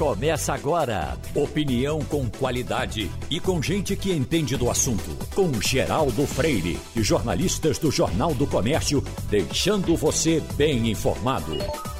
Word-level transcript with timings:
Começa 0.00 0.54
agora. 0.54 1.18
Opinião 1.34 2.02
com 2.02 2.26
qualidade 2.30 3.10
e 3.28 3.38
com 3.38 3.62
gente 3.62 3.94
que 3.94 4.10
entende 4.10 4.56
do 4.56 4.70
assunto. 4.70 5.14
Com 5.34 5.52
Geraldo 5.60 6.26
Freire 6.26 6.78
e 6.96 7.02
jornalistas 7.02 7.78
do 7.78 7.90
Jornal 7.90 8.34
do 8.34 8.46
Comércio, 8.46 9.02
deixando 9.28 9.94
você 9.98 10.40
bem 10.56 10.90
informado. 10.90 11.52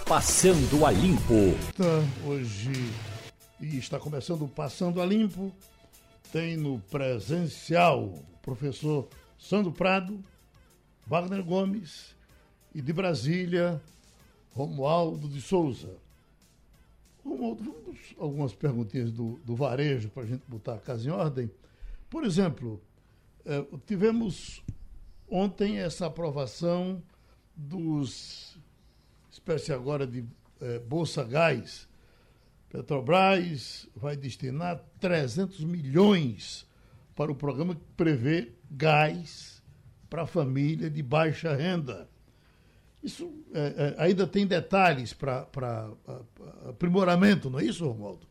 Passando 0.09 0.87
a 0.87 0.91
Limpo. 0.91 1.55
Tá, 1.77 2.03
hoje 2.27 2.73
e 3.61 3.77
está 3.77 3.99
começando 3.99 4.49
Passando 4.49 5.03
a 5.03 5.05
Limpo. 5.05 5.53
Tem 6.33 6.57
no 6.57 6.79
presencial 6.91 8.05
o 8.05 8.25
professor 8.41 9.11
Sandro 9.39 9.73
Prado, 9.73 10.25
Wagner 11.07 11.45
Gomes 11.45 12.17
e 12.75 12.81
de 12.81 12.95
Brasília, 12.95 13.79
Romualdo 14.55 15.29
de 15.29 15.43
Souza. 15.43 15.91
Algumas 18.19 18.55
perguntinhas 18.55 19.11
do, 19.13 19.39
do 19.45 19.55
varejo 19.55 20.09
para 20.11 20.23
a 20.23 20.27
gente 20.27 20.43
botar 20.47 20.75
a 20.75 20.79
casa 20.79 21.09
em 21.09 21.13
ordem. 21.13 21.51
Por 22.09 22.25
exemplo, 22.25 22.81
eh, 23.45 23.65
tivemos 23.87 24.63
ontem 25.29 25.79
essa 25.79 26.07
aprovação 26.07 27.03
dos 27.55 28.59
espécie 29.31 29.73
agora 29.73 30.07
de 30.07 30.25
eh, 30.61 30.79
Bolsa 30.81 31.25
Gás. 31.25 31.89
Petrobras 32.69 33.89
vai 33.95 34.17
destinar 34.17 34.85
300 35.01 35.65
milhões 35.65 36.67
para 37.15 37.33
o 37.33 37.35
programa 37.35 37.75
que 37.75 37.85
prevê 37.97 38.53
gás 38.71 39.63
para 40.09 40.27
família 40.27 40.91
de 40.91 41.03
baixa 41.03 41.55
renda. 41.55 42.10
Isso 43.03 43.33
é, 43.55 43.95
é, 43.99 44.03
ainda 44.03 44.27
tem 44.27 44.47
detalhes 44.47 45.13
para 45.13 45.47
aprimoramento, 46.69 47.49
não 47.49 47.59
é 47.59 47.65
isso, 47.65 47.87
Romualdo? 47.87 48.27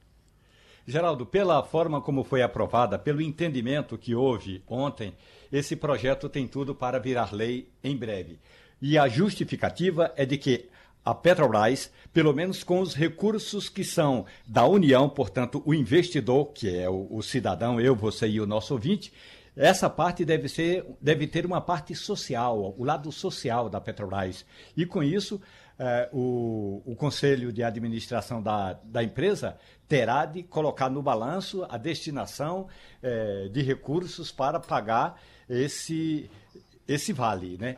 Geraldo, 0.86 1.26
pela 1.26 1.62
forma 1.64 2.02
como 2.02 2.23
foi 2.23 2.42
aprovada, 2.42 2.98
pelo 2.98 3.22
entendimento 3.22 3.98
que 3.98 4.16
houve 4.16 4.64
ontem, 4.67 5.14
esse 5.52 5.76
projeto 5.76 6.28
tem 6.28 6.48
tudo 6.48 6.73
para 6.73 7.00
virar 7.00 7.34
lei 7.34 7.70
em 7.84 7.95
breve. 7.95 8.39
E 8.81 8.98
a 8.98 9.08
justificativa 9.08 10.11
é 10.16 10.26
de 10.26 10.38
que 10.38 10.70
a 11.04 11.14
Petrobras, 11.14 11.92
pelo 12.14 12.33
menos 12.33 12.64
com 12.64 12.81
os 12.81 12.94
recursos 12.94 13.70
que 13.70 13.83
são 13.83 14.26
da 14.48 14.66
União, 14.66 15.09
portanto, 15.09 15.61
o 15.66 15.73
investidor, 15.73 16.52
que 16.54 16.76
é 16.76 16.89
o, 16.89 17.08
o 17.09 17.22
cidadão, 17.22 17.80
eu, 17.80 17.95
você 17.95 18.28
e 18.28 18.42
o 18.42 18.45
nosso 18.45 18.73
ouvinte, 18.73 19.11
essa 19.59 19.89
parte 19.89 20.23
deve, 20.23 20.47
ser, 20.47 20.85
deve 21.02 21.27
ter 21.27 21.45
uma 21.45 21.59
parte 21.59 21.93
social, 21.93 22.73
o 22.77 22.83
lado 22.85 23.11
social 23.11 23.69
da 23.69 23.81
Petrobras. 23.81 24.45
E 24.75 24.85
com 24.85 25.03
isso, 25.03 25.41
eh, 25.77 26.09
o, 26.13 26.81
o 26.85 26.95
Conselho 26.95 27.52
de 27.52 27.61
Administração 27.61 28.41
da, 28.41 28.80
da 28.81 29.03
empresa 29.03 29.57
terá 29.85 30.25
de 30.25 30.43
colocar 30.43 30.89
no 30.89 31.03
balanço 31.03 31.67
a 31.69 31.77
destinação 31.77 32.69
eh, 33.03 33.49
de 33.52 33.61
recursos 33.61 34.31
para 34.31 34.61
pagar 34.61 35.21
esse, 35.49 36.31
esse 36.87 37.11
vale. 37.11 37.57
Né? 37.57 37.75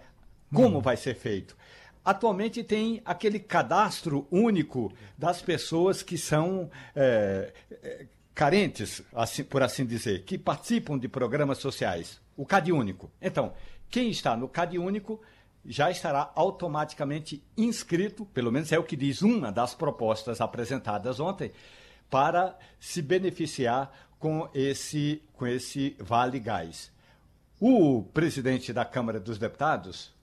Como 0.53 0.77
hum. 0.77 0.81
vai 0.81 0.95
ser 0.95 1.15
feito? 1.15 1.57
Atualmente 2.05 2.63
tem 2.63 3.01
aquele 3.03 3.39
cadastro 3.39 4.27
único 4.29 4.93
das 5.17 5.41
pessoas 5.41 6.03
que 6.03 6.15
são. 6.15 6.69
É, 6.95 7.51
carentes, 8.33 9.01
assim, 9.13 9.43
por 9.43 9.61
assim 9.61 9.85
dizer, 9.85 10.23
que 10.23 10.37
participam 10.37 10.97
de 10.97 11.07
programas 11.07 11.57
sociais, 11.57 12.19
o 12.35 12.45
CAD 12.45 12.71
Único. 12.71 13.11
Então, 13.21 13.53
quem 13.89 14.09
está 14.09 14.35
no 14.37 14.47
CAD 14.47 14.79
Único 14.79 15.21
já 15.65 15.91
estará 15.91 16.31
automaticamente 16.35 17.43
inscrito, 17.55 18.25
pelo 18.25 18.51
menos 18.51 18.71
é 18.71 18.79
o 18.79 18.83
que 18.83 18.95
diz 18.95 19.21
uma 19.21 19.51
das 19.51 19.75
propostas 19.75 20.41
apresentadas 20.41 21.19
ontem, 21.19 21.51
para 22.09 22.57
se 22.79 23.01
beneficiar 23.01 23.91
com 24.17 24.49
esse, 24.53 25.21
com 25.33 25.47
esse 25.47 25.95
Vale 25.99 26.39
Gás. 26.39 26.91
O 27.59 28.03
presidente 28.03 28.73
da 28.73 28.83
Câmara 28.83 29.19
dos 29.19 29.37
Deputados, 29.37 30.13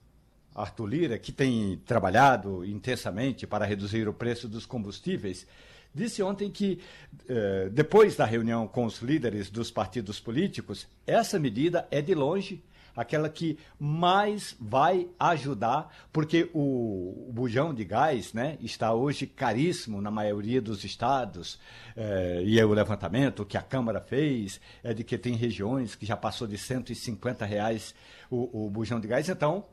Arthur 0.54 0.86
Lira, 0.86 1.18
que 1.18 1.30
tem 1.30 1.80
trabalhado 1.86 2.64
intensamente 2.64 3.46
para 3.46 3.64
reduzir 3.64 4.08
o 4.08 4.12
preço 4.12 4.48
dos 4.48 4.66
combustíveis, 4.66 5.46
disse 5.94 6.22
ontem 6.22 6.50
que, 6.50 6.80
eh, 7.28 7.68
depois 7.72 8.16
da 8.16 8.24
reunião 8.24 8.66
com 8.66 8.84
os 8.84 9.00
líderes 9.00 9.50
dos 9.50 9.70
partidos 9.70 10.20
políticos, 10.20 10.86
essa 11.06 11.38
medida 11.38 11.86
é 11.90 12.00
de 12.00 12.14
longe 12.14 12.62
aquela 12.98 13.28
que 13.28 13.56
mais 13.78 14.56
vai 14.58 15.08
ajudar, 15.20 15.88
porque 16.12 16.50
o, 16.52 17.30
bujão 17.32 17.72
de 17.72 17.84
gás 17.84 18.32
né, 18.32 18.58
está 18.60 18.92
hoje 18.92 19.24
caríssimo 19.24 20.00
na 20.00 20.10
maioria 20.10 20.60
dos 20.60 20.82
estados, 20.82 21.60
eh, 21.96 22.42
e 22.44 22.58
é 22.58 22.64
o 22.64 22.72
levantamento 22.72 23.44
que 23.44 23.56
a 23.56 23.62
Câmara 23.62 24.00
fez 24.00 24.60
é 24.82 24.92
de 24.92 25.04
que 25.04 25.16
tem 25.16 25.34
regiões 25.34 25.94
que 25.94 26.04
já 26.04 26.16
passou 26.16 26.48
de 26.48 26.58
150 26.58 27.44
reais 27.44 27.94
o, 28.28 28.66
o 28.66 28.68
bujão 28.68 28.98
de 28.98 29.06
gás, 29.06 29.28
então 29.28 29.64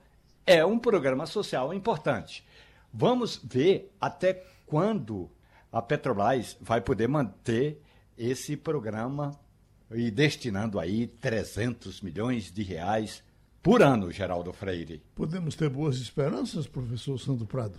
é 0.46 0.64
um 0.64 0.78
programa 0.78 1.26
social 1.26 1.74
importante. 1.74 2.46
Vamos 2.94 3.42
ver 3.44 3.92
até 4.00 4.44
quando 4.68 5.32
a 5.76 5.82
Petrobras 5.82 6.56
vai 6.62 6.80
poder 6.80 7.06
manter 7.10 7.82
esse 8.18 8.56
programa 8.56 9.38
e 9.92 10.10
destinando 10.10 10.80
aí 10.80 11.06
300 11.06 12.00
milhões 12.00 12.50
de 12.50 12.64
reais 12.64 13.22
por 13.62 13.82
ano, 13.82 14.10
Geraldo 14.10 14.54
Freire. 14.54 15.04
Podemos 15.14 15.54
ter 15.54 15.68
boas 15.68 15.98
esperanças, 15.98 16.66
professor 16.66 17.20
Sandro 17.20 17.46
Prado? 17.46 17.78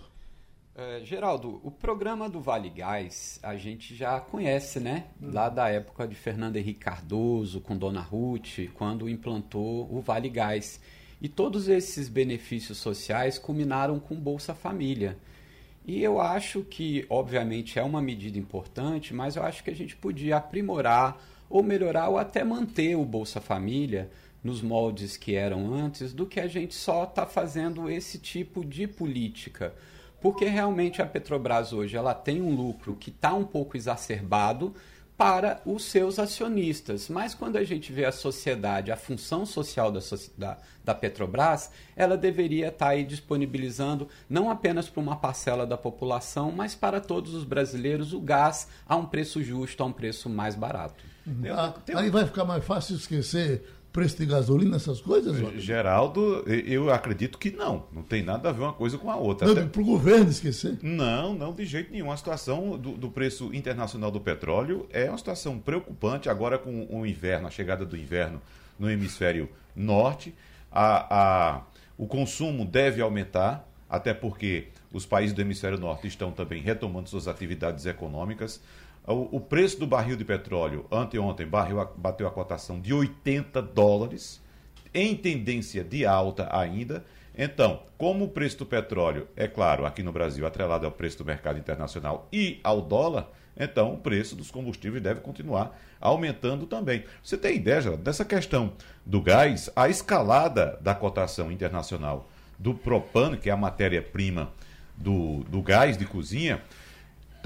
É, 0.75 1.03
Geraldo, 1.03 1.59
o 1.63 1.71
programa 1.71 2.29
do 2.29 2.39
Vale 2.39 2.69
Gás 2.69 3.39
a 3.41 3.55
gente 3.55 3.95
já 3.95 4.19
conhece, 4.19 4.79
né? 4.79 5.07
Lá 5.19 5.49
da 5.49 5.67
época 5.67 6.07
de 6.07 6.13
Fernando 6.13 6.57
Henrique 6.57 6.81
Cardoso, 6.81 7.59
com 7.61 7.75
Dona 7.75 8.01
Ruth, 8.01 8.69
quando 8.75 9.09
implantou 9.09 9.91
o 9.91 10.01
Vale 10.01 10.29
Gás. 10.29 10.79
E 11.19 11.27
todos 11.27 11.67
esses 11.67 12.09
benefícios 12.09 12.77
sociais 12.77 13.39
culminaram 13.39 13.99
com 13.99 14.15
Bolsa 14.15 14.53
Família. 14.53 15.17
E 15.87 16.03
eu 16.03 16.19
acho 16.19 16.65
que, 16.65 17.05
obviamente, 17.09 17.79
é 17.79 17.83
uma 17.83 18.01
medida 18.01 18.37
importante, 18.37 19.13
mas 19.13 19.37
eu 19.37 19.43
acho 19.43 19.63
que 19.63 19.69
a 19.69 19.75
gente 19.75 19.95
podia 19.95 20.35
aprimorar 20.35 21.17
ou 21.49 21.63
melhorar 21.63 22.09
ou 22.09 22.17
até 22.17 22.43
manter 22.43 22.95
o 22.97 23.05
Bolsa 23.05 23.39
Família 23.39 24.11
nos 24.43 24.61
moldes 24.61 25.15
que 25.15 25.33
eram 25.33 25.73
antes, 25.73 26.13
do 26.13 26.25
que 26.25 26.41
a 26.41 26.47
gente 26.47 26.75
só 26.75 27.05
está 27.05 27.25
fazendo 27.25 27.89
esse 27.89 28.19
tipo 28.19 28.65
de 28.65 28.85
política. 28.85 29.73
Porque 30.19 30.43
realmente 30.43 31.01
a 31.01 31.05
Petrobras 31.05 31.71
hoje 31.71 31.95
ela 31.95 32.13
tem 32.13 32.41
um 32.41 32.53
lucro 32.53 32.93
que 32.95 33.09
está 33.09 33.33
um 33.33 33.45
pouco 33.45 33.77
exacerbado 33.77 34.75
para 35.17 35.61
os 35.65 35.85
seus 35.85 36.19
acionistas. 36.19 37.09
Mas 37.09 37.33
quando 37.33 37.57
a 37.57 37.63
gente 37.63 37.91
vê 37.91 38.05
a 38.05 38.11
sociedade, 38.11 38.91
a 38.91 38.95
função 38.95 39.45
social 39.45 39.91
da, 39.91 39.99
da, 40.37 40.57
da 40.85 40.93
Petrobras, 40.93 41.71
ela 41.95 42.15
deveria 42.15 42.67
estar 42.67 42.89
aí 42.89 43.03
disponibilizando 43.03 44.07
não 44.29 44.49
apenas 44.49 44.87
para 44.87 45.01
uma 45.01 45.15
parcela 45.15 45.65
da 45.65 45.75
população, 45.75 46.51
mas 46.51 46.75
para 46.75 47.01
todos 47.01 47.33
os 47.33 47.43
brasileiros 47.43 48.13
o 48.13 48.21
gás 48.21 48.67
a 48.87 48.95
um 48.95 49.05
preço 49.05 49.41
justo, 49.41 49.81
a 49.81 49.87
um 49.87 49.91
preço 49.91 50.29
mais 50.29 50.55
barato. 50.55 51.03
Uhum. 51.25 51.43
Ah, 51.51 51.73
aí 51.95 52.09
vai 52.09 52.25
ficar 52.25 52.45
mais 52.45 52.63
fácil 52.63 52.95
esquecer 52.95 53.63
preço 53.97 54.15
de 54.15 54.27
gasolina, 54.27 54.75
essas 54.75 55.01
coisas? 55.01 55.35
Geraldo, 55.59 56.43
eu 56.47 56.93
acredito 56.93 57.39
que 57.39 57.49
não. 57.49 57.87
Não 57.91 58.03
tem 58.03 58.21
nada 58.21 58.49
a 58.49 58.51
ver 58.51 58.61
uma 58.61 58.73
coisa 58.73 58.95
com 58.95 59.09
a 59.09 59.15
outra. 59.15 59.47
Não, 59.47 59.53
Até... 59.53 59.65
para 59.65 59.81
o 59.81 59.85
governo 59.85 60.29
esquecer? 60.29 60.77
Não, 60.83 61.33
não, 61.33 61.51
de 61.51 61.65
jeito 61.65 61.91
nenhum. 61.91 62.11
A 62.11 62.15
situação 62.15 62.77
do, 62.77 62.91
do, 62.91 63.09
preço 63.09 63.51
internacional 63.55 64.11
do 64.11 64.21
petróleo 64.21 64.85
é 64.91 65.09
uma 65.09 65.17
situação 65.17 65.57
preocupante 65.57 66.29
agora 66.29 66.59
com 66.59 66.85
o 66.91 67.07
inverno, 67.07 67.47
a 67.47 67.49
chegada 67.49 67.87
do 67.87 67.97
inverno 67.97 68.39
no 68.77 68.87
hemisfério 68.87 69.49
norte. 69.75 70.31
A, 70.71 71.55
a, 71.55 71.61
o 71.97 72.05
consumo 72.05 72.65
deve 72.65 73.01
aumentar, 73.01 73.67
até 73.89 74.13
porque 74.13 74.67
os 74.93 75.07
países 75.07 75.33
do 75.33 75.41
hemisfério 75.41 75.79
norte 75.79 76.05
estão 76.05 76.31
também 76.31 76.61
retomando 76.61 77.09
suas 77.09 77.27
atividades 77.27 77.87
econômicas. 77.87 78.61
O, 79.07 79.39
preço 79.39 79.79
do 79.79 79.87
barril 79.87 80.17
de 80.17 80.25
petróleo, 80.25 80.85
anteontem, 80.91 81.47
barril, 81.47 81.77
bateu 81.95 82.27
a 82.27 82.31
cotação 82.31 82.77
de 82.81 82.93
80 82.93 83.61
dólares, 83.61 84.43
em 84.93 85.15
tendência 85.15 85.81
de 85.81 86.05
alta 86.05 86.49
ainda. 86.51 87.05
Então, 87.37 87.83
como 87.97 88.25
o 88.25 88.29
preço 88.29 88.57
do 88.57 88.65
petróleo, 88.65 89.29
é 89.33 89.47
claro, 89.47 89.85
aqui 89.85 90.03
no 90.03 90.11
Brasil, 90.11 90.45
atrelado 90.45 90.85
ao 90.85 90.91
preço 90.91 91.19
do 91.19 91.23
mercado 91.23 91.57
internacional 91.57 92.27
e 92.33 92.59
ao 92.61 92.81
dólar, 92.81 93.29
então 93.57 93.93
o 93.93 93.97
preço 93.97 94.35
dos 94.35 94.51
combustíveis 94.51 95.01
deve 95.01 95.21
continuar 95.21 95.79
aumentando 96.01 96.65
também. 96.65 97.05
Você 97.23 97.37
tem 97.37 97.55
ideia, 97.55 97.79
já, 97.79 97.95
dessa 97.95 98.25
questão 98.25 98.73
do 99.05 99.21
gás, 99.21 99.69
a 99.73 99.87
escalada 99.87 100.77
da 100.81 100.93
cotação 100.93 101.49
internacional 101.49 102.29
do 102.59 102.73
propano, 102.73 103.37
que 103.37 103.49
é 103.49 103.53
a 103.53 103.57
matéria-prima 103.57 104.51
do, 104.97 105.45
do 105.45 105.61
gás 105.61 105.97
de 105.97 106.05
cozinha, 106.05 106.61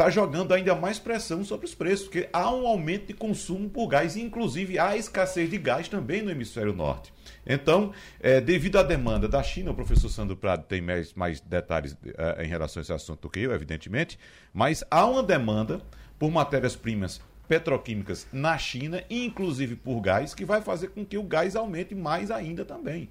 está 0.01 0.09
jogando 0.09 0.51
ainda 0.51 0.73
mais 0.73 0.97
pressão 0.97 1.43
sobre 1.43 1.67
os 1.67 1.75
preços, 1.75 2.07
porque 2.07 2.27
há 2.33 2.51
um 2.51 2.65
aumento 2.65 3.07
de 3.07 3.13
consumo 3.13 3.69
por 3.69 3.87
gás, 3.87 4.17
inclusive 4.17 4.79
há 4.79 4.97
escassez 4.97 5.47
de 5.47 5.59
gás 5.59 5.87
também 5.87 6.23
no 6.23 6.31
hemisfério 6.31 6.73
norte. 6.73 7.13
Então, 7.45 7.93
é, 8.19 8.41
devido 8.41 8.79
à 8.79 8.83
demanda 8.83 9.27
da 9.27 9.43
China, 9.43 9.69
o 9.69 9.75
professor 9.75 10.09
Sandro 10.09 10.35
Prado 10.35 10.63
tem 10.63 10.81
mais, 10.81 11.13
mais 11.13 11.39
detalhes 11.39 11.95
é, 12.17 12.43
em 12.43 12.47
relação 12.47 12.81
a 12.81 12.83
esse 12.83 12.91
assunto 12.91 13.21
do 13.21 13.29
que 13.29 13.41
eu, 13.41 13.53
evidentemente, 13.53 14.17
mas 14.51 14.83
há 14.89 15.05
uma 15.05 15.21
demanda 15.21 15.79
por 16.17 16.31
matérias-primas 16.31 17.21
petroquímicas 17.47 18.25
na 18.33 18.57
China, 18.57 19.03
inclusive 19.07 19.75
por 19.75 20.01
gás, 20.01 20.33
que 20.33 20.45
vai 20.45 20.61
fazer 20.61 20.87
com 20.87 21.05
que 21.05 21.17
o 21.17 21.23
gás 21.23 21.55
aumente 21.55 21.93
mais 21.93 22.31
ainda 22.31 22.65
também. 22.65 23.07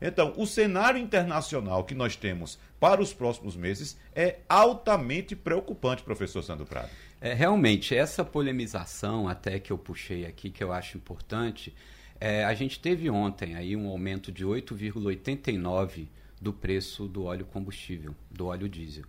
Então, 0.00 0.32
o 0.36 0.46
cenário 0.46 0.98
internacional 0.98 1.84
que 1.84 1.94
nós 1.94 2.16
temos 2.16 2.58
para 2.78 3.02
os 3.02 3.12
próximos 3.12 3.54
meses 3.54 3.98
é 4.14 4.38
altamente 4.48 5.36
preocupante, 5.36 6.02
professor 6.02 6.42
Sandro 6.42 6.64
Prado. 6.64 6.88
É, 7.20 7.34
realmente, 7.34 7.94
essa 7.94 8.24
polemização 8.24 9.28
até 9.28 9.58
que 9.58 9.70
eu 9.70 9.76
puxei 9.76 10.24
aqui, 10.24 10.50
que 10.50 10.64
eu 10.64 10.72
acho 10.72 10.96
importante, 10.96 11.74
é, 12.18 12.44
a 12.44 12.54
gente 12.54 12.80
teve 12.80 13.10
ontem 13.10 13.54
aí 13.54 13.76
um 13.76 13.88
aumento 13.88 14.32
de 14.32 14.44
8,89 14.44 16.06
do 16.40 16.52
preço 16.52 17.06
do 17.06 17.24
óleo 17.24 17.44
combustível, 17.44 18.14
do 18.30 18.46
óleo 18.46 18.68
diesel. 18.68 19.04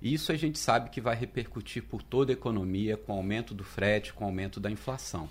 Isso 0.00 0.30
a 0.30 0.36
gente 0.36 0.58
sabe 0.58 0.90
que 0.90 1.00
vai 1.00 1.16
repercutir 1.16 1.82
por 1.82 2.02
toda 2.02 2.30
a 2.30 2.34
economia, 2.34 2.96
com 2.96 3.12
o 3.12 3.16
aumento 3.16 3.52
do 3.52 3.64
frete, 3.64 4.12
com 4.12 4.24
o 4.24 4.28
aumento 4.28 4.60
da 4.60 4.70
inflação. 4.70 5.28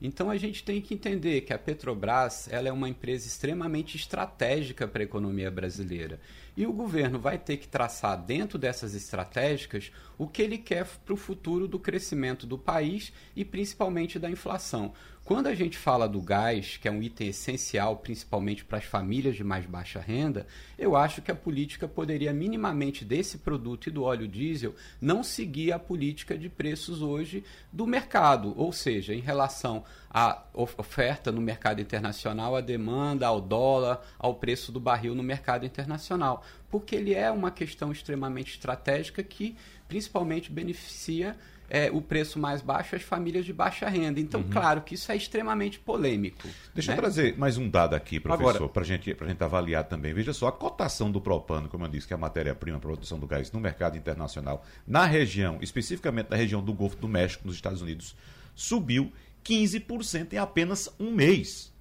Então 0.00 0.30
a 0.30 0.36
gente 0.36 0.62
tem 0.62 0.80
que 0.80 0.92
entender 0.92 1.40
que 1.40 1.54
a 1.54 1.58
Petrobras 1.58 2.48
ela 2.50 2.68
é 2.68 2.72
uma 2.72 2.88
empresa 2.88 3.26
extremamente 3.26 3.96
estratégica 3.96 4.86
para 4.86 5.02
a 5.02 5.04
economia 5.04 5.50
brasileira. 5.50 6.20
E 6.54 6.66
o 6.66 6.72
governo 6.72 7.18
vai 7.18 7.38
ter 7.38 7.56
que 7.56 7.68
traçar 7.68 8.16
dentro 8.22 8.58
dessas 8.58 8.94
estratégicas 8.94 9.90
o 10.18 10.26
que 10.26 10.42
ele 10.42 10.58
quer 10.58 10.86
para 11.04 11.14
o 11.14 11.16
futuro 11.16 11.66
do 11.66 11.78
crescimento 11.78 12.46
do 12.46 12.58
país 12.58 13.12
e 13.34 13.44
principalmente 13.44 14.18
da 14.18 14.30
inflação. 14.30 14.92
Quando 15.26 15.48
a 15.48 15.54
gente 15.56 15.76
fala 15.76 16.08
do 16.08 16.20
gás, 16.20 16.76
que 16.76 16.86
é 16.86 16.90
um 16.90 17.02
item 17.02 17.30
essencial 17.30 17.96
principalmente 17.96 18.64
para 18.64 18.78
as 18.78 18.84
famílias 18.84 19.34
de 19.34 19.42
mais 19.42 19.66
baixa 19.66 19.98
renda, 19.98 20.46
eu 20.78 20.94
acho 20.94 21.20
que 21.20 21.32
a 21.32 21.34
política 21.34 21.88
poderia 21.88 22.32
minimamente 22.32 23.04
desse 23.04 23.38
produto 23.38 23.88
e 23.88 23.90
do 23.90 24.04
óleo 24.04 24.28
diesel 24.28 24.72
não 25.00 25.24
seguir 25.24 25.72
a 25.72 25.80
política 25.80 26.38
de 26.38 26.48
preços 26.48 27.02
hoje 27.02 27.42
do 27.72 27.88
mercado, 27.88 28.54
ou 28.56 28.70
seja, 28.70 29.12
em 29.12 29.20
relação 29.20 29.82
à 30.08 30.44
oferta 30.54 31.32
no 31.32 31.40
mercado 31.40 31.80
internacional, 31.80 32.54
à 32.54 32.60
demanda, 32.60 33.26
ao 33.26 33.40
dólar, 33.40 34.00
ao 34.20 34.36
preço 34.36 34.70
do 34.70 34.78
barril 34.78 35.12
no 35.16 35.24
mercado 35.24 35.66
internacional, 35.66 36.44
porque 36.70 36.94
ele 36.94 37.12
é 37.12 37.32
uma 37.32 37.50
questão 37.50 37.90
extremamente 37.90 38.52
estratégica 38.52 39.24
que 39.24 39.56
principalmente 39.88 40.52
beneficia 40.52 41.36
é, 41.68 41.90
o 41.90 42.00
preço 42.00 42.38
mais 42.38 42.62
baixo 42.62 42.96
às 42.96 43.02
famílias 43.02 43.44
de 43.44 43.52
baixa 43.52 43.88
renda. 43.88 44.20
Então, 44.20 44.40
uhum. 44.40 44.50
claro 44.50 44.80
que 44.82 44.94
isso 44.94 45.10
é 45.10 45.16
extremamente 45.16 45.78
polêmico. 45.78 46.48
Deixa 46.74 46.92
né? 46.92 46.96
eu 46.96 47.00
trazer 47.00 47.36
mais 47.36 47.58
um 47.58 47.68
dado 47.68 47.94
aqui, 47.94 48.20
professor, 48.20 48.68
para 48.68 48.84
gente, 48.84 49.16
a 49.18 49.26
gente 49.26 49.42
avaliar 49.42 49.84
também. 49.84 50.12
Veja 50.14 50.32
só, 50.32 50.48
a 50.48 50.52
cotação 50.52 51.10
do 51.10 51.20
propano, 51.20 51.68
como 51.68 51.84
eu 51.84 51.88
disse, 51.88 52.06
que 52.06 52.12
é 52.12 52.16
a 52.16 52.18
matéria-prima 52.18 52.78
para 52.78 52.88
a 52.88 52.92
produção 52.92 53.18
do 53.18 53.26
gás 53.26 53.50
no 53.50 53.60
mercado 53.60 53.96
internacional, 53.96 54.64
na 54.86 55.04
região, 55.04 55.58
especificamente 55.60 56.30
na 56.30 56.36
região 56.36 56.62
do 56.62 56.72
Golfo 56.72 56.96
do 56.96 57.08
México, 57.08 57.46
nos 57.46 57.56
Estados 57.56 57.82
Unidos, 57.82 58.16
subiu 58.54 59.12
15% 59.44 60.32
em 60.32 60.38
apenas 60.38 60.88
um 60.98 61.10
mês. 61.10 61.72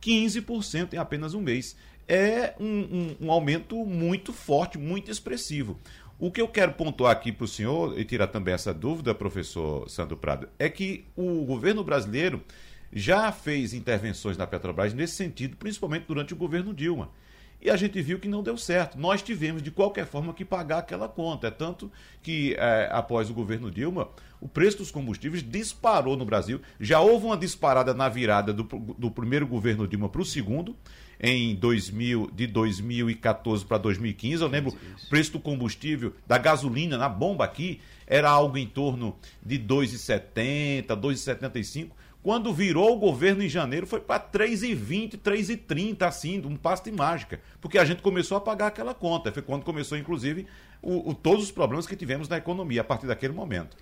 15% 0.00 0.94
em 0.94 0.96
apenas 0.96 1.34
um 1.34 1.40
mês. 1.40 1.76
É 2.08 2.54
um, 2.58 2.66
um, 2.66 3.26
um 3.26 3.32
aumento 3.32 3.76
muito 3.86 4.32
forte, 4.32 4.76
muito 4.76 5.10
expressivo. 5.10 5.78
O 6.22 6.30
que 6.30 6.40
eu 6.40 6.46
quero 6.46 6.74
pontuar 6.74 7.10
aqui 7.10 7.32
para 7.32 7.46
o 7.46 7.48
senhor, 7.48 7.98
e 7.98 8.04
tirar 8.04 8.28
também 8.28 8.54
essa 8.54 8.72
dúvida, 8.72 9.12
professor 9.12 9.90
Sandro 9.90 10.16
Prado, 10.16 10.48
é 10.56 10.68
que 10.68 11.04
o 11.16 11.44
governo 11.44 11.82
brasileiro 11.82 12.44
já 12.92 13.32
fez 13.32 13.74
intervenções 13.74 14.36
na 14.36 14.46
Petrobras 14.46 14.94
nesse 14.94 15.16
sentido, 15.16 15.56
principalmente 15.56 16.04
durante 16.06 16.32
o 16.32 16.36
governo 16.36 16.72
Dilma. 16.72 17.10
E 17.62 17.70
a 17.70 17.76
gente 17.76 18.02
viu 18.02 18.18
que 18.18 18.26
não 18.26 18.42
deu 18.42 18.56
certo. 18.56 18.98
Nós 18.98 19.22
tivemos, 19.22 19.62
de 19.62 19.70
qualquer 19.70 20.04
forma, 20.04 20.34
que 20.34 20.44
pagar 20.44 20.78
aquela 20.78 21.08
conta. 21.08 21.46
É 21.46 21.50
tanto 21.50 21.92
que, 22.20 22.56
é, 22.58 22.88
após 22.90 23.30
o 23.30 23.34
governo 23.34 23.70
Dilma, 23.70 24.08
o 24.40 24.48
preço 24.48 24.78
dos 24.78 24.90
combustíveis 24.90 25.44
disparou 25.48 26.16
no 26.16 26.24
Brasil. 26.24 26.60
Já 26.80 27.00
houve 27.00 27.26
uma 27.26 27.36
disparada 27.36 27.94
na 27.94 28.08
virada 28.08 28.52
do, 28.52 28.64
do 28.64 29.08
primeiro 29.12 29.46
governo 29.46 29.86
Dilma 29.86 30.08
para 30.08 30.20
o 30.20 30.24
segundo 30.24 30.76
em 31.20 31.54
2000, 31.54 32.32
de 32.34 32.48
2014 32.48 33.64
para 33.64 33.78
2015. 33.78 34.42
Eu 34.42 34.48
lembro 34.48 34.72
o 34.72 35.08
preço 35.08 35.30
do 35.30 35.38
combustível, 35.38 36.12
da 36.26 36.38
gasolina 36.38 36.98
na 36.98 37.08
bomba 37.08 37.44
aqui, 37.44 37.80
era 38.08 38.28
algo 38.28 38.58
em 38.58 38.66
torno 38.66 39.16
de 39.40 39.56
2,70, 39.56 40.86
2,75. 40.88 41.90
Quando 42.22 42.54
virou 42.54 42.94
o 42.94 42.98
governo 42.98 43.42
em 43.42 43.48
janeiro, 43.48 43.84
foi 43.84 44.00
para 44.00 44.20
3,20, 44.20 45.18
3,30, 45.18 46.02
assim, 46.02 46.40
um 46.46 46.56
passo 46.56 46.84
de 46.84 46.92
mágica. 46.92 47.40
Porque 47.60 47.78
a 47.78 47.84
gente 47.84 48.00
começou 48.00 48.36
a 48.36 48.40
pagar 48.40 48.68
aquela 48.68 48.94
conta. 48.94 49.32
Foi 49.32 49.42
quando 49.42 49.64
começou, 49.64 49.98
inclusive, 49.98 50.46
o, 50.80 51.10
o, 51.10 51.14
todos 51.14 51.44
os 51.44 51.50
problemas 51.50 51.84
que 51.84 51.96
tivemos 51.96 52.28
na 52.28 52.36
economia 52.36 52.82
a 52.82 52.84
partir 52.84 53.06
daquele 53.06 53.32
momento. 53.32 53.76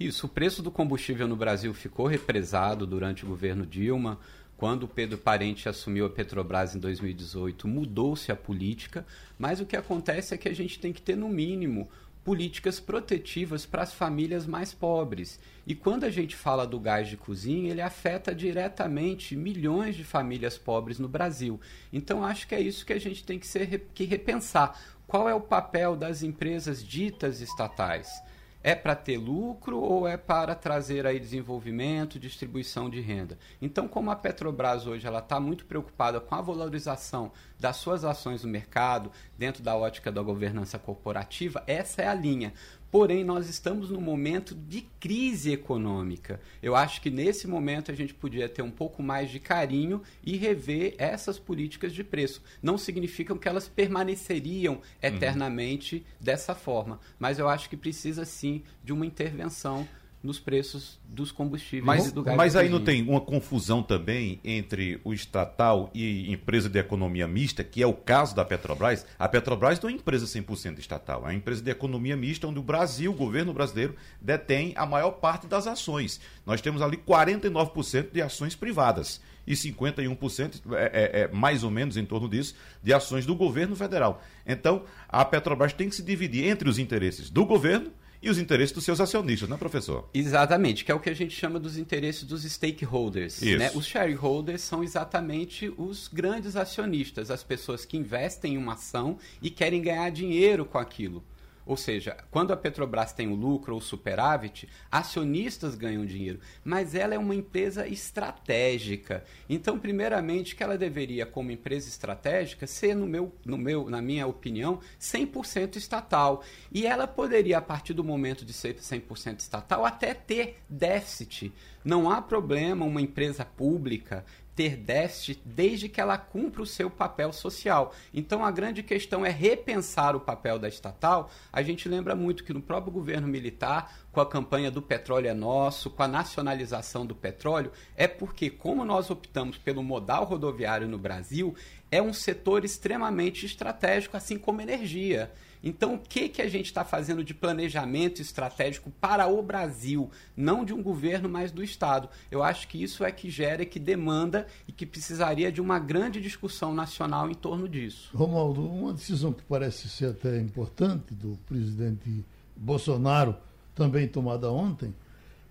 Isso, 0.00 0.26
o 0.26 0.28
preço 0.28 0.62
do 0.62 0.70
combustível 0.70 1.28
no 1.28 1.36
Brasil 1.36 1.72
ficou 1.72 2.06
represado 2.06 2.86
durante 2.86 3.24
o 3.24 3.28
governo 3.28 3.64
Dilma. 3.64 4.18
Quando 4.56 4.88
Pedro 4.88 5.18
Parente 5.18 5.68
assumiu 5.68 6.06
a 6.06 6.10
Petrobras 6.10 6.74
em 6.74 6.78
2018, 6.80 7.68
mudou-se 7.68 8.32
a 8.32 8.36
política, 8.36 9.06
mas 9.38 9.60
o 9.60 9.66
que 9.66 9.76
acontece 9.76 10.34
é 10.34 10.38
que 10.38 10.48
a 10.48 10.54
gente 10.54 10.78
tem 10.78 10.92
que 10.92 11.02
ter, 11.02 11.14
no 11.14 11.28
mínimo, 11.28 11.88
políticas 12.26 12.80
protetivas 12.80 13.64
para 13.64 13.82
as 13.82 13.94
famílias 13.94 14.48
mais 14.48 14.74
pobres. 14.74 15.38
E 15.64 15.76
quando 15.76 16.02
a 16.02 16.10
gente 16.10 16.34
fala 16.34 16.66
do 16.66 16.80
gás 16.80 17.06
de 17.06 17.16
cozinha, 17.16 17.70
ele 17.70 17.80
afeta 17.80 18.34
diretamente 18.34 19.36
milhões 19.36 19.94
de 19.94 20.02
famílias 20.02 20.58
pobres 20.58 20.98
no 20.98 21.08
Brasil. 21.08 21.60
Então, 21.92 22.24
acho 22.24 22.48
que 22.48 22.56
é 22.56 22.60
isso 22.60 22.84
que 22.84 22.92
a 22.92 22.98
gente 22.98 23.22
tem 23.22 23.38
que, 23.38 23.46
ser, 23.46 23.86
que 23.94 24.02
repensar. 24.02 24.76
Qual 25.06 25.28
é 25.28 25.34
o 25.36 25.40
papel 25.40 25.94
das 25.94 26.24
empresas 26.24 26.82
ditas 26.82 27.40
estatais? 27.40 28.20
É 28.66 28.74
para 28.74 28.96
ter 28.96 29.16
lucro 29.16 29.78
ou 29.78 30.08
é 30.08 30.16
para 30.16 30.52
trazer 30.52 31.06
aí 31.06 31.20
desenvolvimento, 31.20 32.18
distribuição 32.18 32.90
de 32.90 33.00
renda? 33.00 33.38
Então, 33.62 33.86
como 33.86 34.10
a 34.10 34.16
Petrobras 34.16 34.88
hoje 34.88 35.06
ela 35.06 35.20
está 35.20 35.38
muito 35.38 35.64
preocupada 35.66 36.20
com 36.20 36.34
a 36.34 36.40
valorização 36.40 37.30
das 37.60 37.76
suas 37.76 38.04
ações 38.04 38.42
no 38.42 38.50
mercado, 38.50 39.12
dentro 39.38 39.62
da 39.62 39.76
ótica 39.76 40.10
da 40.10 40.20
governança 40.20 40.80
corporativa, 40.80 41.62
essa 41.64 42.02
é 42.02 42.08
a 42.08 42.14
linha. 42.14 42.52
Porém, 42.90 43.24
nós 43.24 43.48
estamos 43.48 43.90
num 43.90 44.00
momento 44.00 44.54
de 44.54 44.82
crise 45.00 45.52
econômica. 45.52 46.40
Eu 46.62 46.76
acho 46.76 47.00
que 47.00 47.10
nesse 47.10 47.46
momento 47.46 47.90
a 47.90 47.94
gente 47.94 48.14
podia 48.14 48.48
ter 48.48 48.62
um 48.62 48.70
pouco 48.70 49.02
mais 49.02 49.30
de 49.30 49.40
carinho 49.40 50.02
e 50.24 50.36
rever 50.36 50.94
essas 50.96 51.38
políticas 51.38 51.92
de 51.92 52.04
preço. 52.04 52.42
Não 52.62 52.78
significam 52.78 53.36
que 53.36 53.48
elas 53.48 53.68
permaneceriam 53.68 54.80
eternamente 55.02 55.96
uhum. 55.96 56.02
dessa 56.20 56.54
forma, 56.54 57.00
mas 57.18 57.38
eu 57.38 57.48
acho 57.48 57.68
que 57.68 57.76
precisa 57.76 58.24
sim 58.24 58.62
de 58.84 58.92
uma 58.92 59.04
intervenção 59.04 59.86
nos 60.22 60.38
preços 60.38 60.98
dos 61.04 61.30
combustíveis 61.30 61.84
mas, 61.84 62.06
e 62.08 62.12
do 62.12 62.22
gás. 62.22 62.36
Mas 62.36 62.56
aí 62.56 62.68
não 62.68 62.82
tem 62.82 63.02
uma 63.02 63.20
confusão 63.20 63.82
também 63.82 64.40
entre 64.44 65.00
o 65.04 65.12
estatal 65.12 65.90
e 65.94 66.32
empresa 66.32 66.68
de 66.68 66.78
economia 66.78 67.28
mista, 67.28 67.62
que 67.62 67.82
é 67.82 67.86
o 67.86 67.92
caso 67.92 68.34
da 68.34 68.44
Petrobras. 68.44 69.06
A 69.18 69.28
Petrobras 69.28 69.80
não 69.80 69.88
é 69.88 69.92
empresa 69.92 70.26
100% 70.26 70.78
estatal, 70.78 71.22
é 71.22 71.26
uma 71.26 71.34
empresa 71.34 71.62
de 71.62 71.70
economia 71.70 72.16
mista 72.16 72.46
onde 72.46 72.58
o 72.58 72.62
Brasil, 72.62 73.12
o 73.12 73.14
governo 73.14 73.52
brasileiro, 73.52 73.94
detém 74.20 74.72
a 74.76 74.84
maior 74.84 75.12
parte 75.12 75.46
das 75.46 75.66
ações. 75.66 76.20
Nós 76.44 76.60
temos 76.60 76.82
ali 76.82 76.96
49% 76.96 78.10
de 78.12 78.20
ações 78.20 78.56
privadas 78.56 79.20
e 79.46 79.54
51%, 79.54 80.60
é, 80.72 80.84
é, 80.84 81.20
é, 81.20 81.28
mais 81.28 81.62
ou 81.62 81.70
menos 81.70 81.96
em 81.96 82.04
torno 82.04 82.28
disso, 82.28 82.56
de 82.82 82.92
ações 82.92 83.24
do 83.24 83.34
governo 83.34 83.76
federal. 83.76 84.22
Então, 84.44 84.82
a 85.08 85.24
Petrobras 85.24 85.72
tem 85.72 85.88
que 85.88 85.94
se 85.94 86.02
dividir 86.02 86.46
entre 86.46 86.68
os 86.68 86.78
interesses 86.78 87.30
do 87.30 87.44
governo 87.46 87.92
e 88.22 88.30
os 88.30 88.38
interesses 88.38 88.74
dos 88.74 88.84
seus 88.84 89.00
acionistas, 89.00 89.48
né, 89.48 89.56
professor? 89.56 90.08
Exatamente, 90.12 90.84
que 90.84 90.92
é 90.92 90.94
o 90.94 91.00
que 91.00 91.10
a 91.10 91.14
gente 91.14 91.34
chama 91.34 91.58
dos 91.58 91.76
interesses 91.76 92.24
dos 92.24 92.42
stakeholders. 92.44 93.40
Né? 93.40 93.70
Os 93.74 93.86
shareholders 93.86 94.62
são 94.62 94.82
exatamente 94.82 95.72
os 95.76 96.08
grandes 96.08 96.56
acionistas, 96.56 97.30
as 97.30 97.42
pessoas 97.42 97.84
que 97.84 97.96
investem 97.96 98.54
em 98.54 98.56
uma 98.58 98.74
ação 98.74 99.18
e 99.40 99.50
querem 99.50 99.82
ganhar 99.82 100.10
dinheiro 100.10 100.64
com 100.64 100.78
aquilo. 100.78 101.22
Ou 101.66 101.76
seja, 101.76 102.16
quando 102.30 102.52
a 102.52 102.56
Petrobras 102.56 103.12
tem 103.12 103.26
o 103.26 103.34
lucro 103.34 103.74
ou 103.74 103.80
superávit, 103.80 104.68
acionistas 104.90 105.74
ganham 105.74 106.06
dinheiro, 106.06 106.38
mas 106.64 106.94
ela 106.94 107.12
é 107.12 107.18
uma 107.18 107.34
empresa 107.34 107.88
estratégica. 107.88 109.24
Então, 109.48 109.76
primeiramente, 109.76 110.54
que 110.54 110.62
ela 110.62 110.78
deveria, 110.78 111.26
como 111.26 111.50
empresa 111.50 111.88
estratégica, 111.88 112.68
ser, 112.68 112.94
no 112.94 113.06
meu, 113.06 113.34
no 113.44 113.58
meu, 113.58 113.90
na 113.90 114.00
minha 114.00 114.28
opinião, 114.28 114.78
100% 115.00 115.74
estatal. 115.74 116.44
E 116.70 116.86
ela 116.86 117.08
poderia, 117.08 117.58
a 117.58 117.62
partir 117.62 117.94
do 117.94 118.04
momento 118.04 118.44
de 118.44 118.52
ser 118.52 118.76
100% 118.76 119.40
estatal, 119.40 119.84
até 119.84 120.14
ter 120.14 120.58
déficit. 120.68 121.52
Não 121.84 122.08
há 122.08 122.22
problema 122.22 122.84
uma 122.84 123.00
empresa 123.00 123.44
pública 123.44 124.24
ter 124.56 124.74
déficit 124.74 125.42
desde 125.44 125.86
que 125.86 126.00
ela 126.00 126.16
cumpra 126.16 126.62
o 126.62 126.66
seu 126.66 126.90
papel 126.90 127.30
social. 127.30 127.94
Então 128.12 128.42
a 128.42 128.50
grande 128.50 128.82
questão 128.82 129.24
é 129.24 129.28
repensar 129.28 130.16
o 130.16 130.20
papel 130.20 130.58
da 130.58 130.66
estatal. 130.66 131.30
A 131.52 131.62
gente 131.62 131.88
lembra 131.88 132.16
muito 132.16 132.42
que 132.42 132.54
no 132.54 132.62
próprio 132.62 132.90
governo 132.90 133.28
militar, 133.28 133.94
com 134.10 134.20
a 134.20 134.26
campanha 134.26 134.70
do 134.70 134.80
petróleo 134.80 135.28
é 135.28 135.34
nosso, 135.34 135.90
com 135.90 136.02
a 136.02 136.08
nacionalização 136.08 137.04
do 137.04 137.14
petróleo, 137.14 137.70
é 137.94 138.08
porque 138.08 138.48
como 138.48 138.82
nós 138.82 139.10
optamos 139.10 139.58
pelo 139.58 139.82
modal 139.82 140.24
rodoviário 140.24 140.88
no 140.88 140.98
Brasil, 140.98 141.54
é 141.90 142.00
um 142.00 142.14
setor 142.14 142.64
extremamente 142.64 143.44
estratégico, 143.44 144.16
assim 144.16 144.38
como 144.38 144.62
energia. 144.62 145.30
Então, 145.68 145.96
o 145.96 145.98
que, 145.98 146.28
que 146.28 146.40
a 146.40 146.48
gente 146.48 146.66
está 146.66 146.84
fazendo 146.84 147.24
de 147.24 147.34
planejamento 147.34 148.22
estratégico 148.22 148.88
para 149.00 149.26
o 149.26 149.42
Brasil? 149.42 150.08
Não 150.36 150.64
de 150.64 150.72
um 150.72 150.80
governo, 150.80 151.28
mas 151.28 151.50
do 151.50 151.60
Estado. 151.60 152.08
Eu 152.30 152.40
acho 152.40 152.68
que 152.68 152.80
isso 152.80 153.04
é 153.04 153.10
que 153.10 153.28
gera 153.28 153.66
que 153.66 153.80
demanda 153.80 154.46
e 154.68 154.70
que 154.70 154.86
precisaria 154.86 155.50
de 155.50 155.60
uma 155.60 155.80
grande 155.80 156.20
discussão 156.20 156.72
nacional 156.72 157.28
em 157.28 157.34
torno 157.34 157.68
disso. 157.68 158.16
Romualdo, 158.16 158.64
uma 158.64 158.92
decisão 158.92 159.32
que 159.32 159.42
parece 159.42 159.88
ser 159.88 160.10
até 160.10 160.40
importante 160.40 161.12
do 161.12 161.36
presidente 161.48 162.24
Bolsonaro, 162.54 163.34
também 163.74 164.06
tomada 164.06 164.48
ontem, 164.52 164.94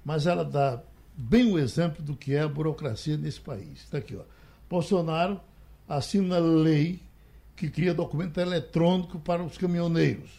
mas 0.05 0.27
ela 0.27 0.45
dá 0.45 0.81
bem 1.17 1.51
o 1.51 1.59
exemplo 1.59 2.01
do 2.01 2.15
que 2.15 2.33
é 2.33 2.39
a 2.39 2.47
burocracia 2.47 3.17
nesse 3.17 3.41
país. 3.41 3.83
Está 3.83 3.97
aqui, 3.97 4.15
ó. 4.15 4.23
Bolsonaro 4.69 5.41
assina 5.89 6.39
lei 6.39 7.01
que 7.55 7.69
cria 7.69 7.93
documento 7.93 8.39
eletrônico 8.39 9.19
para 9.19 9.43
os 9.43 9.57
caminhoneiros. 9.57 10.29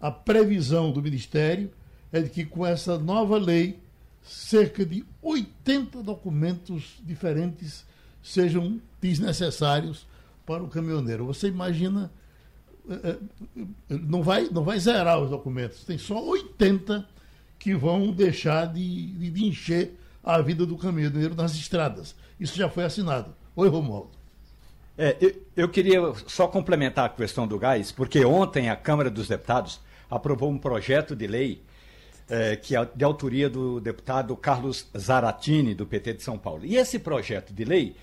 A 0.00 0.10
previsão 0.10 0.92
do 0.92 1.02
Ministério 1.02 1.70
é 2.12 2.20
de 2.20 2.30
que 2.30 2.44
com 2.44 2.64
essa 2.64 2.98
nova 2.98 3.36
lei, 3.38 3.80
cerca 4.22 4.84
de 4.84 5.04
80 5.20 6.02
documentos 6.02 6.94
diferentes 7.02 7.84
sejam 8.22 8.80
desnecessários 9.00 10.06
para 10.46 10.62
o 10.62 10.68
caminhoneiro. 10.68 11.26
Você 11.26 11.48
imagina, 11.48 12.10
eh, 12.88 13.18
eh, 13.56 13.66
não 13.88 14.22
vai, 14.22 14.48
não 14.50 14.64
vai 14.64 14.78
zerar 14.78 15.20
os 15.20 15.30
documentos, 15.30 15.84
tem 15.84 15.98
só 15.98 16.22
80 16.24 17.06
que 17.58 17.74
vão 17.74 18.12
deixar 18.12 18.66
de, 18.72 19.30
de 19.30 19.44
encher 19.44 19.98
a 20.22 20.40
vida 20.40 20.64
do 20.64 20.76
caminhoneiro 20.76 21.34
nas 21.34 21.54
estradas. 21.54 22.14
Isso 22.38 22.56
já 22.56 22.68
foi 22.68 22.84
assinado. 22.84 23.34
Oi, 23.56 23.68
Romualdo. 23.68 24.23
É, 24.96 25.16
eu, 25.20 25.34
eu, 25.56 25.68
queria 25.68 26.00
só 26.26 26.46
complementar 26.46 27.06
a 27.06 27.08
questão 27.08 27.46
do 27.46 27.58
gás, 27.58 27.90
porque 27.90 28.24
ontem 28.24 28.70
a 28.70 28.76
Câmara 28.76 29.10
dos 29.10 29.26
Deputados 29.26 29.80
aprovou 30.08 30.50
um 30.50 30.58
projeto 30.58 31.16
de 31.16 31.26
lei 31.26 31.62
é, 32.28 32.56
que 32.56 32.76
é 32.76 32.88
de 32.94 33.04
autoria 33.04 33.50
do 33.50 33.80
deputado 33.80 34.36
Carlos 34.36 34.88
Zaratini, 34.96 35.74
do 35.74 35.84
PT 35.84 36.14
de 36.14 36.22
São 36.22 36.38
Paulo. 36.38 36.64
E 36.64 36.76
esse 36.76 36.98
projeto 36.98 37.52
de 37.52 37.64
lei 37.64 37.96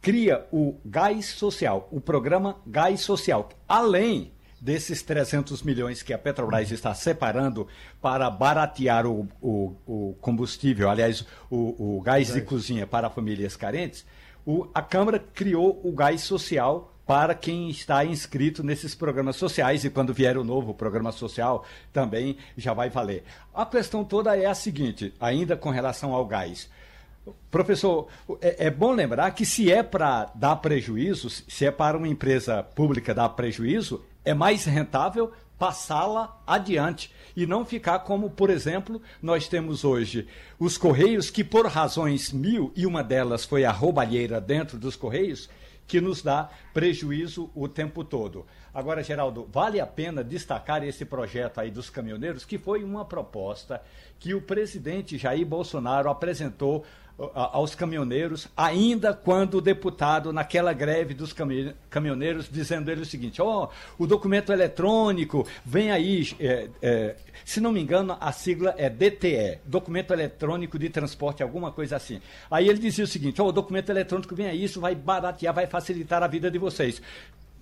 cria 0.00 0.46
o 0.50 0.76
Gás 0.84 1.26
Social, 1.26 1.88
o 1.92 2.00
programa 2.00 2.56
Gás 2.66 3.00
Social, 3.02 3.48
além 3.68 4.32
desses 4.60 5.02
300 5.02 5.62
milhões 5.62 6.02
que 6.02 6.12
a 6.12 6.18
Petrobras 6.18 6.70
está 6.70 6.94
separando 6.94 7.66
para 8.00 8.28
baratear 8.28 9.06
o, 9.06 9.28
o, 9.40 9.76
o 9.86 10.16
combustível, 10.20 10.90
aliás, 10.90 11.24
o, 11.50 11.98
o 11.98 12.00
gás 12.02 12.32
de 12.32 12.42
cozinha 12.42 12.86
para 12.86 13.08
famílias 13.08 13.56
carentes, 13.56 14.04
o, 14.46 14.66
a 14.74 14.82
Câmara 14.82 15.18
criou 15.18 15.80
o 15.84 15.92
gás 15.92 16.22
social 16.22 16.94
para 17.06 17.34
quem 17.34 17.68
está 17.68 18.04
inscrito 18.04 18.62
nesses 18.62 18.94
programas 18.94 19.34
sociais 19.34 19.84
e 19.84 19.90
quando 19.90 20.14
vier 20.14 20.38
o 20.38 20.44
novo 20.44 20.72
programa 20.72 21.10
social 21.10 21.64
também 21.92 22.36
já 22.56 22.72
vai 22.72 22.88
valer. 22.88 23.24
A 23.52 23.66
questão 23.66 24.04
toda 24.04 24.36
é 24.36 24.46
a 24.46 24.54
seguinte, 24.54 25.12
ainda 25.18 25.56
com 25.56 25.70
relação 25.70 26.14
ao 26.14 26.24
gás. 26.24 26.70
Professor, 27.50 28.06
é, 28.40 28.66
é 28.66 28.70
bom 28.70 28.92
lembrar 28.92 29.32
que 29.32 29.44
se 29.44 29.72
é 29.72 29.82
para 29.82 30.30
dar 30.34 30.56
prejuízo, 30.56 31.28
se 31.28 31.66
é 31.66 31.70
para 31.70 31.98
uma 31.98 32.08
empresa 32.08 32.62
pública 32.62 33.12
dar 33.12 33.28
prejuízo, 33.30 34.04
é 34.24 34.32
mais 34.32 34.64
rentável 34.64 35.32
passá-la 35.60 36.42
adiante 36.46 37.12
e 37.36 37.46
não 37.46 37.66
ficar 37.66 37.98
como, 37.98 38.30
por 38.30 38.48
exemplo, 38.48 39.02
nós 39.20 39.46
temos 39.46 39.84
hoje 39.84 40.26
os 40.58 40.78
Correios, 40.78 41.28
que 41.28 41.44
por 41.44 41.66
razões 41.66 42.32
mil, 42.32 42.72
e 42.74 42.86
uma 42.86 43.04
delas 43.04 43.44
foi 43.44 43.66
a 43.66 43.70
roubalheira 43.70 44.40
dentro 44.40 44.78
dos 44.78 44.96
Correios, 44.96 45.50
que 45.86 46.00
nos 46.00 46.22
dá 46.22 46.48
prejuízo 46.72 47.50
o 47.54 47.68
tempo 47.68 48.02
todo. 48.02 48.46
Agora, 48.72 49.02
Geraldo, 49.02 49.46
vale 49.52 49.80
a 49.80 49.86
pena 49.86 50.24
destacar 50.24 50.82
esse 50.82 51.04
projeto 51.04 51.60
aí 51.60 51.70
dos 51.70 51.90
caminhoneiros, 51.90 52.46
que 52.46 52.56
foi 52.56 52.82
uma 52.82 53.04
proposta 53.04 53.82
que 54.18 54.32
o 54.32 54.40
presidente 54.40 55.18
Jair 55.18 55.44
Bolsonaro 55.44 56.08
apresentou 56.08 56.86
aos 57.34 57.74
caminhoneiros, 57.74 58.48
ainda 58.56 59.12
quando 59.12 59.58
o 59.58 59.60
deputado, 59.60 60.32
naquela 60.32 60.72
greve 60.72 61.12
dos 61.12 61.34
caminhoneiros, 61.90 62.48
dizendo 62.50 62.90
ele 62.90 63.02
o 63.02 63.06
seguinte: 63.06 63.42
ó, 63.42 63.64
oh, 63.98 64.02
o 64.02 64.06
documento 64.06 64.52
eletrônico, 64.52 65.46
vem 65.64 65.90
aí, 65.90 66.28
é, 66.40 66.68
é, 66.80 67.16
se 67.44 67.60
não 67.60 67.72
me 67.72 67.80
engano, 67.80 68.16
a 68.20 68.32
sigla 68.32 68.74
é 68.78 68.88
DTE, 68.88 69.58
Documento 69.64 70.12
Eletrônico 70.12 70.78
de 70.78 70.88
Transporte, 70.88 71.42
alguma 71.42 71.70
coisa 71.70 71.96
assim. 71.96 72.20
Aí 72.50 72.68
ele 72.68 72.78
dizia 72.78 73.04
o 73.04 73.08
seguinte: 73.08 73.40
ó, 73.40 73.46
oh, 73.46 73.48
o 73.48 73.52
documento 73.52 73.90
eletrônico 73.90 74.34
vem 74.34 74.46
aí, 74.46 74.64
isso 74.64 74.80
vai 74.80 74.94
baratear, 74.94 75.54
vai 75.54 75.66
facilitar 75.66 76.22
a 76.22 76.26
vida 76.26 76.50
de 76.50 76.58
vocês. 76.58 77.02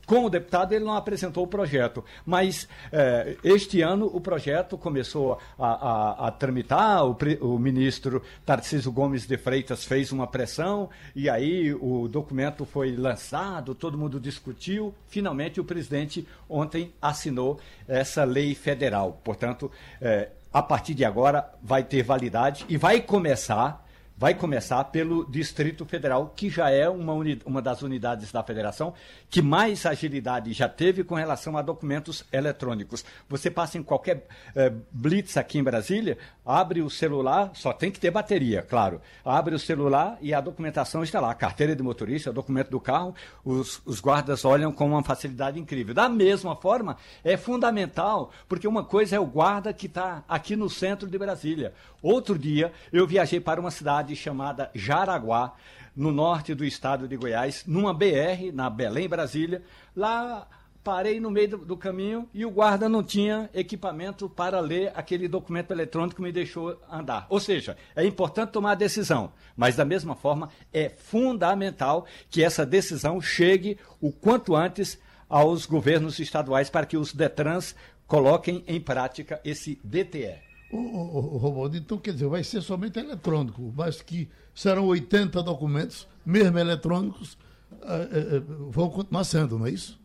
Com 0.08 0.24
o 0.24 0.30
deputado, 0.30 0.72
ele 0.72 0.86
não 0.86 0.94
apresentou 0.94 1.44
o 1.44 1.46
projeto, 1.46 2.02
mas 2.24 2.66
eh, 2.90 3.36
este 3.44 3.82
ano 3.82 4.06
o 4.06 4.18
projeto 4.22 4.78
começou 4.78 5.38
a, 5.58 5.66
a, 5.66 6.28
a 6.28 6.30
tramitar, 6.30 7.04
o, 7.04 7.14
o, 7.42 7.58
ministro 7.58 8.22
Tarcísio 8.46 8.90
Gomes 8.90 9.26
de 9.26 9.36
Freitas 9.36 9.84
fez 9.84 10.10
uma 10.10 10.26
pressão, 10.26 10.88
e 11.14 11.28
aí 11.28 11.74
o 11.74 12.08
documento 12.08 12.64
foi 12.64 12.96
lançado, 12.96 13.74
todo 13.74 13.98
mundo 13.98 14.18
discutiu, 14.18 14.94
finalmente 15.08 15.60
o 15.60 15.64
presidente 15.64 16.26
ontem 16.48 16.90
assinou 17.02 17.60
essa 17.86 18.24
lei 18.24 18.54
federal. 18.54 19.20
Portanto, 19.22 19.70
eh, 20.00 20.30
a 20.50 20.62
partir 20.62 20.94
de 20.94 21.04
agora 21.04 21.52
vai 21.62 21.84
ter 21.84 22.02
validade 22.02 22.64
e 22.66 22.78
vai 22.78 23.02
começar 23.02 23.86
vai 24.18 24.34
começar 24.34 24.82
pelo 24.84 25.25
Distrito 25.30 25.87
Federal, 25.87 26.32
que 26.34 26.50
já 26.50 26.68
é 26.70 26.88
uma, 26.88 27.14
uma 27.46 27.62
das 27.62 27.82
unidades 27.82 28.32
da 28.32 28.42
federação 28.42 28.92
que 29.30 29.40
mais 29.40 29.87
agilidade 29.87 30.52
já 30.52 30.68
teve 30.68 31.04
com 31.04 31.14
relação 31.14 31.56
a 31.56 31.62
documentos 31.62 32.25
eletrônicos. 32.32 33.04
Você 33.28 33.48
passa 33.48 33.78
em 33.78 33.82
qualquer 33.82 34.26
eh, 34.56 34.72
blitz 34.90 35.37
aqui 35.37 35.58
em 35.58 35.62
Brasília, 35.62 36.18
abre 36.44 36.82
o 36.82 36.90
celular, 36.90 37.52
só 37.54 37.72
tem 37.72 37.92
que 37.92 38.00
ter 38.00 38.10
bateria, 38.10 38.62
claro. 38.62 39.00
Abre 39.25 39.54
o 39.54 39.58
celular 39.58 40.18
e 40.20 40.34
a 40.34 40.40
documentação 40.40 41.04
está 41.04 41.20
lá, 41.20 41.32
carteira 41.32 41.76
de 41.76 41.82
motorista, 41.82 42.32
documento 42.32 42.70
do 42.70 42.80
carro, 42.80 43.14
os, 43.44 43.80
os 43.87 44.00
guardas 44.00 44.44
olham 44.44 44.72
com 44.72 44.88
uma 44.88 45.04
facilidade 45.04 45.60
incrível. 45.60 45.94
Da 45.94 46.08
mesma 46.08 46.56
forma, 46.56 46.96
é 47.22 47.37
fundamental, 47.37 48.32
porque 48.48 48.66
uma 48.66 48.82
coisa 48.82 49.14
é 49.14 49.20
o 49.20 49.26
guarda 49.26 49.72
que 49.72 49.87
está 49.87 50.25
aqui 50.28 50.56
no 50.56 50.68
centro 50.68 51.06
de 51.08 51.16
Brasília. 51.16 51.72
Outro 52.02 52.38
dia, 52.38 52.72
eu 52.92 53.06
viajei 53.06 53.40
para 53.40 53.60
uma 53.60 53.70
cidade 53.70 54.14
chamada 54.14 54.70
Jaraguá, 54.74 55.54
no 55.98 56.12
norte 56.12 56.54
do 56.54 56.64
estado 56.64 57.08
de 57.08 57.16
Goiás, 57.16 57.64
numa 57.66 57.92
BR, 57.92 58.52
na 58.54 58.70
Belém, 58.70 59.08
Brasília. 59.08 59.62
Lá 59.96 60.46
parei 60.84 61.18
no 61.18 61.28
meio 61.28 61.48
do, 61.50 61.58
do, 61.58 61.76
caminho 61.76 62.28
e 62.32 62.46
o 62.46 62.50
guarda 62.50 62.88
não 62.88 63.02
tinha 63.02 63.50
equipamento 63.52 64.28
para 64.28 64.60
ler 64.60 64.92
aquele 64.94 65.26
documento 65.26 65.72
eletrônico 65.72 66.16
que 66.16 66.22
me 66.22 66.30
deixou 66.30 66.80
andar. 66.90 67.26
Ou 67.28 67.40
seja, 67.40 67.76
é 67.96 68.06
importante 68.06 68.52
tomar 68.52 68.72
a 68.72 68.76
decisão, 68.76 69.32
mas 69.56 69.74
da 69.74 69.84
mesma 69.84 70.14
forma 70.14 70.50
é 70.72 70.88
fundamental 70.88 72.06
que 72.30 72.44
essa 72.44 72.64
decisão 72.64 73.20
chegue 73.20 73.76
o 74.00 74.12
quanto 74.12 74.54
antes 74.54 74.98
aos 75.28 75.66
governos 75.66 76.20
estaduais 76.20 76.70
para 76.70 76.86
que 76.86 76.96
os 76.96 77.12
Detrans 77.12 77.74
coloquem 78.06 78.64
em 78.66 78.80
prática 78.80 79.40
esse 79.44 79.80
DTE. 79.84 80.47
O, 80.70 80.76
o, 80.76 81.34
o 81.34 81.37
Romualdo, 81.38 81.76
então 81.76 81.98
quer 81.98 82.12
dizer, 82.12 82.26
vai 82.26 82.44
ser 82.44 82.60
somente 82.60 82.98
eletrônico, 82.98 83.72
mas 83.75 84.02
que 84.02 84.28
serão 84.54 84.87
80 84.87 85.42
documentos, 85.42 86.06
mesmo 86.26 86.58
eletrônicos, 86.58 87.38
uh, 87.72 88.66
uh, 88.66 88.70
vão 88.70 88.90
continuar 88.90 89.25
sendo, 89.25 89.58
não 89.58 89.66
é 89.66 89.70
isso? 89.70 89.98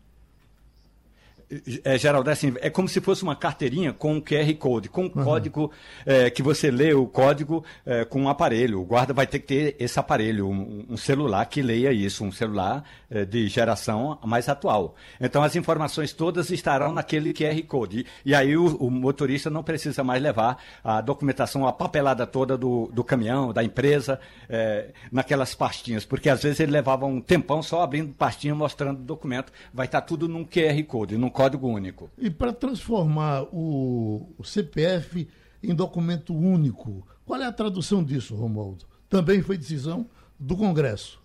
É, 1.84 1.98
Geraldo, 1.98 2.30
é, 2.30 2.32
assim, 2.32 2.54
é 2.60 2.70
como 2.70 2.88
se 2.88 3.00
fosse 3.00 3.22
uma 3.22 3.36
carteirinha 3.36 3.92
com 3.92 4.14
um 4.14 4.20
QR 4.20 4.52
Code, 4.58 4.88
com 4.88 5.02
um 5.02 5.12
uhum. 5.14 5.24
código 5.24 5.70
é, 6.04 6.30
que 6.30 6.42
você 6.42 6.70
lê 6.70 6.92
o 6.92 7.06
código 7.06 7.64
é, 7.84 8.04
com 8.04 8.22
um 8.22 8.28
aparelho. 8.28 8.80
O 8.80 8.84
guarda 8.84 9.12
vai 9.12 9.26
ter 9.26 9.38
que 9.38 9.46
ter 9.46 9.76
esse 9.78 9.98
aparelho, 9.98 10.48
um, 10.48 10.86
um 10.90 10.96
celular 10.96 11.44
que 11.46 11.62
leia 11.62 11.92
isso, 11.92 12.24
um 12.24 12.32
celular 12.32 12.84
é, 13.10 13.24
de 13.24 13.46
geração 13.48 14.18
mais 14.24 14.48
atual. 14.48 14.94
Então 15.20 15.42
as 15.42 15.54
informações 15.56 16.12
todas 16.12 16.50
estarão 16.50 16.92
naquele 16.92 17.32
QR 17.32 17.62
Code. 17.66 18.06
E, 18.24 18.30
e 18.30 18.34
aí 18.34 18.56
o, 18.56 18.76
o, 18.76 18.90
motorista 18.90 19.48
não 19.48 19.62
precisa 19.62 20.02
mais 20.02 20.22
levar 20.22 20.58
a 20.82 21.00
documentação, 21.00 21.66
a 21.66 21.72
papelada 21.72 22.26
toda 22.26 22.56
do, 22.56 22.90
do 22.92 23.04
caminhão, 23.04 23.52
da 23.52 23.62
empresa, 23.62 24.18
é, 24.48 24.88
naquelas 25.12 25.54
pastinhas, 25.54 26.04
porque 26.04 26.28
às 26.28 26.42
vezes 26.42 26.60
ele 26.60 26.72
levava 26.72 27.06
um 27.06 27.20
tempão 27.20 27.62
só 27.62 27.82
abrindo 27.82 28.12
pastinha 28.12 28.54
mostrando 28.54 28.98
o 28.98 29.04
documento. 29.04 29.52
Vai 29.72 29.86
estar 29.86 30.00
tudo 30.00 30.28
num 30.28 30.44
QR 30.44 30.82
Code, 30.86 31.16
num 31.16 31.30
código 31.30 31.43
único. 31.66 32.10
E 32.18 32.30
para 32.30 32.52
transformar 32.52 33.42
o, 33.52 34.34
o, 34.38 34.44
CPF 34.44 35.28
em 35.62 35.74
documento 35.74 36.34
único, 36.34 37.06
qual 37.24 37.40
é 37.40 37.46
a 37.46 37.52
tradução 37.52 38.02
disso, 38.02 38.34
Romualdo? 38.34 38.86
Também 39.08 39.42
foi 39.42 39.56
decisão 39.56 40.08
do 40.38 40.56
Congresso. 40.56 41.22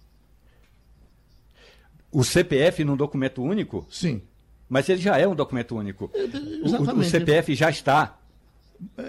O 2.11 2.23
CPF 2.23 2.83
num 2.83 2.97
documento 2.97 3.41
único? 3.41 3.85
Sim. 3.89 4.21
Mas 4.67 4.88
ele 4.89 5.01
já 5.01 5.17
é 5.17 5.27
um 5.27 5.35
documento 5.35 5.75
único. 5.75 6.11
Exatamente. 6.13 6.91
O, 6.91 6.99
o 6.99 7.03
CPF 7.03 7.55
já 7.55 7.69
está 7.69 8.18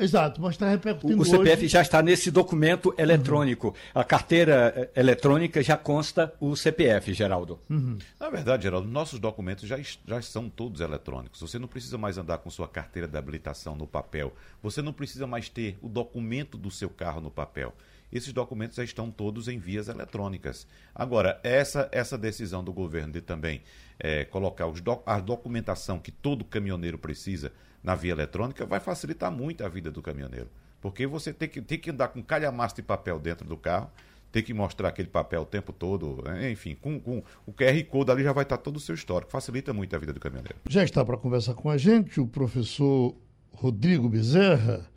Exato, 0.00 0.40
mas 0.40 0.52
está 0.54 0.68
repercutindo. 0.68 1.20
O, 1.20 1.24
CPF 1.24 1.64
hoje... 1.64 1.68
já 1.68 1.82
está 1.82 2.02
nesse 2.02 2.30
documento 2.30 2.94
eletrônico. 2.98 3.68
Uhum. 3.68 3.74
A 3.94 4.04
carteira 4.04 4.72
eh, 4.76 5.00
eletrônica 5.00 5.62
já 5.62 5.76
consta 5.76 6.32
o 6.40 6.56
CPF, 6.56 7.12
Geraldo. 7.12 7.58
Uhum. 7.68 7.98
Na 8.18 8.30
verdade, 8.30 8.64
Geraldo, 8.64 8.88
nossos 8.88 9.18
documentos 9.18 9.68
já, 9.68 9.78
já 9.78 10.22
são 10.22 10.48
todos 10.48 10.80
eletrônicos. 10.80 11.40
Você 11.40 11.58
não 11.58 11.68
precisa 11.68 11.96
mais 11.96 12.18
andar 12.18 12.38
com 12.38 12.50
sua 12.50 12.68
carteira 12.68 13.06
de 13.06 13.16
habilitação 13.16 13.76
no 13.76 13.86
papel. 13.86 14.34
Você 14.62 14.82
não 14.82 14.92
precisa 14.92 15.26
mais 15.26 15.48
ter 15.48 15.78
o 15.80 15.88
documento 15.88 16.58
do 16.58 16.70
seu 16.70 16.90
carro 16.90 17.20
no 17.20 17.30
papel 17.30 17.74
esses 18.12 18.32
documentos 18.32 18.76
já 18.76 18.84
estão 18.84 19.10
todos 19.10 19.48
em 19.48 19.58
vias 19.58 19.88
eletrônicas. 19.88 20.66
Agora, 20.94 21.38
essa, 21.42 21.88
essa 21.92 22.18
decisão 22.18 22.64
do 22.64 22.72
governo 22.72 23.12
de 23.12 23.20
também 23.20 23.62
é, 23.98 24.24
colocar 24.24 24.66
os 24.66 24.80
do, 24.80 25.00
a 25.06 25.20
documentação 25.20 25.98
que 25.98 26.10
todo 26.10 26.44
caminhoneiro 26.44 26.98
precisa 26.98 27.52
na 27.82 27.94
via 27.94 28.12
eletrônica 28.12 28.66
vai 28.66 28.80
facilitar 28.80 29.30
muito 29.30 29.64
a 29.64 29.68
vida 29.68 29.90
do 29.90 30.02
caminhoneiro. 30.02 30.49
Porque 30.80 31.06
você 31.06 31.32
tem 31.32 31.49
que, 31.49 31.60
tem 31.60 31.78
que 31.78 31.90
andar 31.90 32.08
com 32.08 32.22
calhamaço 32.22 32.76
de 32.76 32.82
papel 32.82 33.18
dentro 33.18 33.46
do 33.46 33.56
carro, 33.56 33.90
tem 34.32 34.42
que 34.42 34.54
mostrar 34.54 34.88
aquele 34.88 35.08
papel 35.08 35.42
o 35.42 35.46
tempo 35.46 35.72
todo, 35.72 36.22
enfim, 36.50 36.76
com, 36.80 37.00
com 37.00 37.22
o 37.44 37.52
QR 37.52 37.82
Code 37.84 38.10
ali 38.12 38.22
já 38.22 38.32
vai 38.32 38.44
estar 38.44 38.58
todo 38.58 38.76
o 38.76 38.80
seu 38.80 38.94
histórico, 38.94 39.30
facilita 39.30 39.72
muito 39.72 39.94
a 39.94 39.99
vida 39.99 40.12
do 40.12 40.20
caminhoneiro. 40.20 40.56
Já 40.68 40.84
está 40.84 41.04
para 41.04 41.16
conversar 41.16 41.54
com 41.54 41.68
a 41.68 41.76
gente 41.76 42.20
o 42.20 42.26
professor 42.26 43.14
Rodrigo 43.52 44.08
Bezerra, 44.08 44.88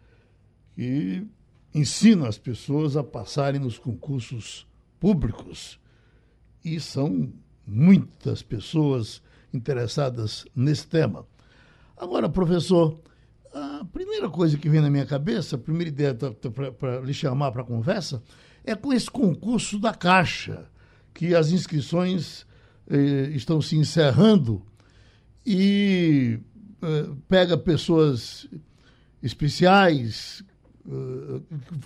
que 0.75 1.25
ensina 1.73 2.27
as 2.27 2.37
pessoas 2.37 2.95
a 2.95 3.03
passarem 3.03 3.59
nos 3.59 3.79
concursos 3.79 4.67
públicos. 4.99 5.79
E 6.63 6.79
são 6.79 7.33
muitas 7.65 8.41
pessoas 8.41 9.21
interessadas 9.53 10.45
nesse 10.55 10.87
tema. 10.87 11.25
Agora, 12.03 12.27
professor, 12.27 12.99
a 13.53 13.85
primeira 13.85 14.29
coisa 14.29 14.57
que 14.57 14.67
vem 14.67 14.81
na 14.81 14.89
minha 14.89 15.05
cabeça, 15.05 15.55
a 15.55 15.57
primeira 15.57 15.87
ideia 15.87 16.13
para 16.13 16.99
lhe 16.99 17.13
chamar 17.13 17.53
para 17.53 17.63
conversa, 17.63 18.21
é 18.65 18.75
com 18.75 18.91
esse 18.91 19.09
concurso 19.09 19.79
da 19.79 19.93
Caixa, 19.93 20.65
que 21.13 21.33
as 21.33 21.51
inscrições 21.51 22.45
eh, 22.89 23.31
estão 23.33 23.61
se 23.61 23.77
encerrando 23.77 24.61
e 25.45 26.39
eh, 26.81 27.09
pega 27.29 27.57
pessoas 27.57 28.49
especiais 29.21 30.43
eh, 30.85 31.39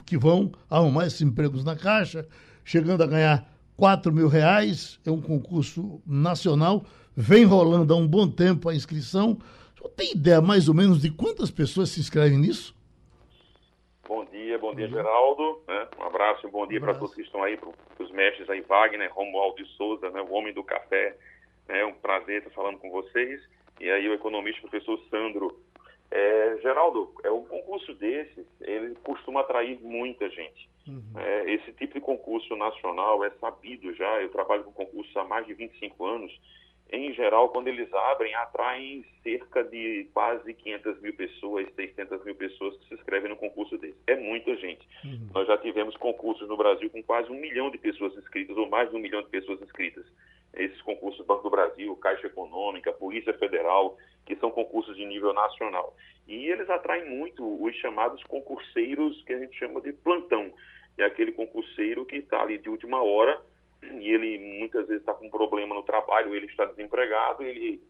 que 0.03 0.17
vão 0.17 0.51
arrumar 0.67 1.05
esses 1.05 1.21
empregos 1.21 1.63
na 1.63 1.75
Caixa, 1.75 2.27
chegando 2.65 3.03
a 3.03 3.07
ganhar 3.07 3.53
4 3.75 4.11
mil 4.11 4.27
reais. 4.27 4.99
É 5.05 5.11
um 5.11 5.21
concurso 5.21 6.01
nacional, 6.07 6.83
vem 7.15 7.45
rolando 7.45 7.93
há 7.93 7.97
um 7.97 8.07
bom 8.07 8.27
tempo 8.27 8.67
a 8.67 8.73
inscrição. 8.75 9.37
Você 9.87 9.95
tem 9.95 10.11
ideia 10.11 10.41
mais 10.41 10.67
ou 10.67 10.75
menos 10.75 11.01
de 11.01 11.09
quantas 11.09 11.49
pessoas 11.49 11.89
se 11.89 11.99
inscrevem 12.01 12.37
nisso? 12.37 12.75
Bom 14.05 14.25
dia, 14.25 14.57
bom 14.57 14.75
dia, 14.75 14.87
Geraldo. 14.87 15.61
Né? 15.65 15.87
Um 15.97 16.03
abraço 16.03 16.45
e 16.45 16.47
um 16.49 16.51
bom 16.51 16.67
dia 16.67 16.79
um 16.79 16.81
para 16.81 16.95
todos 16.95 17.15
que 17.15 17.21
estão 17.21 17.41
aí, 17.41 17.55
para 17.55 17.69
os 18.03 18.11
mestres 18.11 18.49
aí, 18.49 18.59
Wagner, 18.61 19.13
Romualdo 19.13 19.63
de 19.63 19.69
Souza, 19.77 20.09
né? 20.09 20.21
o 20.21 20.33
homem 20.33 20.53
do 20.53 20.63
café. 20.63 21.15
É 21.69 21.85
um 21.85 21.93
prazer 21.93 22.39
estar 22.39 22.49
falando 22.49 22.77
com 22.79 22.91
vocês. 22.91 23.41
E 23.79 23.89
aí 23.89 24.07
o 24.09 24.13
economista, 24.13 24.59
o 24.59 24.69
professor 24.69 24.99
Sandro 25.09 25.57
é, 26.11 26.57
Geraldo, 26.61 27.13
é 27.23 27.31
um 27.31 27.45
concurso 27.45 27.93
desses, 27.93 28.45
ele 28.61 28.93
costuma 29.03 29.41
atrair 29.41 29.79
muita 29.81 30.29
gente. 30.29 30.69
Uhum. 30.85 31.13
É, 31.15 31.53
esse 31.53 31.71
tipo 31.73 31.93
de 31.93 32.01
concurso 32.01 32.55
nacional 32.57 33.23
é 33.23 33.29
sabido 33.39 33.93
já, 33.93 34.21
eu 34.21 34.29
trabalho 34.29 34.65
com 34.65 34.71
concursos 34.71 35.15
há 35.15 35.23
mais 35.23 35.45
de 35.47 35.53
25 35.53 36.05
anos. 36.05 36.37
Em 36.91 37.13
geral, 37.13 37.49
quando 37.49 37.67
eles 37.67 37.93
abrem, 37.93 38.33
atraem 38.35 39.05
cerca 39.21 39.63
de 39.63 40.07
quase 40.13 40.53
500 40.53 41.01
mil 41.01 41.13
pessoas, 41.15 41.67
600 41.75 42.23
mil 42.23 42.35
pessoas 42.35 42.77
que 42.77 42.87
se 42.87 42.93
inscrevem 42.93 43.29
no 43.29 43.35
concurso 43.35 43.77
desse. 43.77 43.97
É 44.07 44.15
muita 44.15 44.55
gente. 44.55 44.87
Uhum. 45.03 45.29
Nós 45.33 45.47
já 45.47 45.57
tivemos 45.57 45.97
concursos 45.97 46.47
no 46.47 46.55
Brasil 46.55 46.89
com 46.89 47.03
quase 47.03 47.29
um 47.29 47.39
milhão 47.39 47.69
de 47.69 47.77
pessoas 47.77 48.15
inscritas, 48.15 48.55
ou 48.55 48.69
mais 48.69 48.89
de 48.89 48.95
um 48.95 48.99
milhão 48.99 49.21
de 49.21 49.27
pessoas 49.27 49.61
inscritas. 49.61 50.05
Esses 50.53 50.81
concursos 50.81 51.25
Banco 51.25 51.43
do 51.43 51.49
Brasil, 51.49 51.93
Caixa 51.97 52.27
Econômica, 52.27 52.93
Polícia 52.93 53.33
Federal, 53.33 53.97
que 54.25 54.37
são 54.37 54.49
concursos 54.49 54.95
de 54.95 55.05
nível 55.05 55.33
nacional. 55.33 55.93
E 56.25 56.45
eles 56.45 56.69
atraem 56.69 57.09
muito 57.09 57.63
os 57.63 57.75
chamados 57.75 58.23
concurseiros 58.23 59.21
que 59.23 59.33
a 59.33 59.39
gente 59.39 59.57
chama 59.57 59.81
de 59.81 59.91
plantão. 59.91 60.53
É 60.97 61.03
aquele 61.03 61.33
concurseiro 61.33 62.05
que 62.05 62.15
está 62.15 62.41
ali 62.41 62.57
de 62.57 62.69
última 62.69 63.03
hora 63.03 63.39
e 63.81 64.09
ele 64.09 64.59
muitas 64.59 64.87
vezes 64.87 65.01
está 65.01 65.13
com 65.13 65.27
um 65.27 65.29
problema 65.29 65.75
no 65.75 65.83
trabalho, 65.83 66.35
ele 66.35 66.47
está 66.47 66.65
desempregado, 66.65 67.43
ele 67.43 67.81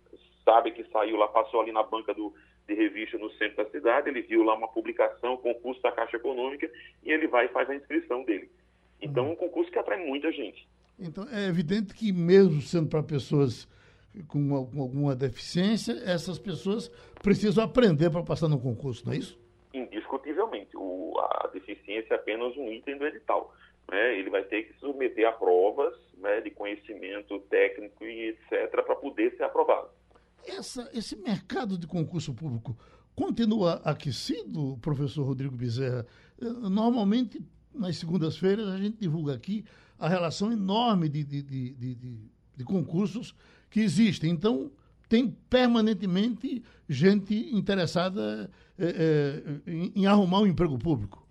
sabe 0.43 0.71
que 0.71 0.83
saiu 0.91 1.17
lá, 1.17 1.27
passou 1.27 1.61
ali 1.61 1.71
na 1.71 1.83
banca 1.83 2.13
do, 2.13 2.33
de 2.67 2.73
revista 2.73 3.17
no 3.17 3.29
centro 3.31 3.63
da 3.63 3.69
cidade, 3.69 4.09
ele 4.09 4.21
viu 4.21 4.43
lá 4.43 4.55
uma 4.55 4.67
publicação, 4.67 5.37
concurso 5.37 5.81
da 5.81 5.91
Caixa 5.91 6.17
Econômica, 6.17 6.69
e 7.03 7.11
ele 7.11 7.27
vai 7.27 7.45
e 7.45 7.49
faz 7.49 7.69
a 7.69 7.75
inscrição 7.75 8.23
dele. 8.23 8.49
Então, 9.01 9.27
é 9.27 9.29
um 9.29 9.35
concurso 9.35 9.71
que 9.71 9.79
atrai 9.79 10.03
muita 10.05 10.31
gente. 10.31 10.67
Então, 10.99 11.27
é 11.31 11.47
evidente 11.47 11.93
que 11.93 12.11
mesmo 12.11 12.61
sendo 12.61 12.89
para 12.89 13.03
pessoas 13.03 13.67
com 14.27 14.55
alguma 14.55 15.15
deficiência, 15.15 15.93
essas 16.05 16.39
pessoas 16.39 16.89
precisam 17.21 17.63
aprender 17.63 18.09
para 18.09 18.23
passar 18.23 18.47
no 18.47 18.59
concurso, 18.59 19.05
não 19.05 19.13
é 19.13 19.17
isso? 19.17 19.39
Indiscutivelmente. 19.73 20.75
O, 20.75 21.13
a 21.19 21.49
deficiência 21.53 22.13
é 22.13 22.15
apenas 22.15 22.55
um 22.57 22.71
item 22.71 22.97
do 22.97 23.05
edital. 23.05 23.53
Né? 23.89 24.19
Ele 24.19 24.29
vai 24.29 24.43
ter 24.43 24.63
que 24.63 24.79
submeter 24.79 25.27
a 25.27 25.31
provas 25.31 25.93
né, 26.17 26.41
de 26.41 26.51
conhecimento 26.51 27.39
técnico 27.49 28.03
e 28.03 28.29
etc. 28.29 28.69
para 28.71 28.95
poder 28.95 29.35
ser 29.35 29.43
aprovado. 29.43 29.89
Essa, 30.45 30.89
esse 30.93 31.15
mercado 31.15 31.77
de 31.77 31.87
concurso 31.87 32.33
público 32.33 32.77
continua 33.15 33.81
aquecido, 33.83 34.77
professor 34.81 35.23
Rodrigo 35.23 35.55
Bezerra? 35.55 36.05
Normalmente, 36.39 37.41
nas 37.73 37.97
segundas-feiras, 37.97 38.67
a 38.67 38.77
gente 38.77 38.97
divulga 38.97 39.33
aqui 39.33 39.65
a 39.99 40.07
relação 40.07 40.51
enorme 40.51 41.09
de, 41.09 41.23
de, 41.23 41.41
de, 41.41 41.73
de, 41.73 42.17
de 42.55 42.63
concursos 42.63 43.35
que 43.69 43.79
existem. 43.79 44.29
Então, 44.29 44.71
tem 45.09 45.29
permanentemente 45.49 46.63
gente 46.87 47.33
interessada 47.55 48.49
é, 48.77 48.85
é, 48.85 49.71
em, 49.71 49.91
em, 49.95 50.05
arrumar 50.05 50.41
um 50.41 50.47
emprego 50.47 50.77
público. 50.77 51.25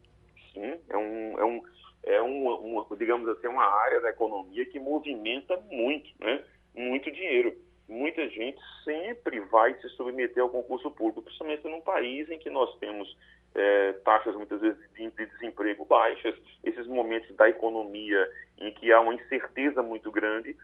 Sim, 0.52 0.74
é 0.88 0.96
um, 0.96 1.38
é 1.38 1.44
um, 1.44 1.62
é 2.06 2.22
um, 2.22 2.78
um, 2.78 2.96
digamos 2.96 3.28
assim, 3.28 3.48
uma 3.48 3.66
área 3.66 4.00
da 4.00 4.10
economia 4.10 4.64
que 4.64 4.78
movimenta 4.78 5.56
muito, 5.70 6.08
né? 6.20 6.42
Muito 6.74 7.10
dinheiro. 7.10 7.54
Muita 7.88 8.28
gente 8.28 8.58
sempre 8.84 9.40
vai 9.40 9.74
se 9.80 9.88
submeter 9.90 10.42
ao 10.42 10.48
concurso 10.48 10.90
público, 10.90 11.22
principalmente 11.22 11.64
num 11.64 11.80
país 11.80 12.28
em 12.30 12.38
que 12.38 12.48
nós 12.48 12.76
temos 12.78 13.16
é, 13.54 13.92
taxas 14.04 14.34
muitas 14.36 14.60
vezes 14.60 14.78
de, 14.92 15.10
de 15.10 15.26
desemprego 15.26 15.84
baixas, 15.84 16.34
esses 16.62 16.86
momentos 16.86 17.34
da 17.36 17.48
economia 17.48 18.28
em 18.58 18.72
que 18.72 18.92
há 18.92 19.00
uma 19.00 19.14
incerteza 19.14 19.82
muito 19.82 20.10
grande, 20.10 20.56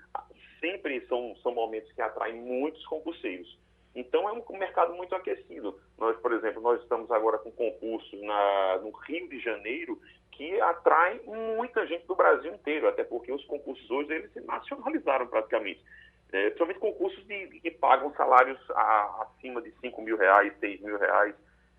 sempre 0.61 1.01
são, 1.07 1.35
são 1.43 1.53
momentos 1.53 1.93
que 1.93 2.03
atraem 2.03 2.35
muitos 2.35 2.85
concurseiros. 2.87 3.59
Então 3.95 4.29
é 4.29 4.33
um 4.33 4.59
mercado 4.59 4.95
muito 4.95 5.15
aquecido. 5.15 5.79
Nós, 5.99 6.17
por 6.19 6.33
exemplo, 6.33 6.63
nós 6.63 6.81
estamos 6.83 7.11
agora 7.11 7.39
com 7.39 7.51
concursos 7.51 8.21
na, 8.23 8.79
no 8.79 8.91
Rio 8.91 9.29
de 9.29 9.39
Janeiro 9.41 10.01
que 10.33 10.61
atraem 10.61 11.21
muita 11.57 11.87
gente 11.87 12.07
do 12.07 12.15
Brasil 12.15 12.53
inteiro, 12.53 12.89
até 12.89 13.05
porque 13.05 13.33
os 13.33 13.45
concursos 13.45 13.89
hoje 13.91 14.13
eles 14.13 14.33
se 14.33 14.41
nacionalizaram 14.41 15.27
praticamente. 15.27 15.83
É, 16.33 16.45
principalmente 16.45 16.81
concursos 16.81 17.25
de, 17.27 17.47
que 17.61 17.71
pagam 17.71 18.13
salários 18.15 18.59
a, 18.71 19.27
acima 19.27 19.61
de 19.61 19.71
5 19.81 20.03
mil 20.03 20.17
reais, 20.17 20.53
6 20.61 20.81
mil 20.81 20.99
reais. 20.99 21.35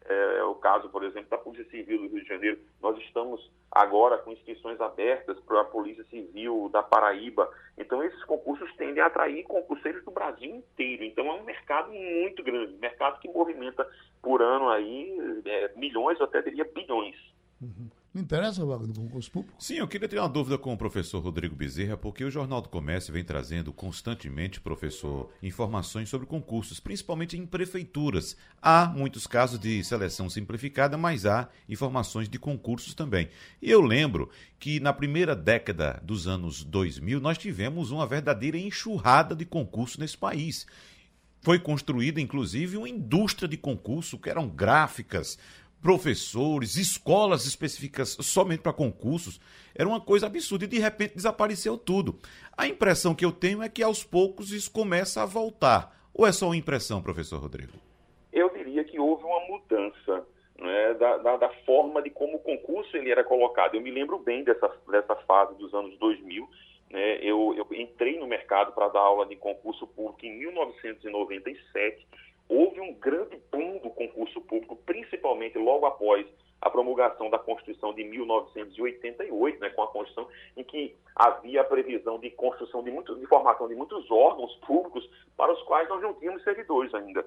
É, 0.06 0.38
é, 0.40 0.44
o 0.44 0.56
caso, 0.56 0.90
por 0.90 1.04
exemplo, 1.04 1.30
da 1.30 1.38
Polícia 1.38 1.70
Civil 1.72 1.98
do 1.98 2.08
Rio 2.08 2.22
de 2.22 2.28
Janeiro. 2.28 2.60
Nós 2.82 2.98
estamos 3.00 3.50
agora 3.72 4.18
com 4.18 4.32
inscrições 4.32 4.80
abertas 4.80 5.40
para 5.42 5.62
a 5.62 5.66
Polícia 5.66 6.04
Civil 6.06 6.70
da 6.72 6.84
Paraíba. 6.84 7.50
Então, 7.78 8.04
esses 8.04 8.24
concursos 8.26 8.72
tendem 8.76 9.02
a 9.02 9.08
atrair 9.08 9.44
concurseiros 9.44 10.04
do 10.04 10.12
Brasil 10.12 10.56
inteiro. 10.56 11.04
Então, 11.04 11.26
é 11.28 11.34
um 11.34 11.44
mercado 11.44 11.92
muito 11.92 12.44
grande, 12.44 12.74
mercado 12.76 13.20
que 13.20 13.30
movimenta 13.30 13.90
por 14.22 14.42
ano 14.42 14.70
aí 14.70 15.42
é, 15.46 15.72
milhões, 15.76 16.20
ou 16.20 16.26
até 16.26 16.42
diria 16.42 16.66
bilhões. 16.66 17.16
Uhum. 17.62 17.90
Me 18.14 18.22
interessa 18.22 18.62
a 18.62 18.66
vaga 18.66 18.86
do 18.86 18.94
concurso 18.94 19.32
público? 19.32 19.56
Sim, 19.58 19.78
eu 19.78 19.88
queria 19.88 20.08
ter 20.08 20.20
uma 20.20 20.30
dúvida 20.30 20.56
com 20.56 20.72
o 20.72 20.78
professor 20.78 21.20
Rodrigo 21.20 21.56
Bezerra, 21.56 21.98
porque 21.98 22.24
o 22.24 22.30
Jornal 22.30 22.62
do 22.62 22.70
Comércio 22.70 23.12
vem 23.12 23.24
trazendo 23.24 23.74
constantemente, 23.74 24.62
professor, 24.62 25.32
informações 25.42 26.10
sobre 26.10 26.28
concursos, 26.28 26.80
principalmente 26.80 27.36
em 27.36 27.44
prefeituras. 27.44 28.38
Há 28.62 28.86
muitos 28.86 29.26
casos 29.26 29.58
de 29.58 29.84
seleção 29.84 30.30
simplificada, 30.30 30.96
mas 30.96 31.26
há 31.26 31.50
informações 31.68 32.30
de 32.30 32.38
concursos 32.38 32.94
também. 32.94 33.30
E 33.60 33.72
eu 33.72 33.82
lembro 33.82 34.30
que 34.60 34.80
na 34.80 34.94
primeira 34.94 35.36
década 35.36 36.00
dos 36.04 36.28
anos 36.28 36.64
2000 36.64 37.20
nós 37.20 37.40
tivemos 37.40 37.90
uma 37.90 38.06
verdadeira 38.06 38.60
enxurrada 38.60 39.36
de 39.36 39.44
concursos 39.44 39.98
nesse 39.98 40.20
país. 40.20 40.68
Foi 41.44 41.60
construída, 41.60 42.22
inclusive, 42.22 42.78
uma 42.78 42.88
indústria 42.88 43.50
de 43.50 43.58
concurso, 43.58 44.18
que 44.18 44.30
eram 44.30 44.48
gráficas, 44.48 45.38
professores, 45.84 46.78
escolas 46.78 47.46
específicas 47.46 48.18
somente 48.22 48.62
para 48.62 48.72
concursos. 48.72 49.38
Era 49.76 49.88
uma 49.88 50.00
coisa 50.00 50.28
absurda 50.28 50.64
e 50.64 50.68
de 50.68 50.80
repente 50.80 51.16
desapareceu 51.16 51.78
tudo. 51.78 52.18
A 52.58 52.66
impressão 52.66 53.14
que 53.14 53.26
eu 53.26 53.34
tenho 53.34 53.62
é 53.62 53.68
que 53.68 53.84
aos 53.84 54.02
poucos 54.02 54.54
isso 54.54 54.72
começa 54.72 55.22
a 55.22 55.26
voltar. 55.26 55.94
Ou 56.14 56.26
é 56.26 56.32
só 56.32 56.46
uma 56.46 56.56
impressão, 56.56 57.02
professor 57.02 57.42
Rodrigo? 57.42 57.74
Eu 58.32 58.50
diria 58.50 58.86
que 58.86 58.98
houve 58.98 59.26
uma 59.26 59.42
mudança 59.42 60.26
né, 60.58 60.94
da, 60.94 61.18
da, 61.18 61.38
da, 61.38 61.50
forma 61.66 62.02
de 62.02 62.10
como 62.10 62.38
o 62.38 62.40
concurso 62.40 62.96
ele 62.96 63.12
era 63.12 63.24
colocado. 63.24 63.76
Eu 63.76 63.82
me 63.82 63.92
lembro 63.92 64.18
bem 64.20 64.44
dessa, 64.44 64.72
dessa 64.90 65.16
fase 65.28 65.54
dos 65.58 65.74
anos 65.74 65.98
2000. 66.00 66.48
Né, 66.92 67.18
eu, 67.22 67.54
eu 67.58 67.68
entrei 67.78 68.18
no 68.18 68.28
mercado 68.28 68.72
para 68.72 68.88
dar 68.88 69.02
aula 69.02 69.26
de 69.26 69.36
concurso 69.36 69.86
público 69.86 70.26
em 70.26 70.40
1997. 70.40 72.08
Houve 72.50 72.80
um 72.82 72.94
grande 72.94 73.38
boom 73.52 73.80
do 73.80 73.90
concurso 73.90 74.42
público, 74.42 74.76
principalmente 74.86 75.58
logo 75.58 75.86
após 75.86 76.26
a 76.62 76.70
promulgação 76.70 77.30
da 77.30 77.38
Constituição 77.38 77.94
de 77.94 78.04
1988, 78.06 79.60
né, 79.60 79.70
com 79.72 79.84
a 79.84 79.88
Constituição, 79.88 80.30
em 80.56 80.64
que 80.64 80.96
havia 81.14 81.62
a 81.62 81.66
previsão 81.66 82.18
de 82.20 82.30
construção 82.32 82.82
de, 82.82 82.90
muitos, 82.90 83.20
de 83.20 83.26
formação 83.28 83.68
de 83.68 83.76
muitos 83.76 84.10
órgãos 84.10 84.56
públicos 84.66 85.10
para 85.36 85.52
os 85.52 85.62
quais 85.64 85.90
nós 85.90 86.02
não 86.02 86.14
tínhamos 86.14 86.44
servidores 86.44 86.94
ainda. 86.94 87.26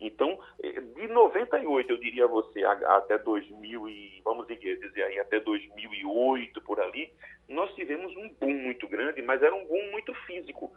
Então, 0.00 0.38
eh, 0.62 0.80
de 0.80 1.08
98, 1.08 1.90
eu 1.90 1.96
diria 1.96 2.24
a 2.26 2.28
você, 2.28 2.62
até 2.64 3.18
2000 3.18 3.88
e, 3.88 4.20
vamos 4.24 4.46
dizer 4.46 5.02
aí, 5.02 5.18
até 5.18 5.40
2008, 5.40 6.60
por 6.60 6.78
ali, 6.80 7.10
nós 7.48 7.74
tivemos 7.74 8.14
um 8.16 8.28
boom 8.40 8.54
muito 8.54 8.86
grande, 8.86 9.22
mas 9.22 9.42
era 9.42 9.54
um 9.54 9.64
boom 9.66 9.90
muito 9.90 10.14
físico. 10.26 10.70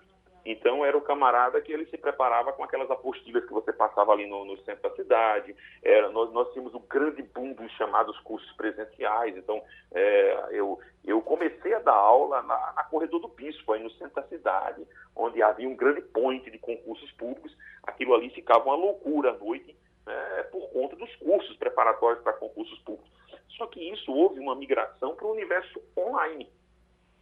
Então, 0.45 0.85
era 0.85 0.97
o 0.97 1.01
camarada 1.01 1.61
que 1.61 1.71
ele 1.71 1.85
se 1.87 1.97
preparava 1.97 2.53
com 2.53 2.63
aquelas 2.63 2.89
apostilas 2.89 3.45
que 3.45 3.53
você 3.53 3.71
passava 3.73 4.11
ali 4.11 4.25
no, 4.25 4.45
no 4.45 4.57
centro 4.63 4.89
da 4.89 4.95
cidade. 4.95 5.55
Era, 5.83 6.09
nós, 6.09 6.31
nós 6.31 6.51
tínhamos 6.53 6.73
o 6.73 6.79
grande 6.79 7.21
boom 7.21 7.53
dos 7.53 7.71
chamados 7.73 8.17
cursos 8.19 8.51
presenciais. 8.53 9.35
Então, 9.37 9.61
é, 9.91 10.47
eu, 10.51 10.79
eu 11.05 11.21
comecei 11.21 11.73
a 11.73 11.79
dar 11.79 11.93
aula 11.93 12.41
na, 12.41 12.73
na 12.73 12.83
Corredor 12.83 13.19
do 13.19 13.27
Bispo, 13.27 13.73
aí 13.73 13.83
no 13.83 13.91
centro 13.91 14.15
da 14.15 14.27
cidade, 14.27 14.87
onde 15.15 15.41
havia 15.41 15.67
um 15.67 15.75
grande 15.75 16.01
point 16.01 16.49
de 16.49 16.57
concursos 16.57 17.11
públicos. 17.13 17.55
Aquilo 17.83 18.13
ali 18.13 18.29
ficava 18.29 18.65
uma 18.65 18.75
loucura 18.75 19.31
à 19.31 19.37
noite 19.37 19.75
é, 20.07 20.43
por 20.43 20.69
conta 20.71 20.95
dos 20.95 21.13
cursos 21.17 21.55
preparatórios 21.57 22.23
para 22.23 22.33
concursos 22.33 22.79
públicos. 22.79 23.09
Só 23.57 23.67
que 23.67 23.91
isso 23.91 24.11
houve 24.11 24.39
uma 24.39 24.55
migração 24.55 25.15
para 25.15 25.25
o 25.25 25.31
universo 25.31 25.81
online. 25.97 26.49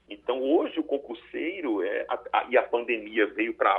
Então, 0.09 0.41
hoje, 0.41 0.79
o 0.79 0.83
concurseiro 0.83 1.83
é, 1.83 2.05
a, 2.07 2.19
a, 2.31 2.45
e 2.49 2.57
a 2.57 2.63
pandemia 2.63 3.27
veio 3.27 3.53
para 3.53 3.75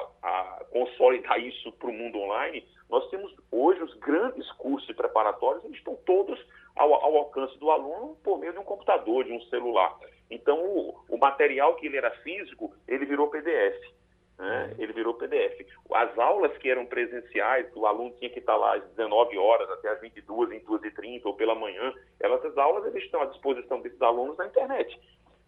consolidar 0.71 1.41
isso 1.41 1.73
para 1.73 1.88
o 1.88 1.93
mundo 1.93 2.19
online. 2.19 2.67
Nós 2.91 3.09
temos 3.09 3.35
hoje 3.51 3.83
os 3.83 3.95
grandes 3.95 4.51
cursos 4.53 4.95
preparatórios, 4.95 5.64
eles 5.64 5.79
estão 5.79 5.97
todos 6.05 6.38
ao, 6.77 6.93
ao, 6.93 7.17
alcance 7.17 7.59
do 7.59 7.71
aluno 7.71 8.17
por 8.23 8.38
meio 8.38 8.53
de 8.53 8.59
um 8.59 8.64
computador, 8.64 9.25
de 9.25 9.33
um 9.33 9.41
celular. 9.43 9.99
Então, 10.31 10.59
o, 10.59 10.95
o 11.09 11.19
material 11.19 11.75
que 11.77 11.87
ele 11.87 11.97
era 11.97 12.11
físico, 12.23 12.75
ele 12.87 13.07
virou 13.07 13.31
PDF. 13.31 13.99
Né? 14.38 14.75
Ele 14.79 14.93
virou 14.93 15.14
PDF. 15.14 15.67
As 15.93 16.17
aulas 16.19 16.57
que 16.59 16.71
eram 16.71 16.87
presenciais, 16.87 17.75
o 17.75 17.87
aluno 17.87 18.14
tinha 18.19 18.31
que 18.31 18.38
estar 18.38 18.57
lá 18.57 18.77
às 18.77 18.85
19 18.91 19.37
horas 19.38 19.69
até 19.71 19.88
às 19.88 20.01
22, 20.01 20.51
22 20.51 20.85
e 20.85 20.91
30 20.91 21.29
ou 21.29 21.35
pela 21.35 21.55
manhã, 21.55 21.93
essas 22.21 22.57
aulas 22.57 22.87
eles 22.87 23.03
estão 23.03 23.23
à 23.23 23.27
disposição 23.27 23.81
desses 23.81 24.01
alunos 24.01 24.37
na 24.37 24.47
internet. 24.47 24.99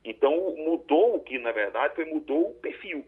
Então, 0.04 0.54
mudou 0.56 1.16
o 1.16 1.20
que, 1.20 1.38
na 1.38 1.52
verdade, 1.52 1.94
foi 1.94 2.04
mudou 2.04 2.50
o 2.50 2.54
perfil. 2.54 3.04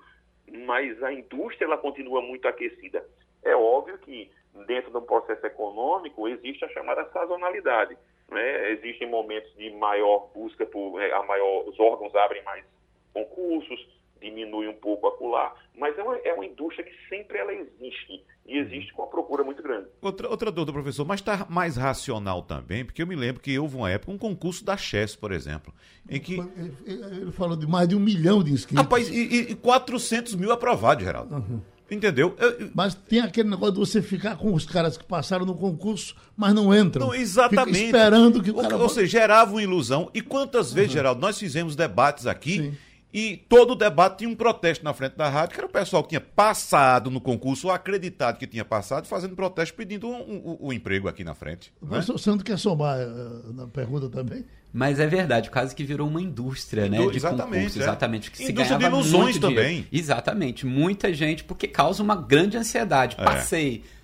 Mas 0.67 1.03
a 1.03 1.13
indústria, 1.13 1.67
ela 1.67 1.79
continua 1.79 2.21
muito 2.21 2.47
aquecida. 2.47 3.07
É 3.43 3.57
óbvio 3.57 3.99
que, 3.99 4.31
dentro 4.67 4.91
de 4.91 4.97
um 4.97 5.03
processo 5.03 5.45
econômico, 5.47 6.29
existe 6.29 6.65
a 6.65 6.69
chamada 6.69 7.05
sazonalidade. 7.11 7.97
Né? 8.29 8.73
Existem 8.73 9.09
momentos 9.09 9.55
de 9.57 9.71
maior 9.71 10.31
busca 10.35 10.67
por... 10.67 10.99
Né, 10.99 11.11
a 11.13 11.23
maior, 11.23 11.67
os 11.67 11.79
órgãos 11.81 12.15
abrem 12.15 12.43
mais 12.43 12.65
concursos, 13.13 13.89
diminui 14.23 14.69
um 14.69 14.75
pouco 14.75 15.07
acular, 15.07 15.55
mas 15.77 15.99
é 15.99 16.03
uma, 16.03 16.17
é 16.19 16.33
uma 16.33 16.47
indústria 16.47 16.85
que 16.85 16.95
sempre 17.09 17.39
ela 17.39 17.53
existe 17.53 18.25
e 18.47 18.59
existe 18.59 18.93
com 18.93 19.03
uma 19.03 19.09
procura 19.09 19.45
muito 19.45 19.63
grande. 19.63 19.87
Outra, 20.01 20.29
outra 20.29 20.51
dúvida, 20.51 20.73
professor, 20.73 21.05
mas 21.05 21.21
está 21.21 21.47
mais 21.49 21.77
racional 21.77 22.43
também, 22.43 22.85
porque 22.85 23.03
eu 23.03 23.07
me 23.07 23.15
lembro 23.15 23.41
que 23.41 23.59
houve 23.59 23.77
uma 23.77 23.91
época 23.91 24.13
um 24.13 24.19
concurso 24.19 24.65
da 24.65 24.77
Chess, 24.77 25.15
por 25.15 25.33
exemplo, 25.33 25.73
em 26.09 26.19
que... 26.19 26.35
Ele, 26.35 26.73
ele 26.87 27.33
falou 27.33 27.57
de 27.57 27.67
mais 27.67 27.89
de 27.89 27.95
um 27.95 28.01
milhão 28.01 28.43
de 28.43 28.53
inscritos. 28.53 28.83
Rapaz, 28.83 29.09
e, 29.09 29.53
e 29.53 29.55
400 29.55 30.35
mil 30.35 30.51
aprovados, 30.51 31.05
Geraldo. 31.05 31.37
Uhum. 31.37 31.61
Entendeu? 31.91 32.35
Eu, 32.39 32.71
mas 32.75 32.95
tem 32.95 33.21
aquele 33.21 33.51
negócio 33.51 33.75
de 33.75 33.79
você 33.81 34.01
ficar 34.01 34.37
com 34.37 34.55
os 34.55 34.65
caras 34.65 34.97
que 34.97 35.05
passaram 35.05 35.45
no 35.45 35.55
concurso, 35.55 36.17
mas 36.35 36.55
não 36.55 36.75
entram. 36.75 37.09
Não, 37.09 37.15
exatamente. 37.15 37.75
Fica 37.75 37.87
esperando 37.87 38.43
que 38.43 38.51
o 38.51 38.55
cara... 38.55 38.77
Ou, 38.77 38.83
ou 38.85 38.89
seja, 38.89 39.07
gerava 39.07 39.53
uma 39.53 39.63
ilusão. 39.63 40.11
E 40.15 40.23
quantas 40.23 40.73
vezes, 40.73 40.91
uhum. 40.91 40.97
Geraldo, 40.97 41.21
nós 41.21 41.39
fizemos 41.39 41.77
debates 41.77 42.27
aqui... 42.27 42.57
Sim 42.57 42.77
e 43.13 43.37
todo 43.49 43.73
o 43.73 43.75
debate 43.75 44.19
tinha 44.19 44.31
um 44.31 44.35
protesto 44.35 44.85
na 44.85 44.95
frente 44.95 45.17
da 45.17 45.29
rádio, 45.29 45.55
que 45.55 45.61
era 45.61 45.67
o 45.67 45.71
pessoal 45.71 46.03
que 46.03 46.11
tinha 46.11 46.21
passado 46.21 47.11
no 47.11 47.21
concurso, 47.21 47.67
ou 47.67 47.73
acreditado 47.73 48.39
que 48.39 48.47
tinha 48.47 48.65
passado, 48.65 49.07
fazendo 49.07 49.37
protesto 49.37 49.75
pedindo 49.75 50.09
o 50.09 50.13
um, 50.13 50.59
um, 50.63 50.67
um, 50.69 50.73
emprego 50.73 51.09
aqui 51.09 51.23
na 51.23 51.35
frente. 51.35 51.73
O 51.83 51.87
professor 51.87 52.15
né? 52.15 52.19
Sandro 52.19 52.45
quer 52.45 52.59
somar 52.59 52.99
uh, 52.99 53.53
na 53.53 53.67
pergunta 53.67 54.09
também? 54.09 54.45
Mas 54.73 54.99
é 54.99 55.07
verdade, 55.07 55.51
quase 55.51 55.75
que 55.75 55.85
virou 55.85 56.09
uma 56.09 56.23
indústria, 56.23 56.89
né? 56.89 56.97
De 57.07 57.17
exatamente. 57.17 57.57
Concurso, 57.57 57.79
é. 57.79 57.83
Exatamente. 57.83 58.31
Que 58.31 58.45
indústria 58.45 58.79
de 58.79 58.85
ilusões 58.87 59.39
também. 59.39 59.87
Exatamente. 59.93 60.65
Muita 60.65 61.13
gente, 61.13 61.45
porque 61.45 61.69
causa 61.69 62.03
uma 62.03 62.17
grande 62.17 62.57
ansiedade. 62.57 63.17
É. 63.19 63.25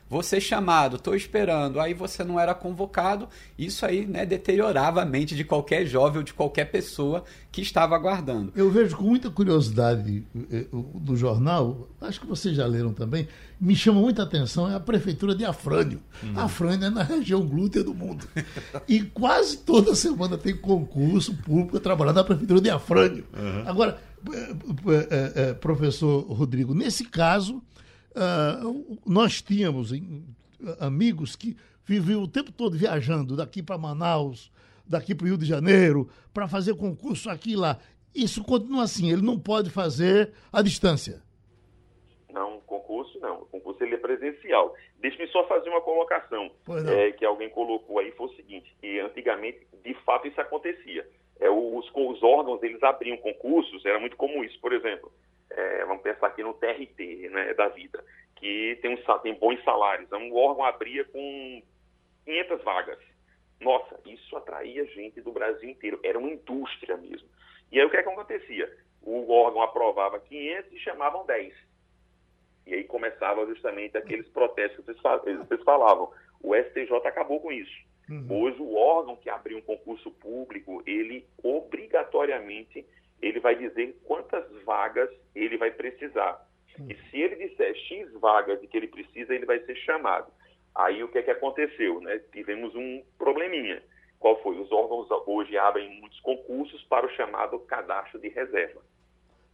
Você 0.09 0.41
chamado, 0.41 0.97
estou 0.97 1.15
esperando, 1.15 1.79
aí 1.79 1.93
você 1.93 2.25
não 2.25 2.41
era 2.41 2.55
convocado, 2.55 3.29
isso 3.59 3.85
aí 3.85 4.07
né, 4.07 4.25
deteriorava 4.25 5.03
a 5.03 5.05
mente 5.05 5.37
de 5.37 5.45
qualquer 5.45 5.85
jovem 5.85 6.19
ou 6.19 6.23
de 6.23 6.33
qualquer 6.33 6.65
pessoa 6.67 7.25
que 7.53 7.61
estava 7.61 7.95
aguardando. 7.95 8.53
Eu 8.57 8.71
vejo 8.71 8.97
com 8.97 9.05
muita 9.05 9.31
curiosidade 9.31 10.25
do 10.33 11.13
eh, 11.13 11.17
jornal, 11.17 11.89
acho 12.01 12.21
que 12.21 12.27
vocês 12.27 12.57
já 12.57 12.67
leram 12.67 12.93
também, 12.93 13.29
me 13.61 13.77
chama 13.77 14.01
muita 14.01 14.23
atenção 14.23 14.71
é 14.71 14.75
a 14.75 14.81
prefeitura 14.81 15.35
de 15.35 15.45
Afrânio. 15.45 16.01
Uhum. 16.23 16.41
Afrânio 16.41 16.87
é 16.87 16.91
na 16.91 17.03
região 17.03 17.45
glútea 17.47 17.85
do 17.85 17.93
mundo. 17.93 18.27
e 18.89 19.03
quase 19.03 19.59
toda 19.59 19.95
semana 19.95 20.39
tem 20.39 20.57
concurso 20.57 21.35
público 21.35 21.79
trabalhando 21.81 22.17
na 22.17 22.25
prefeitura 22.25 22.61
de 22.61 22.71
Afrânio. 22.71 23.25
Uhum. 23.37 23.69
Agora, 23.69 23.99
eh, 24.33 25.33
eh, 25.35 25.55
professor 25.55 26.21
Rodrigo, 26.33 26.73
nesse 26.73 27.05
caso 27.05 27.63
Uh, 28.19 28.99
nós 29.07 29.41
tínhamos 29.41 29.93
amigos 30.81 31.37
que 31.37 31.57
viviam 31.85 32.23
o 32.23 32.29
tempo 32.29 32.51
todo 32.51 32.77
viajando 32.77 33.37
daqui 33.37 33.63
para 33.63 33.79
Manaus, 33.79 34.51
daqui 34.85 35.15
para 35.15 35.25
o 35.25 35.29
Rio 35.29 35.39
de 35.39 35.47
Janeiro, 35.47 36.09
para 36.35 36.49
fazer 36.49 36.75
concurso 36.75 37.31
aqui 37.31 37.53
e 37.53 37.57
lá. 37.57 37.79
Isso 38.15 38.43
continua 38.43 38.83
assim, 38.83 39.13
ele 39.13 39.23
não 39.23 39.39
pode 39.39 39.71
fazer 39.71 40.33
à 40.53 40.63
distância. 40.63 41.23
Não, 42.33 42.61
concurso 42.63 43.19
não. 43.21 43.43
O 43.43 43.47
concurso 43.47 43.85
ele 43.85 43.95
é 43.95 43.99
presencial. 43.99 44.75
Deixe-me 45.01 45.29
só 45.29 45.47
fazer 45.47 45.69
uma 45.69 45.81
colocação 45.81 46.51
é, 46.89 47.13
que 47.13 47.25
alguém 47.25 47.49
colocou 47.51 48.01
aí, 48.01 48.11
foi 48.13 48.27
o 48.27 48.35
seguinte, 48.35 48.75
que 48.81 48.99
antigamente, 48.99 49.65
de 49.85 49.95
fato, 50.05 50.27
isso 50.27 50.41
acontecia. 50.41 51.09
É, 51.39 51.49
os, 51.49 51.89
os 51.95 52.23
órgãos, 52.23 52.61
eles 52.65 52.83
abriam 52.83 53.17
concursos, 53.19 53.85
era 53.87 54.01
muito 54.01 54.17
comum 54.17 54.43
isso. 54.43 54.59
Por 54.61 54.73
exemplo, 54.73 55.13
é, 55.51 55.85
vamos 55.85 56.03
pensar 56.03 56.29
aqui 56.29 56.43
no 56.43 56.55
TRT 56.55 57.31
né, 57.31 57.55
da 57.55 57.69
vida, 57.69 58.05
que 58.37 58.79
tem, 58.83 58.95
um, 58.95 59.19
tem 59.19 59.35
bons 59.35 59.63
salários. 59.65 60.11
Um 60.13 60.35
órgão 60.35 60.65
abria 60.65 61.05
com 61.05 61.63
500 62.25 62.63
vagas. 62.63 62.99
Nossa, 63.61 63.99
isso 64.07 64.37
atraía 64.37 64.87
gente 64.87 65.21
do 65.21 65.33
Brasil 65.33 65.69
inteiro. 65.69 65.99
Era 66.05 66.19
uma 66.19 66.31
indústria 66.31 66.97
mesmo. 66.97 67.29
E 67.73 67.81
aí 67.81 67.87
o 67.87 67.91
que, 67.91 67.97
é 67.97 68.03
que 68.03 68.09
acontecia? 68.09 68.73
O 69.03 69.31
órgão 69.33 69.63
aprovava 69.63 70.21
500 70.21 70.73
e 70.73 70.79
chamavam 70.79 71.27
10. 71.27 71.55
E 72.67 72.75
aí 72.75 72.85
começava 72.85 73.47
justamente 73.47 73.97
aqueles 73.97 74.29
protestos 74.29 74.85
que 74.85 74.93
vocês 74.93 75.63
falavam. 75.65 76.13
O 76.41 76.55
STJ 76.55 76.95
acabou 77.05 77.41
com 77.41 77.51
isso. 77.51 77.89
Uhum. 78.09 78.27
Hoje 78.31 78.61
o 78.61 78.75
órgão 78.75 79.17
que 79.17 79.29
abriu 79.29 79.59
um 79.59 79.63
concurso 79.63 80.11
público, 80.13 80.83
ele 80.87 81.27
obrigatoriamente 81.43 82.87
ele 83.21 83.41
vai 83.41 83.57
dizer 83.57 83.99
quantas 84.05 84.45
vagas 84.65 85.11
ele 85.35 85.57
vai 85.57 85.71
precisar. 85.71 86.47
E 86.89 86.95
se 86.95 87.17
ele 87.17 87.49
disser 87.49 87.75
X 87.75 88.13
vagas 88.21 88.61
de 88.61 88.69
que 88.69 88.77
ele 88.77 88.87
precisa, 88.87 89.35
ele 89.35 89.47
vai 89.47 89.59
ser 89.65 89.75
chamado. 89.77 90.31
Aí 90.75 91.03
o 91.03 91.09
que 91.09 91.19
é 91.19 91.23
que 91.23 91.31
aconteceu? 91.31 92.01
Né? 92.01 92.21
Tivemos 92.33 92.75
um 92.77 93.03
probleminha. 93.19 93.83
Qual 94.21 94.41
foi? 94.43 94.59
Os 94.61 94.71
órgãos 94.71 95.09
hoje 95.27 95.57
abrem 95.57 96.01
muitos 96.01 96.21
concursos 96.21 96.83
para 96.85 97.07
o 97.07 97.11
chamado 97.11 97.59
cadastro 97.61 98.21
de 98.21 98.29
reserva. 98.29 98.81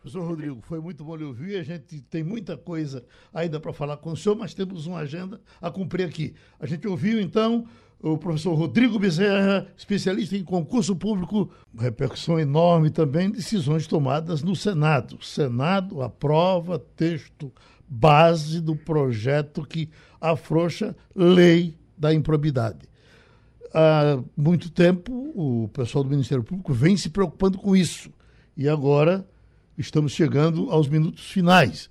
Professor 0.00 0.22
Rodrigo, 0.22 0.60
foi 0.60 0.80
muito 0.80 1.02
bom 1.02 1.16
lhe 1.16 1.24
ouvir. 1.24 1.56
A 1.56 1.62
gente 1.62 2.02
tem 2.02 2.22
muita 2.22 2.58
coisa 2.58 3.06
ainda 3.32 3.58
para 3.58 3.72
falar 3.72 3.96
com 3.96 4.10
o 4.12 4.16
senhor, 4.16 4.36
mas 4.36 4.52
temos 4.52 4.86
uma 4.86 4.98
agenda 4.98 5.40
a 5.62 5.70
cumprir 5.70 6.06
aqui. 6.06 6.34
A 6.60 6.66
gente 6.66 6.86
ouviu, 6.86 7.18
então, 7.18 7.66
o 8.12 8.18
professor 8.18 8.52
Rodrigo 8.54 8.98
Bezerra, 8.98 9.66
especialista 9.76 10.36
em 10.36 10.44
concurso 10.44 10.94
público, 10.94 11.50
repercussão 11.78 12.38
enorme 12.38 12.90
também, 12.90 13.30
decisões 13.30 13.86
tomadas 13.86 14.42
no 14.42 14.54
Senado. 14.54 15.16
O 15.18 15.24
Senado 15.24 16.02
aprova 16.02 16.78
texto 16.78 17.50
base 17.88 18.60
do 18.60 18.76
projeto 18.76 19.66
que 19.66 19.88
afrouxa 20.20 20.94
lei 21.14 21.78
da 21.96 22.12
improbidade. 22.12 22.80
Há 23.72 24.22
muito 24.36 24.70
tempo, 24.70 25.12
o 25.34 25.68
pessoal 25.72 26.04
do 26.04 26.10
Ministério 26.10 26.44
Público 26.44 26.74
vem 26.74 26.98
se 26.98 27.08
preocupando 27.08 27.56
com 27.56 27.74
isso. 27.74 28.10
E 28.54 28.68
agora 28.68 29.26
estamos 29.78 30.12
chegando 30.12 30.70
aos 30.70 30.88
minutos 30.88 31.30
finais. 31.30 31.88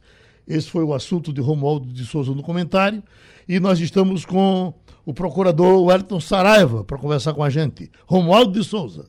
Esse 0.48 0.70
foi 0.70 0.84
o 0.84 0.94
assunto 0.94 1.32
de 1.32 1.42
Romualdo 1.42 1.92
de 1.92 2.06
Souza 2.06 2.34
no 2.34 2.44
comentário. 2.44 3.02
E 3.48 3.60
nós 3.60 3.80
estamos 3.80 4.26
com 4.26 4.74
o 5.06 5.14
procurador 5.14 5.84
Wellington 5.84 6.20
Saraiva 6.20 6.84
para 6.84 6.98
conversar 6.98 7.34
com 7.34 7.44
a 7.44 7.50
gente. 7.50 7.92
Romualdo 8.06 8.60
de 8.60 8.66
Souza. 8.66 9.08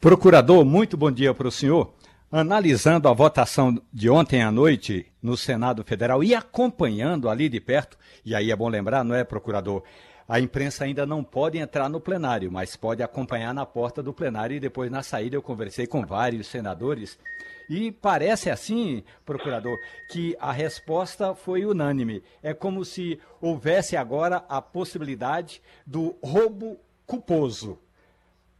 Procurador, 0.00 0.64
muito 0.64 0.96
bom 0.96 1.10
dia 1.10 1.32
para 1.32 1.48
o 1.48 1.52
senhor. 1.52 1.94
Analisando 2.30 3.08
a 3.08 3.12
votação 3.12 3.80
de 3.92 4.10
ontem 4.10 4.42
à 4.42 4.50
noite 4.50 5.06
no 5.22 5.36
Senado 5.36 5.84
Federal 5.84 6.22
e 6.22 6.34
acompanhando 6.34 7.28
ali 7.28 7.48
de 7.48 7.60
perto, 7.60 7.96
e 8.24 8.34
aí 8.34 8.50
é 8.50 8.56
bom 8.56 8.68
lembrar, 8.68 9.04
não 9.04 9.14
é, 9.14 9.22
procurador? 9.24 9.82
A 10.26 10.40
imprensa 10.40 10.84
ainda 10.84 11.04
não 11.04 11.22
pode 11.22 11.58
entrar 11.58 11.88
no 11.88 12.00
plenário, 12.00 12.50
mas 12.50 12.76
pode 12.76 13.02
acompanhar 13.02 13.52
na 13.52 13.66
porta 13.66 14.02
do 14.02 14.12
plenário 14.12 14.56
e 14.56 14.60
depois 14.60 14.90
na 14.90 15.02
saída 15.02 15.36
eu 15.36 15.42
conversei 15.42 15.86
com 15.86 16.04
vários 16.04 16.46
senadores 16.46 17.18
e 17.68 17.90
parece 17.92 18.50
assim, 18.50 19.02
procurador, 19.24 19.78
que 20.10 20.36
a 20.38 20.52
resposta 20.52 21.34
foi 21.34 21.64
unânime. 21.64 22.22
É 22.42 22.52
como 22.52 22.84
se 22.84 23.18
houvesse 23.40 23.96
agora 23.96 24.44
a 24.48 24.60
possibilidade 24.60 25.62
do 25.86 26.16
roubo 26.22 26.78
culposo. 27.06 27.78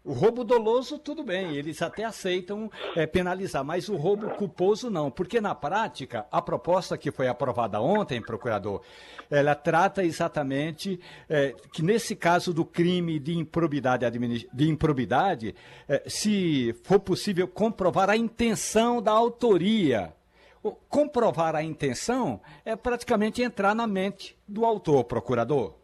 O 0.04 0.12
roubo 0.12 0.44
doloso, 0.44 0.98
tudo 0.98 1.24
bem, 1.24 1.56
eles 1.56 1.80
até 1.80 2.04
aceitam 2.04 2.70
é, 2.94 3.06
penalizar, 3.06 3.64
mas 3.64 3.88
o 3.88 3.96
roubo 3.96 4.28
culposo 4.32 4.90
não, 4.90 5.10
porque 5.10 5.40
na 5.40 5.54
prática, 5.54 6.26
a 6.30 6.42
proposta 6.42 6.98
que 6.98 7.10
foi 7.10 7.26
aprovada 7.26 7.80
ontem, 7.80 8.20
procurador, 8.20 8.82
ela 9.30 9.54
trata 9.54 10.04
exatamente 10.04 11.00
é, 11.26 11.54
que 11.72 11.82
nesse 11.82 12.14
caso 12.14 12.52
do 12.52 12.66
crime 12.66 13.18
de 13.18 13.38
improbidade, 13.38 14.04
de 14.52 14.68
improbidade 14.68 15.54
é, 15.88 16.02
se 16.06 16.78
for 16.82 17.00
possível 17.00 17.48
comprovar 17.48 18.10
a 18.10 18.16
intenção 18.16 19.00
da 19.00 19.12
autoria. 19.12 20.12
Comprovar 20.88 21.56
a 21.56 21.62
intenção 21.62 22.40
é 22.62 22.76
praticamente 22.76 23.42
entrar 23.42 23.74
na 23.74 23.86
mente 23.86 24.36
do 24.46 24.66
autor, 24.66 25.04
procurador. 25.04 25.83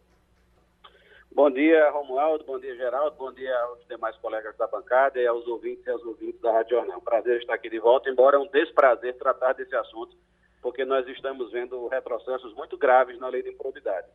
Bom 1.33 1.49
dia, 1.49 1.89
Romualdo. 1.91 2.43
Bom 2.43 2.59
dia, 2.59 2.75
Geraldo. 2.75 3.15
Bom 3.15 3.31
dia 3.31 3.57
aos 3.63 3.87
demais 3.87 4.17
colegas 4.17 4.55
da 4.57 4.67
bancada 4.67 5.17
e 5.17 5.25
aos 5.25 5.47
ouvintes 5.47 5.85
e 5.87 5.89
aos 5.89 6.03
ouvintes 6.03 6.41
da 6.41 6.51
Rádio 6.51 6.75
Jornal. 6.75 7.01
prazer 7.01 7.39
estar 7.39 7.53
aqui 7.53 7.69
de 7.69 7.79
volta, 7.79 8.09
embora 8.09 8.35
é 8.35 8.39
um 8.39 8.47
desprazer 8.47 9.17
tratar 9.17 9.53
desse 9.53 9.73
assunto, 9.73 10.13
porque 10.61 10.83
nós 10.83 11.07
estamos 11.07 11.49
vendo 11.49 11.87
retrocessos 11.87 12.53
muito 12.53 12.77
graves 12.77 13.17
na 13.17 13.29
lei 13.29 13.41
de 13.41 13.49
improbidade. 13.49 14.07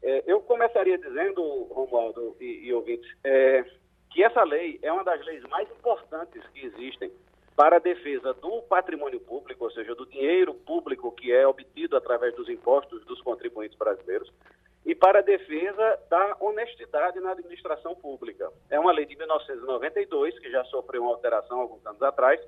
É, 0.00 0.22
eu 0.24 0.40
começaria 0.42 0.96
dizendo, 0.96 1.42
Romualdo 1.72 2.36
e, 2.40 2.68
e 2.68 2.72
ouvintes, 2.72 3.10
é, 3.24 3.64
que 4.08 4.22
essa 4.22 4.44
lei 4.44 4.78
é 4.80 4.92
uma 4.92 5.02
das 5.02 5.24
leis 5.26 5.42
mais 5.50 5.68
importantes 5.72 6.40
que 6.54 6.66
existem 6.66 7.10
para 7.56 7.76
a 7.76 7.80
defesa 7.80 8.32
do 8.34 8.62
patrimônio 8.62 9.18
público, 9.18 9.64
ou 9.64 9.70
seja, 9.72 9.92
do 9.96 10.06
dinheiro 10.06 10.54
público 10.54 11.10
que 11.10 11.32
é 11.32 11.44
obtido 11.44 11.96
através 11.96 12.32
dos 12.36 12.48
impostos 12.48 13.04
dos 13.06 13.20
contribuintes 13.22 13.76
brasileiros 13.76 14.32
e 14.84 14.94
para 14.94 15.18
a 15.18 15.22
defesa 15.22 15.98
da 16.08 16.36
honestidade 16.40 17.20
na 17.20 17.32
administração 17.32 17.94
pública. 17.94 18.50
É 18.70 18.78
uma 18.78 18.92
lei 18.92 19.04
de 19.04 19.16
1992, 19.16 20.38
que 20.38 20.50
já 20.50 20.64
sofreu 20.64 21.02
uma 21.02 21.12
alteração 21.12 21.60
alguns 21.60 21.84
anos 21.84 22.02
atrás, 22.02 22.40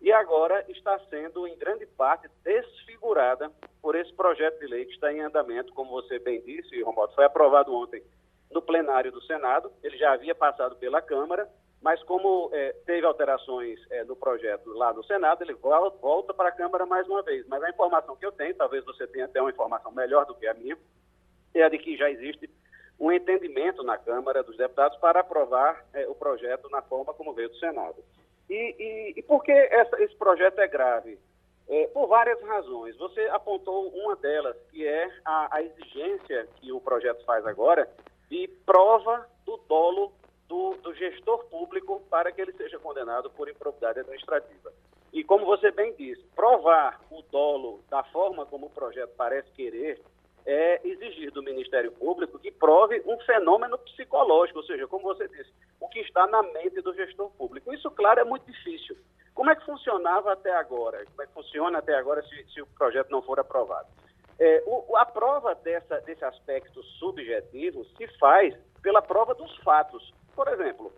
e 0.00 0.12
agora 0.12 0.64
está 0.68 0.98
sendo, 1.10 1.46
em 1.46 1.56
grande 1.56 1.86
parte, 1.86 2.28
desfigurada 2.44 3.50
por 3.82 3.96
esse 3.96 4.12
projeto 4.14 4.58
de 4.60 4.66
lei 4.66 4.84
que 4.84 4.92
está 4.92 5.12
em 5.12 5.20
andamento, 5.20 5.72
como 5.72 5.90
você 5.90 6.18
bem 6.18 6.40
disse, 6.42 6.80
Romualdo, 6.82 7.14
foi 7.14 7.24
aprovado 7.24 7.74
ontem 7.74 8.02
no 8.50 8.62
plenário 8.62 9.10
do 9.12 9.20
Senado, 9.22 9.70
ele 9.82 9.96
já 9.98 10.12
havia 10.12 10.34
passado 10.34 10.76
pela 10.76 11.02
Câmara, 11.02 11.48
mas 11.82 12.02
como 12.04 12.50
é, 12.52 12.72
teve 12.86 13.06
alterações 13.06 13.78
é, 13.90 14.04
no 14.04 14.16
projeto 14.16 14.72
lá 14.72 14.92
no 14.92 15.04
Senado, 15.04 15.42
ele 15.42 15.54
volta 15.54 16.34
para 16.34 16.48
a 16.48 16.52
Câmara 16.52 16.86
mais 16.86 17.06
uma 17.06 17.22
vez. 17.22 17.46
Mas 17.46 17.62
a 17.62 17.70
informação 17.70 18.16
que 18.16 18.26
eu 18.26 18.32
tenho, 18.32 18.54
talvez 18.54 18.84
você 18.84 19.06
tenha 19.06 19.26
até 19.26 19.40
uma 19.40 19.50
informação 19.50 19.92
melhor 19.92 20.26
do 20.26 20.34
que 20.34 20.46
a 20.46 20.54
minha, 20.54 20.76
é 21.60 21.68
de 21.68 21.78
que 21.78 21.96
já 21.96 22.10
existe 22.10 22.48
um 22.98 23.12
entendimento 23.12 23.82
na 23.82 23.96
Câmara 23.96 24.42
dos 24.42 24.56
Deputados 24.56 24.98
para 24.98 25.20
aprovar 25.20 25.84
é, 25.92 26.06
o 26.08 26.14
projeto 26.14 26.68
na 26.68 26.82
forma 26.82 27.14
como 27.14 27.32
veio 27.32 27.48
do 27.48 27.56
Senado. 27.56 28.02
E, 28.50 28.54
e, 28.54 29.14
e 29.18 29.22
por 29.22 29.44
que 29.44 29.52
essa, 29.52 30.02
esse 30.02 30.16
projeto 30.16 30.58
é 30.58 30.66
grave? 30.66 31.18
É, 31.68 31.86
por 31.88 32.08
várias 32.08 32.40
razões. 32.42 32.96
Você 32.96 33.20
apontou 33.28 33.88
uma 33.88 34.16
delas, 34.16 34.56
que 34.70 34.86
é 34.86 35.10
a, 35.24 35.56
a, 35.56 35.62
exigência 35.62 36.48
que 36.56 36.72
o 36.72 36.80
projeto 36.80 37.24
faz 37.24 37.46
agora 37.46 37.88
de 38.30 38.48
prova 38.64 39.28
do 39.44 39.58
dolo 39.68 40.12
do, 40.48 40.74
do 40.82 40.94
gestor 40.94 41.44
público 41.46 42.02
para 42.08 42.32
que 42.32 42.40
ele 42.40 42.52
seja 42.54 42.78
condenado 42.78 43.30
por 43.30 43.48
improbidade 43.48 44.00
administrativa. 44.00 44.72
E 45.12 45.22
como 45.22 45.44
você 45.44 45.70
bem 45.70 45.94
disse, 45.94 46.22
provar 46.34 47.00
o 47.10 47.22
dolo 47.22 47.82
da 47.90 48.02
forma 48.04 48.46
como 48.46 48.66
o 48.66 48.70
projeto 48.70 49.12
parece 49.16 49.50
querer 49.52 50.00
é 50.50 50.80
exigir 50.82 51.30
do 51.30 51.42
Ministério 51.42 51.92
Público 51.92 52.38
que 52.38 52.50
prove 52.50 53.02
um 53.04 53.18
fenômeno 53.20 53.76
psicológico, 53.76 54.60
ou 54.60 54.64
seja, 54.64 54.86
como 54.86 55.04
você 55.04 55.28
disse, 55.28 55.52
o 55.78 55.86
que 55.90 56.00
está 56.00 56.26
na 56.26 56.42
mente 56.42 56.80
do 56.80 56.94
gestor 56.94 57.30
público. 57.32 57.70
Isso, 57.70 57.90
claro, 57.90 58.20
é 58.20 58.24
muito 58.24 58.46
difícil. 58.46 58.96
Como 59.34 59.50
é 59.50 59.54
que 59.54 59.66
funcionava 59.66 60.32
até 60.32 60.50
agora? 60.54 61.04
Como 61.04 61.22
é 61.22 61.26
que 61.26 61.34
funciona 61.34 61.78
até 61.78 61.94
agora 61.94 62.22
se, 62.22 62.46
se 62.50 62.62
o 62.62 62.66
projeto 62.66 63.10
não 63.10 63.20
for 63.20 63.38
aprovado? 63.38 63.88
É, 64.38 64.62
o, 64.66 64.96
a 64.96 65.04
prova 65.04 65.54
dessa, 65.54 66.00
desse 66.00 66.24
aspecto 66.24 66.82
subjetivo 66.98 67.84
se 67.98 68.08
faz 68.18 68.56
pela 68.80 69.02
prova 69.02 69.34
dos 69.34 69.54
fatos. 69.58 70.14
Por 70.34 70.48
exemplo, 70.48 70.90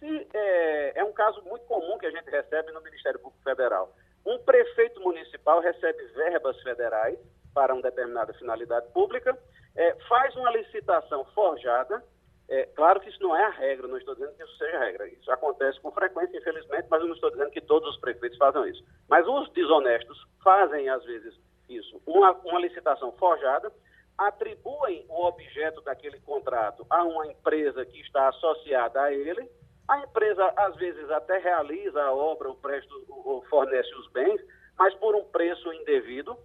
se 0.00 0.26
é, 0.34 0.98
é 0.98 1.04
um 1.04 1.12
caso 1.12 1.40
muito 1.42 1.64
comum 1.66 1.96
que 1.98 2.06
a 2.06 2.10
gente 2.10 2.28
recebe 2.28 2.72
no 2.72 2.82
Ministério 2.82 3.20
Público 3.20 3.44
Federal. 3.44 3.94
Um 4.26 4.38
prefeito 4.38 5.00
municipal 5.00 5.60
recebe 5.60 6.02
verbas 6.06 6.60
federais 6.62 7.16
para 7.56 7.72
uma 7.72 7.80
determinada 7.80 8.34
finalidade 8.34 8.86
pública, 8.92 9.34
é, 9.74 9.94
faz 10.06 10.36
uma 10.36 10.50
licitação 10.50 11.24
forjada. 11.34 12.04
É, 12.50 12.66
claro 12.76 13.00
que 13.00 13.08
isso 13.08 13.22
não 13.22 13.34
é 13.34 13.44
a 13.44 13.48
regra, 13.48 13.88
não 13.88 13.96
estou 13.96 14.14
dizendo 14.14 14.34
que 14.34 14.42
isso 14.44 14.58
seja 14.58 14.76
a 14.76 14.80
regra. 14.80 15.08
Isso 15.08 15.32
acontece 15.32 15.80
com 15.80 15.90
frequência, 15.90 16.36
infelizmente, 16.36 16.86
mas 16.90 17.00
eu 17.00 17.06
não 17.06 17.14
estou 17.14 17.30
dizendo 17.30 17.50
que 17.50 17.62
todos 17.62 17.88
os 17.88 17.98
prefeitos 17.98 18.36
fazem 18.36 18.68
isso. 18.68 18.84
Mas 19.08 19.26
os 19.26 19.50
desonestos 19.54 20.22
fazem, 20.44 20.86
às 20.90 21.02
vezes, 21.04 21.34
isso. 21.66 21.98
Uma, 22.06 22.32
uma 22.44 22.60
licitação 22.60 23.10
forjada, 23.12 23.72
atribuem 24.18 25.06
o 25.08 25.24
objeto 25.24 25.80
daquele 25.80 26.20
contrato 26.20 26.86
a 26.90 27.02
uma 27.04 27.26
empresa 27.26 27.86
que 27.86 27.98
está 28.02 28.28
associada 28.28 29.00
a 29.00 29.12
ele. 29.12 29.50
A 29.88 30.00
empresa, 30.00 30.52
às 30.58 30.76
vezes, 30.76 31.10
até 31.10 31.38
realiza 31.38 32.02
a 32.02 32.12
obra, 32.12 32.50
o 32.50 32.56
presto, 32.56 33.02
ou 33.08 33.42
fornece 33.46 33.92
os 33.94 34.12
bens, 34.12 34.40
mas 34.78 34.94
por 34.96 35.14
um 35.14 35.24
preço 35.24 35.72
indevido 35.72 36.36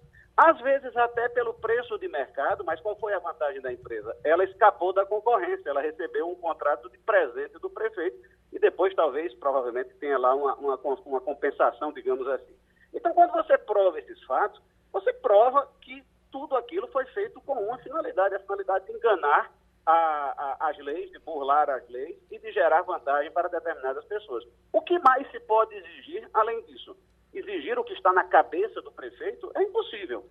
às 0.43 0.59
vezes 0.59 0.97
até 0.97 1.29
pelo 1.29 1.53
preço 1.53 1.99
de 1.99 2.07
mercado, 2.07 2.63
mas 2.65 2.81
qual 2.81 2.95
foi 2.95 3.13
a 3.13 3.19
vantagem 3.19 3.61
da 3.61 3.71
empresa? 3.71 4.17
Ela 4.23 4.43
escapou 4.43 4.91
da 4.91 5.05
concorrência, 5.05 5.69
ela 5.69 5.81
recebeu 5.81 6.27
um 6.27 6.35
contrato 6.35 6.89
de 6.89 6.97
presente 6.97 7.59
do 7.59 7.69
prefeito 7.69 8.27
e 8.51 8.57
depois 8.57 8.91
talvez, 8.95 9.31
provavelmente, 9.35 9.93
tenha 9.99 10.17
lá 10.17 10.33
uma, 10.33 10.55
uma, 10.55 10.79
uma 11.05 11.21
compensação, 11.21 11.93
digamos 11.93 12.27
assim. 12.27 12.55
Então, 12.91 13.13
quando 13.13 13.33
você 13.33 13.55
prova 13.55 13.99
esses 13.99 14.19
fatos, 14.23 14.59
você 14.91 15.13
prova 15.13 15.69
que 15.79 16.03
tudo 16.31 16.55
aquilo 16.55 16.87
foi 16.87 17.05
feito 17.05 17.39
com 17.41 17.53
uma 17.53 17.77
finalidade, 17.77 18.33
a 18.33 18.39
finalidade 18.39 18.87
de 18.87 18.93
enganar 18.93 19.51
a, 19.85 19.93
a, 19.93 20.69
as 20.69 20.77
leis, 20.79 21.11
de 21.11 21.19
burlar 21.19 21.69
as 21.69 21.87
leis 21.87 22.17
e 22.31 22.39
de 22.39 22.51
gerar 22.51 22.81
vantagem 22.81 23.31
para 23.31 23.47
determinadas 23.47 24.03
pessoas. 24.05 24.43
O 24.73 24.81
que 24.81 24.97
mais 24.97 25.29
se 25.29 25.39
pode 25.41 25.75
exigir 25.75 26.27
além 26.33 26.63
disso? 26.63 26.97
Exigir 27.33 27.77
o 27.79 27.83
que 27.83 27.93
está 27.93 28.11
na 28.11 28.23
cabeça 28.23 28.81
do 28.81 28.91
prefeito 28.91 29.51
é 29.55 29.63
impossível. 29.63 30.25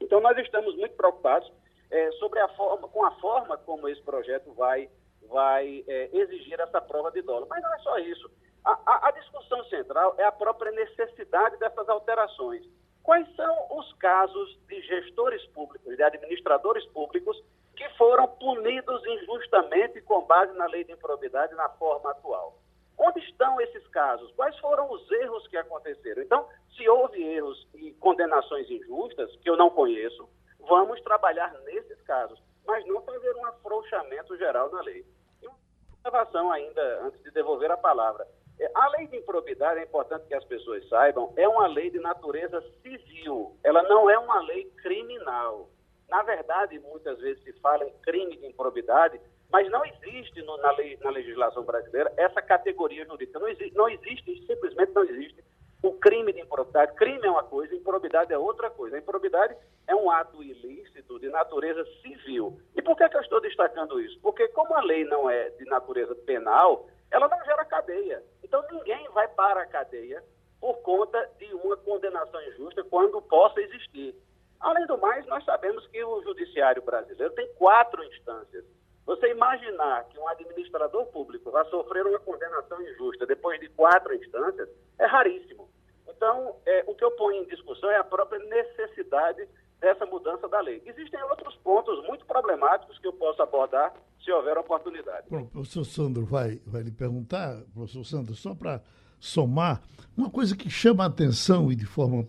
Então, 0.00 0.20
nós 0.20 0.36
estamos 0.38 0.76
muito 0.76 0.94
preocupados 0.96 1.50
é, 1.90 2.10
sobre 2.12 2.40
a 2.40 2.48
forma, 2.48 2.88
com 2.88 3.04
a 3.04 3.10
forma 3.12 3.56
como 3.58 3.88
esse 3.88 4.02
projeto 4.02 4.52
vai, 4.54 4.88
vai 5.28 5.84
é, 5.86 6.10
exigir 6.12 6.60
essa 6.60 6.80
prova 6.80 7.10
de 7.10 7.22
dólar. 7.22 7.46
Mas 7.48 7.62
não 7.62 7.74
é 7.74 7.78
só 7.78 7.98
isso. 7.98 8.30
A, 8.64 8.78
a, 8.84 9.08
a 9.08 9.10
discussão 9.12 9.64
central 9.64 10.14
é 10.18 10.24
a 10.24 10.32
própria 10.32 10.72
necessidade 10.72 11.56
dessas 11.58 11.88
alterações. 11.88 12.64
Quais 13.02 13.26
são 13.36 13.78
os 13.78 13.92
casos 13.94 14.58
de 14.66 14.80
gestores 14.82 15.44
públicos, 15.46 15.96
de 15.96 16.02
administradores 16.02 16.84
públicos, 16.86 17.40
que 17.76 17.88
foram 17.90 18.26
punidos 18.26 19.06
injustamente 19.06 20.00
com 20.02 20.22
base 20.22 20.52
na 20.56 20.66
lei 20.66 20.82
de 20.82 20.92
improbidade 20.92 21.54
na 21.54 21.68
forma 21.68 22.10
atual? 22.10 22.58
Onde 22.98 23.20
estão 23.20 23.60
esses 23.60 23.86
casos? 23.88 24.30
Quais 24.32 24.58
foram 24.58 24.90
os 24.90 25.10
erros 25.10 25.46
que 25.48 25.56
aconteceram? 25.56 26.22
Então, 26.22 26.48
se 26.76 26.88
houve 26.88 27.22
erros 27.22 27.68
e 27.74 27.92
condenações 27.92 28.70
injustas, 28.70 29.34
que 29.36 29.50
eu 29.50 29.56
não 29.56 29.70
conheço, 29.70 30.28
vamos 30.60 31.00
trabalhar 31.02 31.52
nesses 31.64 32.00
casos, 32.02 32.42
mas 32.66 32.86
não 32.86 33.02
fazer 33.02 33.34
um 33.36 33.46
afrouxamento 33.46 34.36
geral 34.36 34.70
na 34.70 34.80
lei. 34.80 35.04
E 35.42 35.46
uma 35.46 35.56
observação 35.92 36.50
ainda, 36.50 37.00
antes 37.02 37.22
de 37.22 37.30
devolver 37.30 37.70
a 37.70 37.76
palavra. 37.76 38.26
É, 38.58 38.70
a 38.74 38.88
lei 38.88 39.06
de 39.06 39.18
improbidade, 39.18 39.80
é 39.80 39.82
importante 39.82 40.26
que 40.26 40.34
as 40.34 40.44
pessoas 40.44 40.88
saibam, 40.88 41.32
é 41.36 41.46
uma 41.46 41.66
lei 41.66 41.90
de 41.90 41.98
natureza 41.98 42.62
civil. 42.82 43.54
Ela 43.62 43.82
não 43.82 44.08
é 44.08 44.18
uma 44.18 44.40
lei 44.42 44.64
criminal. 44.82 45.68
Na 46.08 46.22
verdade, 46.22 46.78
muitas 46.78 47.18
vezes 47.18 47.42
se 47.44 47.52
fala 47.60 47.84
em 47.84 47.92
crime 47.98 48.36
de 48.36 48.46
improbidade 48.46 49.20
mas 49.50 49.70
não 49.70 49.84
existe 49.84 50.42
no, 50.42 50.56
na, 50.58 50.72
lei, 50.72 50.98
na, 51.02 51.10
legislação 51.10 51.64
brasileira 51.64 52.12
essa 52.16 52.42
categoria 52.42 53.04
jurídica. 53.04 53.38
Não 53.38 53.48
existe, 53.48 53.74
não 53.74 53.88
existe, 53.88 54.46
simplesmente 54.46 54.92
não 54.92 55.04
existe, 55.04 55.44
o 55.82 55.92
crime 55.92 56.32
de 56.32 56.40
improbidade. 56.40 56.94
Crime 56.94 57.26
é 57.26 57.30
uma 57.30 57.44
coisa, 57.44 57.74
improbidade 57.74 58.32
é 58.32 58.38
outra 58.38 58.70
coisa. 58.70 58.96
A 58.96 58.98
improbidade 58.98 59.56
é 59.86 59.94
um 59.94 60.10
ato 60.10 60.42
ilícito 60.42 61.18
de 61.20 61.28
natureza 61.28 61.84
civil. 62.02 62.58
E 62.74 62.82
por 62.82 62.96
que, 62.96 63.08
que 63.08 63.16
eu 63.16 63.20
estou 63.20 63.40
destacando 63.40 64.00
isso? 64.00 64.18
Porque 64.20 64.48
como 64.48 64.74
a 64.74 64.82
lei 64.82 65.04
não 65.04 65.30
é 65.30 65.50
de 65.50 65.64
natureza 65.66 66.14
penal, 66.14 66.88
ela 67.10 67.28
não 67.28 67.44
gera 67.44 67.64
cadeia. 67.64 68.22
Então 68.42 68.64
ninguém 68.70 69.08
vai 69.10 69.28
para 69.28 69.62
a 69.62 69.66
cadeia 69.66 70.22
por 70.60 70.78
conta 70.82 71.30
de 71.38 71.52
uma 71.54 71.76
condenação 71.76 72.42
injusta 72.48 72.82
quando 72.84 73.22
possa 73.22 73.60
existir. 73.60 74.14
Além 74.58 74.86
do 74.86 74.98
mais, 74.98 75.24
nós 75.26 75.44
sabemos 75.44 75.86
que 75.88 76.02
o 76.02 76.22
judiciário 76.22 76.82
brasileiro 76.82 77.34
tem 77.34 77.46
quatro 77.54 78.02
instâncias. 78.04 78.64
Você 79.06 79.30
imaginar 79.30 80.04
que 80.08 80.18
um 80.18 80.28
administrador 80.28 81.06
público 81.06 81.50
vai 81.52 81.64
sofrer 81.70 82.04
uma 82.04 82.18
condenação 82.18 82.82
injusta 82.82 83.24
depois 83.24 83.60
de 83.60 83.68
quatro 83.68 84.12
instâncias 84.14 84.68
é 84.98 85.06
raríssimo. 85.06 85.68
Então, 86.08 86.56
é, 86.66 86.84
o 86.88 86.94
que 86.94 87.04
eu 87.04 87.12
ponho 87.12 87.42
em 87.42 87.46
discussão 87.46 87.90
é 87.90 87.98
a 87.98 88.04
própria 88.04 88.40
necessidade 88.40 89.46
dessa 89.80 90.04
mudança 90.06 90.48
da 90.48 90.60
lei. 90.60 90.82
Existem 90.84 91.22
outros 91.24 91.54
pontos 91.56 92.04
muito 92.06 92.24
problemáticos 92.26 92.98
que 92.98 93.06
eu 93.06 93.12
posso 93.12 93.40
abordar 93.42 93.94
se 94.24 94.32
houver 94.32 94.58
oportunidade. 94.58 95.26
Bom, 95.30 95.42
o 95.42 95.46
professor 95.46 95.84
Sandro 95.84 96.24
vai, 96.24 96.60
vai 96.66 96.82
lhe 96.82 96.90
perguntar, 96.90 97.62
professor 97.72 98.04
Sandro, 98.04 98.34
só 98.34 98.54
para 98.54 98.82
somar, 99.20 99.82
uma 100.16 100.30
coisa 100.30 100.56
que 100.56 100.68
chama 100.68 101.04
a 101.04 101.06
atenção 101.06 101.70
e 101.70 101.76
de 101.76 101.86
forma 101.86 102.26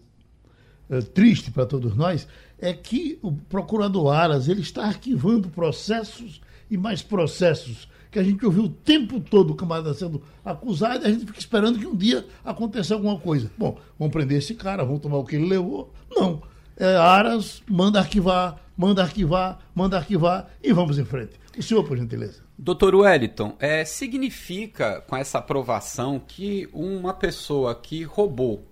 é, 0.89 0.99
triste 1.01 1.51
para 1.51 1.65
todos 1.65 1.95
nós 1.95 2.27
é 2.59 2.73
que 2.73 3.19
o 3.23 3.31
procurador 3.31 4.13
Aras 4.13 4.47
ele 4.47 4.61
está 4.61 4.85
arquivando 4.85 5.49
processos 5.49 6.41
e 6.69 6.77
mais 6.77 7.01
processos 7.01 7.87
que 8.09 8.19
a 8.19 8.23
gente 8.23 8.45
ouviu 8.45 8.63
o 8.63 8.69
tempo 8.69 9.19
todo 9.19 9.51
o 9.51 9.55
camarada 9.55 9.93
sendo 9.93 10.21
acusado 10.43 11.03
e 11.03 11.07
a 11.07 11.11
gente 11.11 11.25
fica 11.25 11.39
esperando 11.39 11.77
que 11.77 11.85
um 11.85 11.95
dia 11.95 12.25
aconteça 12.43 12.93
alguma 12.93 13.19
coisa. 13.19 13.51
Bom, 13.57 13.77
vamos 13.99 14.13
prender 14.13 14.37
esse 14.37 14.55
cara, 14.55 14.83
vamos 14.83 15.01
tomar 15.01 15.17
o 15.17 15.25
que 15.25 15.35
ele 15.35 15.45
levou. 15.45 15.93
Não. 16.09 16.41
É, 16.77 16.95
Aras 16.95 17.61
manda 17.67 17.99
arquivar, 17.99 18.59
manda 18.77 19.01
arquivar, 19.01 19.59
manda 19.73 19.97
arquivar 19.97 20.47
e 20.63 20.71
vamos 20.71 20.97
em 20.97 21.05
frente. 21.05 21.33
O 21.57 21.61
senhor, 21.61 21.83
por 21.83 21.97
gentileza. 21.97 22.43
Doutor 22.57 22.95
Wellington, 22.95 23.55
é, 23.59 23.83
significa 23.83 25.01
com 25.01 25.15
essa 25.15 25.39
aprovação 25.39 26.19
que 26.19 26.69
uma 26.71 27.13
pessoa 27.13 27.73
que 27.75 28.03
roubou 28.03 28.63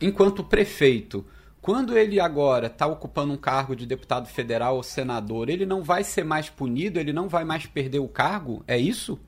enquanto 0.00 0.44
prefeito 0.44 1.24
quando 1.62 1.96
ele 1.96 2.18
agora 2.18 2.66
está 2.66 2.88
ocupando 2.88 3.32
um 3.32 3.36
cargo 3.36 3.76
de 3.76 3.86
deputado 3.86 4.26
federal 4.26 4.74
ou 4.74 4.82
senador, 4.82 5.48
ele 5.48 5.64
não 5.64 5.80
vai 5.80 6.02
ser 6.02 6.24
mais 6.24 6.50
punido, 6.50 6.98
ele 6.98 7.12
não 7.12 7.28
vai 7.28 7.44
mais 7.44 7.66
perder 7.66 8.00
o 8.00 8.08
cargo? 8.08 8.64
É 8.66 8.76
isso? 8.76 9.20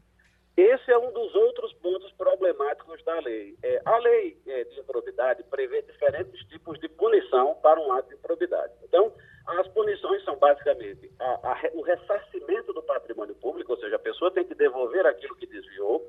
Esse 0.57 0.90
é 0.90 0.99
um 0.99 1.12
dos 1.12 1.33
outros 1.35 1.73
pontos 1.75 2.11
problemáticos 2.12 3.03
da 3.05 3.20
lei. 3.20 3.57
É, 3.62 3.81
a 3.85 3.99
lei 3.99 4.37
é, 4.49 4.64
de 4.64 4.81
improbidade 4.81 5.44
prevê 5.44 5.83
diferentes 5.83 6.40
tipos 6.49 6.79
de 6.81 6.88
punição 6.88 7.55
para 7.62 7.81
um 7.81 7.92
ato 7.92 8.09
de 8.09 8.16
improbidade. 8.16 8.73
Então, 8.83 9.12
as 9.47 9.68
punições 9.68 10.25
são 10.25 10.37
basicamente 10.37 11.11
a, 11.20 11.25
a, 11.25 11.61
o 11.75 11.83
ressarcimento 11.83 12.73
do 12.73 12.83
patrimônio 12.83 13.35
público, 13.37 13.73
ou 13.73 13.79
seja, 13.79 13.94
a 13.94 14.01
pessoa 14.01 14.33
tem 14.33 14.44
que 14.44 14.55
devolver 14.57 15.07
aquilo 15.07 15.37
que 15.37 15.47
desviou, 15.47 16.05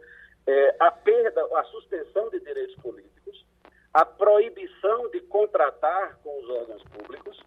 é, 0.48 0.76
a 0.80 0.92
perda, 0.92 1.44
a 1.56 1.64
suspensão 1.66 2.30
de 2.30 2.40
direitos 2.40 2.76
políticos, 2.78 3.25
a 3.96 4.04
proibição 4.04 5.08
de 5.10 5.22
contratar 5.22 6.20
com 6.22 6.38
os 6.42 6.50
órgãos 6.50 6.84
públicos, 6.84 7.42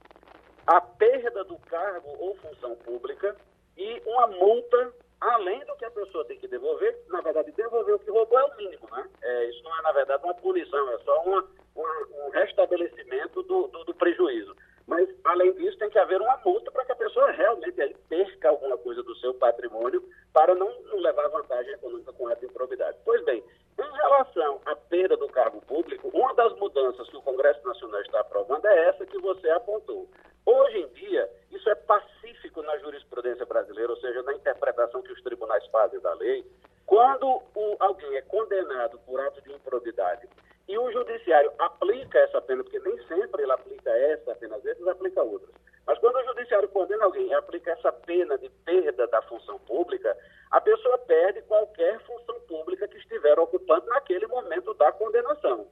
a 0.67 0.81
perda 0.81 1.45
do 1.45 1.59
cargo 1.59 2.09
ou 2.19 2.35
função 2.37 2.75
pública 2.77 3.37
e 3.77 4.03
uma 4.07 4.27
multa, 4.29 4.95
além 5.21 5.63
do 5.67 5.77
que 5.77 5.85
a 5.85 5.91
pessoa 5.91 6.25
tem 6.25 6.39
que 6.39 6.49
devolver. 6.49 7.05
Na 7.09 7.21
verdade, 7.21 7.53
devolver 7.53 7.97
o 7.97 7.99
que 7.99 8.11
roubou 8.11 8.39
é 8.39 8.45
o 8.45 8.57
mínimo, 8.57 8.89
né? 8.91 9.07
É, 9.21 9.51
isso 9.51 9.63
não 9.63 9.79
é, 9.79 9.83
na 9.83 9.93
verdade, 9.93 10.25
uma 10.25 10.33
punição, 10.37 10.91
é 10.91 10.99
só 11.01 11.23
uma, 11.23 11.47
uma, 11.77 12.07
um 12.25 12.31
restabelecimento 12.31 13.43
do, 13.43 13.67
do, 13.67 13.85
do 13.85 13.95
prejuízo. 13.95 14.57
Mas, 14.89 15.07
além 15.23 15.53
disso, 15.53 15.77
tem 15.77 15.91
que 15.91 15.99
haver 15.99 16.19
uma 16.19 16.41
multa 16.43 16.71
para 16.71 16.83
que 16.87 16.93
a 16.93 16.97
pessoa 16.97 17.31
realmente 17.31 17.79
aí, 17.79 17.95
perca 18.09 18.49
alguma 18.49 18.79
coisa 18.79 19.03
do 19.03 19.15
seu 19.17 19.35
patrimônio 19.35 20.03
para 20.33 20.55
não, 20.55 20.73
não 20.85 20.97
levar 20.97 21.29
vantagem 21.29 21.75
econômica 21.75 22.11
com 22.15 22.31
essa 22.31 22.47
improbidade. 22.47 22.97
Pois 23.05 23.23
bem, 23.27 23.45
em 23.79 23.93
relação 23.93 24.63
à 24.65 24.75
perda 24.75 25.15
do 25.19 25.29
cargo 25.29 25.61
público, 25.61 26.09
uma 26.15 26.35
das 26.35 26.57
mudanças 26.57 27.07
que 27.11 27.17
o 27.19 27.23
Congresso 27.23 27.63
Nacional 27.67 28.01
está 28.01 28.21
aprovando 28.21 28.67
é 28.67 28.89
essa 28.89 29.05
que 29.05 29.19
você 29.19 29.51
apontou. 29.51 30.09
Hoje 30.47 30.79
em 30.79 30.89
dia, 30.95 31.31
isso 31.51 31.69
é 31.69 31.75
pacífico 31.75 32.63
na 32.63 32.79
jurisprudência 32.79 33.45
brasileira, 33.45 33.93
ou 33.93 33.99
seja, 33.99 34.23
na 34.23 34.33
interpretação 34.33 35.03
que 35.03 35.13
os 35.13 35.23
tribunais 35.23 35.67
fazem 35.67 36.01
da 36.01 36.15
lei. 36.15 36.47
Quando 36.87 37.43
o, 37.55 37.77
alguém 37.79 38.17
é 38.17 38.23
condenado 38.23 38.99
por 39.01 39.21
ato 39.21 39.43
de 39.43 39.53
improbidade 39.53 40.27
e 40.69 40.79
o 40.79 40.93
judiciário 40.93 41.51
aplica 41.59 42.19
essa 42.19 42.43
pena, 42.43 42.63
porque 42.63 42.79
nem 42.81 42.97
sempre 43.07 43.43
ele 43.43 43.53
aplica 43.53 43.91
essa 43.91 44.35
pena, 44.35 44.57
às 44.57 44.63
vezes 44.63 44.87
aplica 44.87 45.23
outras. 45.23 45.51
Mas 45.87 45.99
quando 45.99 46.17
o 46.17 46.25
judiciário 46.27 46.69
condena 46.69 47.05
alguém 47.05 47.27
e 47.27 47.35
aplica 47.35 47.73
essa 47.73 47.91
pena 47.91 48.37
de 48.37 48.51
perda 48.67 49.07
da 49.07 49.23
função 49.23 49.59
pública, 49.61 50.15
a 50.51 50.61
pessoa 50.61 50.99
perde 50.99 51.41
qualquer 51.43 51.99
função 52.01 52.39
pública 52.41 52.87
que 52.87 52.99
estiver 52.99 53.39
ocupando 53.39 53.87
naquele 53.87 54.27
momento 54.27 54.75
da 54.75 54.93
condenação. 54.93 55.67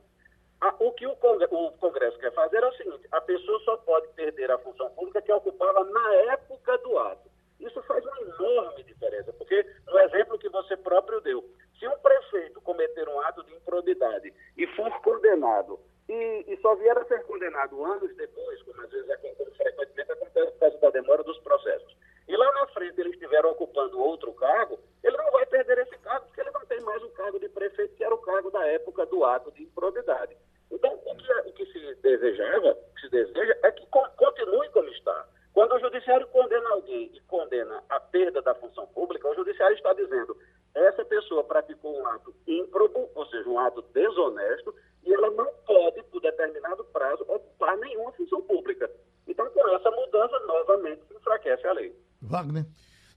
O 0.81 0.91
que 0.93 1.07
o 1.07 1.15
Congresso 1.17 2.19
quer 2.19 2.33
fazer 2.33 2.63
é 2.63 2.67
o 2.67 2.73
seguinte: 2.73 3.07
a 3.13 3.21
pessoa 3.21 3.61
só 3.61 3.77
pode 3.77 4.09
perder 4.09 4.51
a 4.51 4.59
função 4.59 4.89
pública 4.91 5.21
que 5.21 5.31
ocupava 5.31 5.85
na 5.85 6.15
época 6.33 6.79
do 6.79 6.99
ato. 6.99 7.29
Isso 7.61 7.83
faz 7.83 8.03
uma 8.05 8.21
enorme 8.23 8.83
diferença, 8.85 9.33
porque 9.35 9.67
no 9.87 9.99
exemplo 10.01 10.39
que 10.39 10.49
você 10.49 10.77
próprio 10.77 11.21
deu, 11.21 11.45
se 11.79 11.87
um 11.87 11.99
prefeito 11.99 12.61
cometer 12.63 13.09
um 13.09 13.21
ato 13.21 13.43
de 13.45 13.55
improbidade 13.55 14.33
e 14.57 14.67
for 14.69 14.91
condenado, 15.03 15.79
e, 16.09 16.45
e 16.49 16.57
só 16.61 16.75
vier 16.77 16.97
a 16.97 17.05
ser 17.05 17.23
condenado 17.25 17.85
anos 17.85 18.15
depois, 18.17 18.63
como 18.63 18.81
às 18.83 18.91
vezes 18.91 19.09
é 19.11 19.17
como 19.17 19.51
frequentemente 19.57 20.13
acontece 20.13 20.53
por 20.53 20.59
causa 20.61 20.79
da 20.79 20.91
demora 20.91 21.23
dos 21.23 21.39
processos, 21.41 21.97
e 22.29 22.37
lá 22.37 22.53
na 22.53 22.67
frente 22.69 23.01
ele 23.01 23.11
estiver 23.11 23.45
ocupando 23.45 24.01
outro 24.01 24.33
cargo, 24.35 24.79
ele 25.03 25.17
não 25.17 25.31
vai 25.33 25.47
perder 25.47 25.79
esse 25.79 25.99
cargo, 25.99 26.27
porque 26.27 26.41
ele 26.41 26.51
não 26.51 26.65
tem 26.67 26.81
mais 26.81 27.03
o 27.03 27.11
cargo 27.11 27.39
de 27.39 27.49
prefeito, 27.49 27.95
que 27.95 28.05
era 28.05 28.15
o 28.15 28.19
cargo 28.19 28.51
da 28.51 28.67
época 28.67 29.07
do 29.07 29.25
ato 29.25 29.53
de 29.53 29.63
improbidade. 29.63 30.37
Então, 30.71 30.93
o 31.05 31.17
que, 31.17 31.33
o 31.33 31.53
que 31.53 31.67
se 31.67 31.95
desejava, 31.97 32.71
o 32.73 32.95
que 32.95 33.01
se 33.03 33.11
deseja, 33.11 33.57
é 33.63 33.71
que 33.71 33.87
continue 33.87 34.69
como 34.71 34.89
está. 34.89 35.29
Quando 35.53 35.75
o 35.75 35.81
judiciário 35.81 36.27
condena 36.29 36.69
alguém 36.71 37.11
e 37.15 37.21
condena 37.21 37.83
a 37.89 38.01
perda 38.01 38.43
da 38.43 38.55
função 38.57 38.87
pública, 38.89 39.29
o 39.29 39.35
judiciário 39.35 39.77
está 39.77 39.93
dizendo 39.95 40.37
essa 40.77 41.03
pessoa 41.07 41.43
praticou 41.43 41.99
um 41.99 42.07
ato 42.07 42.35
ímprobo, 42.47 43.09
ou 43.15 43.27
seja, 43.29 43.49
um 43.49 43.59
ato 43.59 43.81
desonesto, 43.95 44.75
e 45.03 45.15
ela 45.15 45.31
não 45.31 45.51
pode, 45.67 46.03
por 46.05 46.21
determinado 46.21 46.85
prazo, 46.85 47.23
ocupar 47.23 47.79
nenhuma 47.79 48.13
função 48.13 48.43
pública. 48.43 48.91
Então, 49.27 49.49
com 49.49 49.69
essa 49.75 49.91
mudança, 49.91 50.39
novamente, 50.41 51.01
se 51.09 51.15
enfraquece 51.15 51.67
a 51.67 51.73
lei. 51.73 51.97
Wagner. 52.21 52.67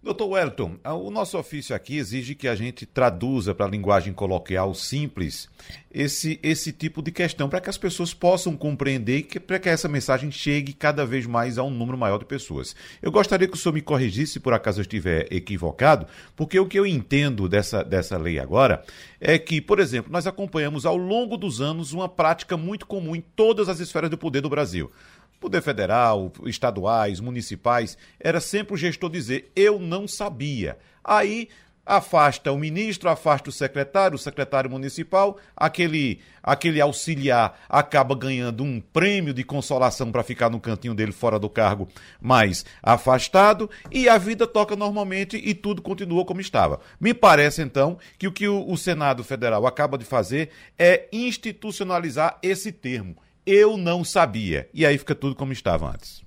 Doutor 0.02 0.30
Wellington, 0.30 0.80
o 1.10 1.12
nosso 1.12 1.38
ofício 1.38 1.76
aqui 1.76 1.98
exige 1.98 2.36
que 2.36 2.48
a 2.48 2.56
gente 2.56 2.86
traduza 2.86 3.54
para 3.54 3.66
a 3.66 3.70
linguagem 3.70 4.14
coloquial 4.14 4.74
simples 4.76 5.50
esse, 5.92 6.40
esse 6.44 6.72
tipo 6.72 7.02
de 7.02 7.12
questão, 7.12 7.50
para 7.50 7.60
que 7.60 7.70
as 7.70 7.78
pessoas 7.78 8.14
possam 8.14 8.56
compreender 8.56 9.28
e 9.36 9.40
para 9.40 9.58
que 9.58 9.68
essa 9.68 9.88
mensagem 9.88 10.32
chegue 10.32 10.72
cada 10.72 11.06
vez 11.06 11.26
mais 11.26 11.58
a 11.58 11.64
um 11.64 11.72
número 11.72 11.98
maior 11.98 12.20
de 12.20 12.26
pessoas. 12.26 12.76
Eu 13.02 13.12
gostaria 13.12 13.48
que 13.48 13.56
o 13.56 13.58
senhor 13.58 13.74
me 13.74 13.82
corrigisse 13.82 14.34
se 14.34 14.40
por 14.40 14.54
acaso 14.54 14.80
eu 14.80 14.84
estiver 14.84 15.28
equivocado, 15.34 16.06
porque 16.36 16.60
o 16.60 16.68
que 16.68 16.78
eu 16.78 16.86
entendo 16.86 17.50
dessa, 17.50 17.84
dessa 17.84 18.16
lei 18.16 18.40
agora 18.40 18.84
é 19.20 19.40
que, 19.40 19.60
por 19.60 19.80
exemplo, 19.80 20.12
nós 20.12 20.28
acompanhamos 20.28 20.86
ao 20.86 20.96
longo 20.96 21.38
dos 21.38 21.60
anos 21.60 21.92
uma 21.92 22.08
prática 22.08 22.56
muito 22.56 22.86
comum 22.86 23.16
em 23.16 23.22
todas 23.36 23.68
as 23.68 23.80
esferas 23.80 24.12
do 24.12 24.18
poder 24.18 24.42
do 24.42 24.50
Brasil. 24.50 24.92
Poder 25.40 25.62
federal, 25.62 26.32
estaduais, 26.46 27.20
municipais, 27.20 27.98
era 28.20 28.42
sempre 28.42 28.74
o 28.74 28.78
gestor 28.78 29.10
dizer: 29.10 29.52
eu 29.56 29.80
não 29.80 30.08
sabia. 30.08 30.78
Aí 31.04 31.48
afasta 31.90 32.52
o 32.52 32.58
ministro, 32.58 33.10
afasta 33.10 33.50
o 33.50 33.52
secretário, 33.54 34.16
o 34.16 34.20
secretário 34.20 34.70
municipal, 34.70 35.38
aquele 35.58 36.20
aquele 36.44 36.80
auxiliar 36.80 37.60
acaba 37.68 38.16
ganhando 38.16 38.64
um 38.64 38.80
prêmio 38.80 39.34
de 39.34 39.44
consolação 39.44 40.12
para 40.12 40.24
ficar 40.24 40.50
no 40.50 40.60
cantinho 40.60 40.94
dele 40.94 41.12
fora 41.12 41.40
do 41.40 41.50
cargo, 41.50 41.88
mais 42.22 42.64
afastado, 42.82 43.70
e 43.92 44.08
a 44.08 44.18
vida 44.18 44.46
toca 44.46 44.76
normalmente 44.76 45.36
e 45.38 45.54
tudo 45.54 45.82
continua 45.82 46.24
como 46.26 46.42
estava. 46.42 46.80
Me 47.00 47.14
parece 47.14 47.62
então 47.62 47.98
que 48.18 48.28
o 48.28 48.32
que 48.32 48.48
o, 48.48 48.70
o 48.70 48.78
Senado 48.78 49.24
Federal 49.24 49.66
acaba 49.66 49.98
de 49.98 50.06
fazer 50.06 50.50
é 50.78 51.08
institucionalizar 51.12 52.38
esse 52.44 52.72
termo 52.72 53.16
eu 53.50 53.78
não 53.78 54.04
sabia. 54.04 54.70
E 54.74 54.86
aí 54.86 54.98
fica 54.98 55.16
tudo 55.16 55.36
como 55.36 55.52
estava 55.52 55.88
antes. 55.88 56.24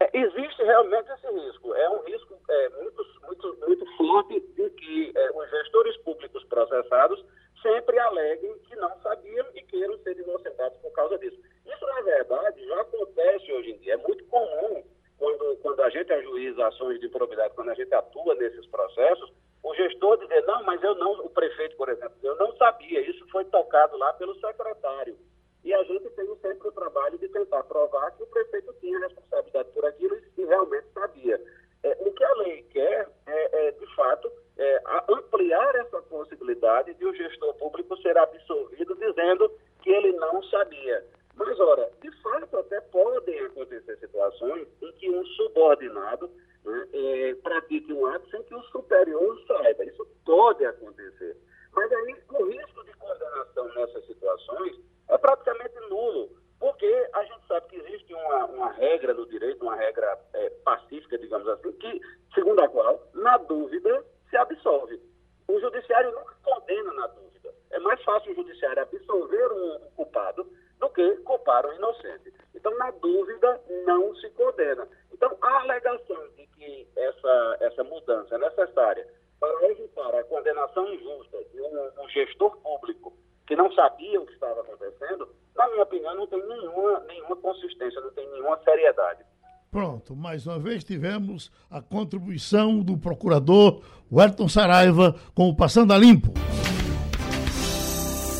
É, 0.00 0.10
existe 0.18 0.62
realmente 0.62 1.08
esse 1.12 1.32
risco. 1.32 1.74
É 1.74 1.90
um 1.90 2.02
risco 2.02 2.34
é, 2.48 2.68
muito, 2.70 3.06
muito, 3.26 3.58
muito 3.66 3.96
forte 3.96 4.40
de 4.40 4.70
que 4.70 5.12
é, 5.14 5.30
os 5.30 5.50
gestores 5.50 5.96
públicos 5.98 6.44
processados 6.44 7.24
sempre 7.62 7.98
aleguem 7.98 8.58
que 8.68 8.76
não 8.76 8.90
sabiam 9.00 9.46
e 9.54 9.62
queiram 9.62 9.96
ser 9.98 10.18
inocentados 10.18 10.78
por 10.78 10.92
causa 10.92 11.16
disso. 11.18 11.38
Isso, 11.64 11.86
na 11.86 12.00
verdade, 12.02 12.66
já 12.66 12.80
acontece 12.80 13.52
hoje 13.52 13.70
em 13.70 13.78
dia. 13.78 13.94
É 13.94 13.96
muito 13.96 14.24
comum 14.24 14.82
quando, 15.16 15.56
quando 15.62 15.80
a 15.80 15.90
gente 15.90 16.12
ajuiza 16.12 16.66
ações 16.66 17.00
de 17.00 17.06
improbidade, 17.06 17.54
quando 17.54 17.70
a 17.70 17.74
gente 17.74 17.94
atua 17.94 18.34
nesses 18.34 18.66
processos, 18.66 19.32
o 19.62 19.74
gestor 19.74 20.18
dizer, 20.18 20.42
não, 20.42 20.62
mas 20.64 20.82
eu 20.82 20.94
não, 20.96 21.24
o 21.24 21.30
prefeito, 21.30 21.76
por 21.76 21.88
exemplo. 21.88 22.14
Eu 22.22 22.36
não 22.36 22.54
sabia, 22.56 23.00
isso 23.08 23.26
foi 23.30 23.44
tocado 23.46 23.96
lá 23.96 24.12
pelo 24.12 24.34
secretário. 24.34 25.16
E 25.64 25.72
a 25.72 25.82
gente 25.84 26.10
tem 26.10 26.26
sempre 26.42 26.68
o 26.68 26.72
trabalho 26.72 27.18
de 27.18 27.26
tentar 27.28 27.62
provar 27.64 28.10
que 28.12 28.22
o 28.22 28.26
prefeito 28.26 28.74
tinha 28.80 28.98
responsabilidade 28.98 29.70
por 29.72 29.84
aquilo 29.86 30.16
e 30.36 30.44
realmente 30.44 30.86
sabia. 30.92 31.40
É, 31.82 31.96
o 32.00 32.12
que 32.12 32.24
a 32.24 32.34
lei 32.34 32.62
quer 32.64 33.08
é, 33.26 33.68
é 33.68 33.70
de 33.72 33.94
fato, 33.96 34.30
é, 34.58 34.82
ampliar 35.08 35.74
essa 35.76 36.02
possibilidade 36.02 36.92
de 36.94 37.06
o 37.06 37.14
gestor 37.14 37.54
público 37.54 37.96
ser 38.02 38.16
absolvido 38.18 38.94
dizendo 38.94 39.50
que 39.82 39.90
ele 39.90 40.12
não 40.12 40.42
sabia. 40.44 41.02
Mas, 41.34 41.58
ora, 41.58 41.90
de 42.00 42.10
fato, 42.22 42.58
até 42.58 42.80
podem 42.82 43.40
acontecer 43.40 43.96
situações 43.98 44.68
em 44.82 44.92
que 44.92 45.10
um 45.10 45.24
subordinado 45.26 46.30
né, 46.64 46.88
é, 46.92 47.34
pratique 47.42 47.92
um 47.92 48.06
ato 48.06 48.28
sem 48.30 48.42
que 48.44 48.54
o 48.54 48.62
superior 48.64 49.42
saiba. 49.46 49.84
Isso 49.84 50.06
pode 50.24 50.64
acontecer. 50.64 51.36
Mas 51.74 51.90
aí 51.90 52.16
o 52.30 52.44
risco 52.44 52.84
de 52.84 52.92
condenação 52.92 53.74
nessas 53.74 54.06
situações 54.06 54.78
é 55.08 55.18
praticamente 55.18 55.74
nulo, 55.90 56.30
porque 56.58 57.08
a 57.12 57.24
gente 57.24 57.46
sabe 57.46 57.66
que 57.68 57.76
existe 57.76 58.14
uma, 58.14 58.46
uma 58.46 58.72
regra 58.72 59.12
no 59.12 59.26
direito, 59.26 59.62
uma 59.62 59.76
regra 59.76 60.18
é, 60.34 60.50
pacífica, 60.64 61.18
digamos 61.18 61.46
assim, 61.48 61.72
que, 61.72 62.00
segundo 62.34 62.60
a 62.60 62.68
qual, 62.68 63.00
na 63.12 63.36
dúvida, 63.38 64.04
se 64.30 64.36
absolve. 64.36 65.00
O 65.48 65.60
judiciário 65.60 66.10
nunca 66.12 66.34
condena 66.42 66.92
na 66.94 67.06
dúvida. 67.08 67.54
É 67.70 67.78
mais 67.80 68.02
fácil 68.02 68.32
o 68.32 68.34
judiciário 68.34 68.82
absolver 68.82 69.52
um 69.52 69.78
culpado 69.96 70.46
do 70.80 70.88
que 70.90 71.16
culpar 71.18 71.66
um 71.66 71.72
inocente. 71.74 72.32
Então, 72.54 72.76
na 72.78 72.90
dúvida, 72.92 73.60
não 73.84 74.14
se 74.16 74.30
condena. 74.30 74.88
Então, 75.12 75.36
a 75.42 75.60
alegação 75.60 76.28
de 76.36 76.46
que 76.46 76.88
essa, 76.96 77.56
essa 77.60 77.84
mudança 77.84 78.34
é 78.34 78.38
necessária 78.38 79.06
para 79.38 79.70
evitar 79.70 80.14
a 80.14 80.24
condenação 80.24 80.88
injusta 80.94 81.44
de 81.52 81.60
um, 81.60 82.02
um 82.02 82.08
gestor 82.08 82.56
público 82.58 83.12
que 83.46 83.56
não 83.56 83.72
sabia 83.72 84.20
o 84.20 84.26
que 84.26 84.32
estava 84.32 84.60
acontecendo, 84.60 85.28
na 85.56 85.68
minha 85.68 85.82
opinião, 85.82 86.14
não 86.16 86.26
tem 86.26 86.46
nenhuma, 86.46 87.00
nenhuma 87.00 87.36
consistência, 87.36 88.00
não 88.00 88.10
tem 88.12 88.28
nenhuma 88.30 88.58
seriedade. 88.64 89.24
Pronto, 89.70 90.14
mais 90.14 90.46
uma 90.46 90.58
vez 90.58 90.84
tivemos 90.84 91.50
a 91.68 91.82
contribuição 91.82 92.80
do 92.80 92.96
procurador 92.96 93.82
Wellington 94.10 94.48
Saraiva 94.48 95.16
com 95.34 95.48
o 95.48 95.56
Passando 95.56 95.92
a 95.92 95.98
Limpo. 95.98 96.32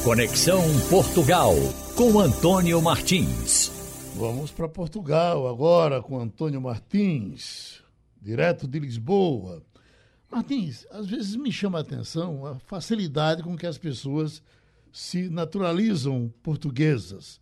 Conexão 0.05 0.61
Portugal 0.89 1.55
com 1.97 2.21
Antônio 2.21 2.81
Martins. 2.81 3.73
Vamos 4.17 4.53
para 4.53 4.69
Portugal 4.69 5.49
agora 5.49 6.01
com 6.01 6.21
Antônio 6.21 6.61
Martins, 6.61 7.83
direto 8.23 8.69
de 8.69 8.79
Lisboa. 8.79 9.61
Martins, 10.31 10.87
às 10.91 11.07
vezes 11.07 11.35
me 11.35 11.51
chama 11.51 11.79
a 11.79 11.81
atenção 11.81 12.47
a 12.47 12.59
facilidade 12.61 13.43
com 13.43 13.57
que 13.57 13.67
as 13.67 13.77
pessoas 13.79 14.41
se 14.95 15.29
naturalizam 15.29 16.33
portuguesas. 16.41 17.41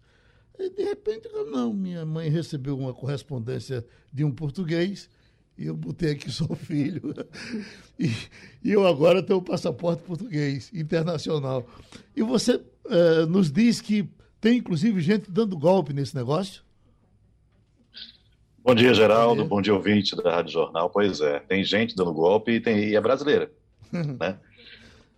E 0.59 0.71
de 0.71 0.85
repente, 0.85 1.29
não, 1.51 1.71
minha 1.71 2.05
mãe 2.07 2.31
recebeu 2.31 2.79
uma 2.79 2.95
correspondência 2.95 3.85
de 4.11 4.25
um 4.25 4.31
português 4.33 5.11
e 5.59 5.67
eu 5.67 5.77
botei 5.77 6.13
aqui 6.13 6.31
sou 6.31 6.57
filho. 6.57 7.15
E, 7.99 8.11
e 8.65 8.73
eu 8.73 8.85
agora 8.85 9.23
tenho 9.23 9.39
o 9.39 9.43
passaporte 9.43 10.03
português, 10.03 10.73
internacional. 10.75 11.65
E 12.17 12.23
você 12.23 12.57
uh, 12.57 13.27
nos 13.29 13.53
diz 13.53 13.81
que 13.81 14.09
tem 14.41 14.59
inclusive 14.59 15.01
gente 15.01 15.31
dando 15.31 15.57
golpe 15.57 15.93
nesse 15.93 16.17
negócio? 16.17 16.65
Bom 18.65 18.75
dia, 18.75 18.93
Geraldo. 18.93 19.45
Bom 19.45 19.61
dia, 19.61 19.73
Bom 19.73 19.81
dia 19.83 19.93
ouvinte 19.93 20.17
da 20.17 20.35
Rádio 20.35 20.53
Jornal. 20.53 20.91
Pois 20.91 21.21
é, 21.21 21.39
tem 21.41 21.63
gente 21.63 21.95
dando 21.95 22.13
golpe 22.13 22.53
e, 22.53 22.61
tem, 22.61 22.79
e 22.89 22.97
é 22.97 23.01
brasileira. 23.01 23.53
né? 23.93 24.39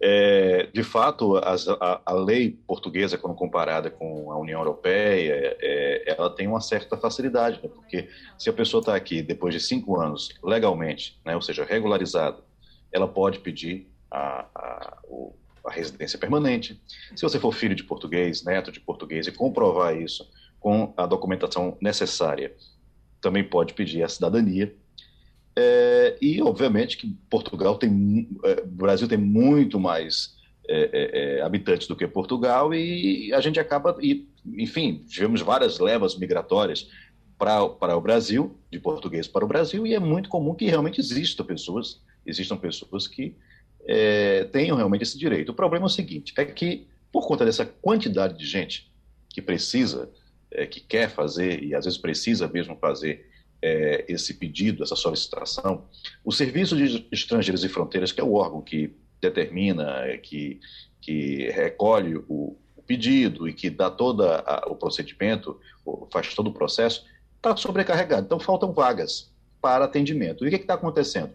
É, 0.01 0.69
de 0.73 0.83
fato, 0.83 1.37
a, 1.37 2.03
a, 2.05 2.13
lei 2.13 2.51
portuguesa, 2.67 3.17
quando 3.17 3.35
comparada 3.35 3.91
com 3.91 4.31
a 4.31 4.39
União 4.39 4.61
Europeia, 4.61 5.57
é, 5.61 6.15
ela 6.17 6.29
tem 6.29 6.47
uma 6.47 6.61
certa 6.61 6.97
facilidade, 6.97 7.61
né? 7.63 7.71
porque 7.73 8.09
se 8.39 8.51
a 8.51 8.53
pessoa 8.53 8.81
está 8.81 8.95
aqui 8.95 9.23
depois 9.23 9.55
de 9.55 9.61
cinco 9.61 9.99
anos 10.01 10.31
legalmente, 10.43 11.19
né, 11.25 11.35
ou 11.35 11.41
seja, 11.41 11.65
regularizada, 11.65 12.39
ela 12.93 13.09
pode 13.09 13.39
pedir 13.41 13.89
a, 14.11 14.47
a, 14.55 14.99
a, 15.65 15.71
residência 15.71 16.19
permanente. 16.19 16.81
Se 17.17 17.23
você 17.23 17.39
for 17.39 17.53
filho 17.53 17.75
de 17.75 17.85
português, 17.85 18.45
neto 18.45 18.71
de 18.71 18.81
português, 18.81 19.27
e 19.27 19.33
comprovar 19.33 19.97
isso 19.97 20.29
com 20.61 20.93
a 20.97 21.07
documentação 21.07 21.77
necessária, 21.81 22.55
também 23.21 23.43
pode 23.43 23.75
pedir 23.75 24.03
a 24.03 24.09
cidadania. 24.09 24.75
É, 25.57 26.17
e, 26.21 26.43
obviamente, 26.43 26.97
que 26.97 27.07
Portugal 27.31 27.77
tem, 27.79 28.29
é, 28.45 28.63
o 28.63 28.67
Brasil 28.67 29.07
tem 29.07 29.19
muito 29.19 29.79
mais 29.79 30.35
é, 30.69 30.91
é, 30.93 31.39
é, 31.39 31.43
habitantes 31.43 31.87
do 31.87 31.95
que 31.95 32.07
Portugal 32.09 32.75
e 32.75 33.33
a 33.33 33.41
gente 33.41 33.61
acaba, 33.61 33.97
e, 34.01 34.27
enfim, 34.47 35.05
tivemos 35.09 35.43
várias 35.43 35.79
levas 35.79 36.17
migratórias 36.17 36.89
para, 37.39 37.97
o 37.97 38.01
Brasil, 38.01 38.59
de 38.71 38.81
português 38.81 39.29
para 39.29 39.45
o 39.45 39.49
Brasil, 39.49 39.87
e 39.87 39.95
é 39.95 40.01
muito 40.01 40.29
comum 40.29 40.55
que 40.55 40.65
realmente 40.65 41.01
existam 41.01 41.45
pessoas, 41.45 42.01
existam 42.25 42.57
pessoas 42.57 43.07
que 43.07 43.37
é, 43.87 44.45
tenham 44.45 44.77
realmente 44.77 45.03
esse 45.03 45.19
direito. 45.19 45.51
O 45.51 45.55
problema 45.55 45.85
é 45.85 45.89
o 45.89 45.91
seguinte, 45.91 46.33
é 46.37 46.45
que, 46.45 46.87
por 47.13 47.27
conta 47.29 47.45
dessa 47.45 47.67
quantidade 47.67 48.39
de 48.39 48.47
gente 48.47 48.91
que 49.29 49.43
precisa, 49.43 50.11
que 50.71 50.81
quer 50.81 51.11
fazer, 51.11 51.63
e 51.63 51.75
às 51.75 51.85
vezes 51.85 51.99
precisa 51.99 52.49
mesmo 52.49 52.77
fazer 52.77 53.29
é, 53.65 54.05
esse 54.07 54.35
pedido, 54.35 54.83
essa 54.83 54.95
solicitação, 54.95 55.87
o 56.23 56.31
Serviço 56.31 56.77
de 56.77 57.07
Estrangeiros 57.11 57.65
e 57.65 57.69
Fronteiras, 57.69 58.13
que 58.13 58.21
é 58.21 58.25
o 58.25 58.35
órgão 58.35 58.61
que 58.61 58.95
determina, 59.23 60.05
é, 60.05 60.19
que, 60.19 60.61
que 61.01 61.51
recolhe 61.51 62.17
o, 62.29 62.59
o 62.77 62.83
pedido 62.87 63.49
e 63.49 63.55
que 63.55 63.71
dá 63.71 63.91
todo 63.91 64.23
o 64.67 64.77
procedimento, 64.77 65.59
faz 66.13 66.35
todo 66.35 66.49
o 66.49 66.53
processo, 66.53 67.07
está 67.37 67.57
sobrecarregado. 67.57 68.27
Então, 68.27 68.39
faltam 68.39 68.71
vagas 68.71 69.33
para 69.63 69.87
atendimento. 69.87 70.45
E 70.45 70.49
o 70.49 70.51
que 70.51 70.57
está 70.57 70.75
acontecendo? 70.75 71.33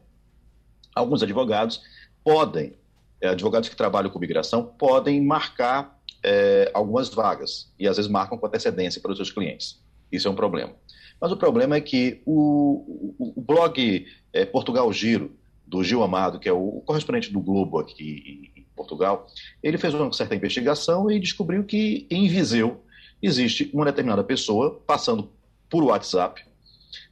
Alguns 0.94 1.24
advogados 1.24 1.82
podem, 2.24 2.74
é, 3.20 3.30
advogados 3.30 3.70
que 3.70 3.76
trabalham 3.76 4.12
com 4.12 4.20
migração, 4.20 4.64
podem 4.64 5.20
marcar 5.20 6.00
é, 6.22 6.70
algumas 6.76 7.10
vagas, 7.10 7.74
e 7.80 7.88
às 7.88 7.98
vezes 7.98 8.12
marcam 8.12 8.38
com 8.38 8.46
antecedência 8.46 9.02
para 9.02 9.12
os 9.12 9.18
seus 9.18 9.32
clientes. 9.32 9.82
Isso 10.12 10.28
é 10.28 10.32
um 10.32 10.36
problema. 10.36 10.76
Mas 11.20 11.32
o 11.32 11.38
problema 11.38 11.76
é 11.76 11.82
que 11.82 12.22
o, 12.26 13.16
o, 13.18 13.34
o 13.38 13.42
blog 13.42 14.06
é, 14.32 14.46
Portugal 14.46 14.92
Giro, 14.94 15.32
do 15.66 15.84
Gil 15.84 16.02
Amado, 16.02 16.40
que 16.40 16.50
é 16.50 16.54
o 16.54 16.82
correspondente 16.86 17.32
do 17.32 17.40
Globo 17.40 17.78
aqui 17.78 18.52
em 18.56 18.66
Portugal, 18.76 19.28
ele 19.62 19.78
fez 19.78 19.94
uma 19.94 20.12
certa 20.12 20.36
investigação 20.36 21.12
e 21.12 21.20
descobriu 21.20 21.64
que 21.64 22.08
em 22.10 22.28
Viseu 22.28 22.84
existe 23.22 23.70
uma 23.74 23.86
determinada 23.86 24.24
pessoa 24.24 24.82
passando 24.88 25.30
por 25.70 25.84
WhatsApp, 25.84 26.44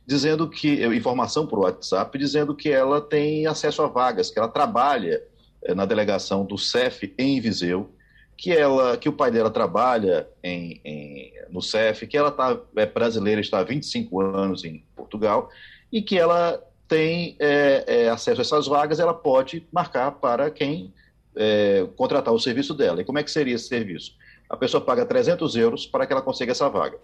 dizendo 0.05 0.49
que 0.49 0.84
informação 0.88 1.45
por 1.45 1.60
WhatsApp, 1.60 2.18
dizendo 2.18 2.55
que 2.55 2.70
ela 2.70 2.99
tem 2.99 3.45
acesso 3.45 3.84
a 3.84 3.88
vagas, 3.88 4.32
que 4.32 4.39
ela 4.39 4.47
trabalha 4.47 5.22
é, 5.64 5.76
na 5.76 5.86
delegação 5.86 6.45
do 6.45 6.58
CEF 6.58 7.14
em 7.18 7.39
Viseu 7.39 7.91
que 8.38 8.53
ela, 8.53 8.95
que 8.95 9.09
o 9.09 9.13
pai 9.13 9.31
dela 9.31 9.49
trabalha 9.49 10.29
em, 10.43 10.79
em 10.85 11.33
no 11.49 11.61
CEF, 11.61 12.05
que 12.05 12.15
ela 12.15 12.31
tá, 12.31 12.57
é 12.75 12.85
brasileira, 12.85 13.41
está 13.41 13.59
há 13.59 13.63
25 13.63 14.21
anos 14.21 14.63
em 14.63 14.85
Portugal 14.95 15.49
e 15.91 16.01
que 16.01 16.17
ela 16.17 16.61
tem 16.88 17.35
é, 17.39 17.83
é, 17.88 18.09
acesso 18.09 18.41
a 18.41 18.43
essas 18.43 18.67
vagas, 18.67 18.99
ela 18.99 19.13
pode 19.13 19.67
marcar 19.71 20.11
para 20.11 20.51
quem 20.51 20.93
é, 21.35 21.88
contratar 21.95 22.33
o 22.33 22.39
serviço 22.39 22.73
dela. 22.73 23.01
E 23.01 23.05
como 23.05 23.17
é 23.17 23.23
que 23.23 23.31
seria 23.31 23.55
esse 23.55 23.67
serviço? 23.67 24.15
A 24.49 24.55
pessoa 24.55 24.83
paga 24.83 25.05
300 25.05 25.55
euros 25.55 25.85
para 25.85 26.05
que 26.05 26.13
ela 26.13 26.21
consiga 26.21 26.51
essa 26.51 26.69
vaga. 26.69 26.97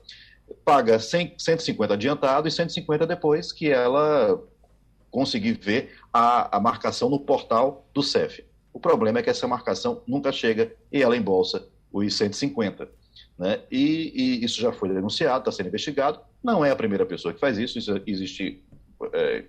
Paga 0.63 0.99
100, 0.99 1.36
150 1.38 1.93
adiantado 1.95 2.47
e 2.47 2.51
150 2.51 3.07
depois 3.07 3.51
que 3.51 3.69
ela 3.69 4.41
conseguir 5.09 5.53
ver 5.53 5.95
a, 6.11 6.57
a 6.57 6.59
marcação 6.59 7.09
no 7.09 7.19
portal 7.19 7.88
do 7.93 8.01
CEF. 8.01 8.43
O 8.74 8.80
problema 8.80 9.19
é 9.19 9.24
que 9.24 9.30
essa 9.30 9.47
marcação 9.47 10.01
nunca 10.07 10.32
chega 10.32 10.76
e 10.91 11.01
ela 11.01 11.15
embolsa 11.15 11.67
os 11.91 12.15
150. 12.15 12.89
Né? 13.38 13.61
E, 13.71 14.11
e 14.15 14.45
isso 14.45 14.59
já 14.59 14.71
foi 14.71 14.89
denunciado, 14.89 15.39
está 15.39 15.51
sendo 15.51 15.67
investigado. 15.67 16.19
Não 16.43 16.65
é 16.65 16.71
a 16.71 16.76
primeira 16.76 17.05
pessoa 17.05 17.34
que 17.34 17.39
faz 17.39 17.57
isso, 17.57 17.78
isso 17.78 18.01
existe 18.05 18.63
é, 19.13 19.43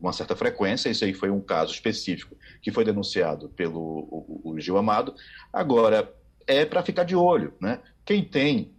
uma 0.00 0.12
certa 0.12 0.34
frequência. 0.34 0.88
Isso 0.88 1.04
aí 1.04 1.14
foi 1.14 1.30
um 1.30 1.40
caso 1.40 1.72
específico 1.72 2.36
que 2.60 2.72
foi 2.72 2.84
denunciado 2.84 3.48
pelo 3.50 3.80
o, 3.80 4.40
o 4.44 4.60
Gil 4.60 4.76
Amado. 4.76 5.14
Agora, 5.52 6.12
é 6.46 6.64
para 6.64 6.82
ficar 6.82 7.04
de 7.04 7.14
olho. 7.14 7.54
Né? 7.60 7.80
Quem 8.04 8.24
tem 8.24 8.72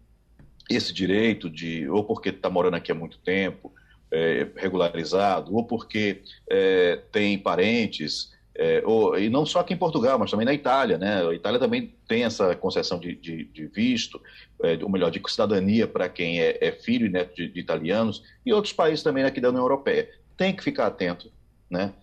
esse 0.69 0.93
direito 0.93 1.49
de, 1.49 1.87
ou 1.89 2.03
porque 2.03 2.29
está 2.29 2.49
morando 2.49 2.75
aqui 2.75 2.91
há 2.91 2.95
muito 2.95 3.19
tempo, 3.19 3.73
é, 4.11 4.47
regularizado, 4.55 5.55
ou 5.55 5.63
porque 5.65 6.23
é, 6.49 7.01
tem 7.11 7.37
parentes 7.37 8.33
é, 8.57 8.81
ou, 8.85 9.17
e 9.17 9.29
não 9.29 9.45
só 9.45 9.59
aqui 9.59 9.73
em 9.73 9.77
Portugal, 9.77 10.17
mas 10.17 10.31
também 10.31 10.45
na 10.45 10.53
Itália, 10.53 10.97
né? 10.97 11.27
A 11.27 11.33
Itália 11.33 11.59
também 11.59 11.93
tem 12.07 12.23
essa 12.23 12.55
concessão 12.55 12.97
de, 12.97 13.15
de, 13.15 13.45
de 13.45 13.67
visto, 13.67 14.21
é, 14.63 14.77
ou 14.81 14.89
melhor, 14.89 15.11
de 15.11 15.21
cidadania 15.27 15.87
para 15.87 16.07
quem 16.07 16.39
é, 16.39 16.57
é, 16.61 16.71
filho 16.71 17.05
e 17.05 17.09
neto 17.09 17.35
de, 17.35 17.49
de, 17.49 17.59
italianos, 17.59 18.23
e 18.45 18.53
outros 18.53 18.73
países 18.73 19.03
também 19.03 19.23
aqui 19.23 19.41
da 19.41 19.49
União 19.49 19.63
Europeia. 19.63 20.09
Tem 20.37 20.55
que 20.55 20.63
ficar 20.63 20.87
atento, 20.87 21.31
né? 21.69 21.93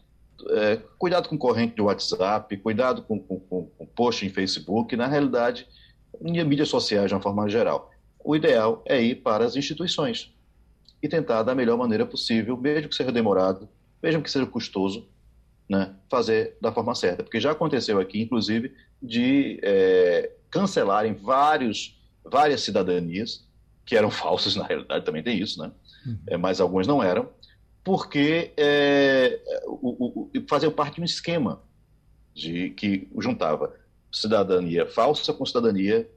é, 0.50 0.78
cuidado 0.98 1.28
com 1.28 1.38
corrente 1.38 1.74
de 1.74 1.82
WhatsApp, 1.82 2.56
cuidado 2.58 3.02
com, 3.02 3.18
com, 3.18 3.38
com, 3.40 3.66
com 3.66 3.86
post 3.86 4.24
em 4.26 4.30
Facebook, 4.30 4.96
na 4.96 5.06
realidade, 5.06 5.66
em 6.20 6.42
mídias 6.44 6.68
sociais 6.68 7.08
de 7.08 7.14
uma 7.14 7.20
forma 7.20 7.48
geral. 7.48 7.90
O 8.24 8.36
ideal 8.36 8.82
é 8.86 9.00
ir 9.00 9.16
para 9.16 9.44
as 9.44 9.56
instituições 9.56 10.32
e 11.02 11.08
tentar 11.08 11.42
da 11.42 11.54
melhor 11.54 11.76
maneira 11.76 12.06
possível, 12.06 12.56
mesmo 12.56 12.88
que 12.88 12.94
seja 12.94 13.10
demorado, 13.10 13.68
mesmo 14.02 14.22
que 14.22 14.30
seja 14.30 14.46
custoso, 14.46 15.08
né, 15.68 15.94
fazer 16.10 16.56
da 16.60 16.72
forma 16.72 16.94
certa. 16.94 17.22
Porque 17.22 17.40
já 17.40 17.52
aconteceu 17.52 17.98
aqui, 17.98 18.22
inclusive, 18.22 18.74
de 19.02 19.58
é, 19.62 20.30
cancelarem 20.50 21.14
vários, 21.14 21.98
várias 22.24 22.60
cidadanias, 22.62 23.46
que 23.84 23.96
eram 23.96 24.10
falsas, 24.12 24.54
na 24.56 24.64
realidade 24.64 25.04
também 25.04 25.22
tem 25.22 25.38
isso, 25.38 25.60
né? 25.60 25.72
Uhum. 26.06 26.18
É, 26.28 26.36
mas 26.36 26.60
algumas 26.60 26.86
não 26.86 27.02
eram, 27.02 27.28
porque 27.84 28.52
é, 28.56 29.40
o, 29.66 30.28
o, 30.28 30.30
fazia 30.48 30.70
parte 30.70 30.96
de 30.96 31.00
um 31.00 31.04
esquema 31.04 31.62
de 32.34 32.70
que 32.70 33.08
juntava 33.18 33.74
cidadania 34.10 34.86
falsa 34.86 35.32
com 35.32 35.44
cidadania 35.44 36.08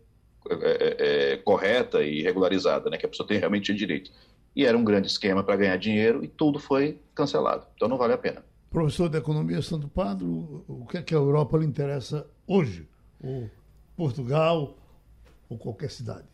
é, 0.49 0.53
é, 0.53 1.33
é, 1.33 1.37
correta 1.37 2.03
e 2.03 2.21
regularizada, 2.21 2.89
né, 2.89 2.97
que 2.97 3.05
a 3.05 3.09
pessoa 3.09 3.27
tem 3.27 3.39
realmente 3.39 3.73
direito. 3.73 4.11
E 4.55 4.65
era 4.65 4.77
um 4.77 4.83
grande 4.83 5.07
esquema 5.07 5.43
para 5.43 5.55
ganhar 5.55 5.77
dinheiro 5.77 6.23
e 6.23 6.27
tudo 6.27 6.59
foi 6.59 6.99
cancelado. 7.13 7.65
Então 7.75 7.87
não 7.87 7.97
vale 7.97 8.13
a 8.13 8.17
pena. 8.17 8.43
Professor 8.75 9.07
de 9.07 9.17
Economia 9.17 9.61
Santo 9.61 9.87
Padre, 9.87 10.25
o 10.25 10.85
que 10.89 10.97
é 10.97 11.01
que 11.01 11.15
a 11.15 11.17
Europa 11.17 11.57
lhe 11.57 11.65
interessa 11.65 12.29
hoje? 12.45 12.85
Ou 13.23 13.49
Portugal 13.95 14.77
ou 15.47 15.57
qualquer 15.57 15.89
cidade? 15.89 16.27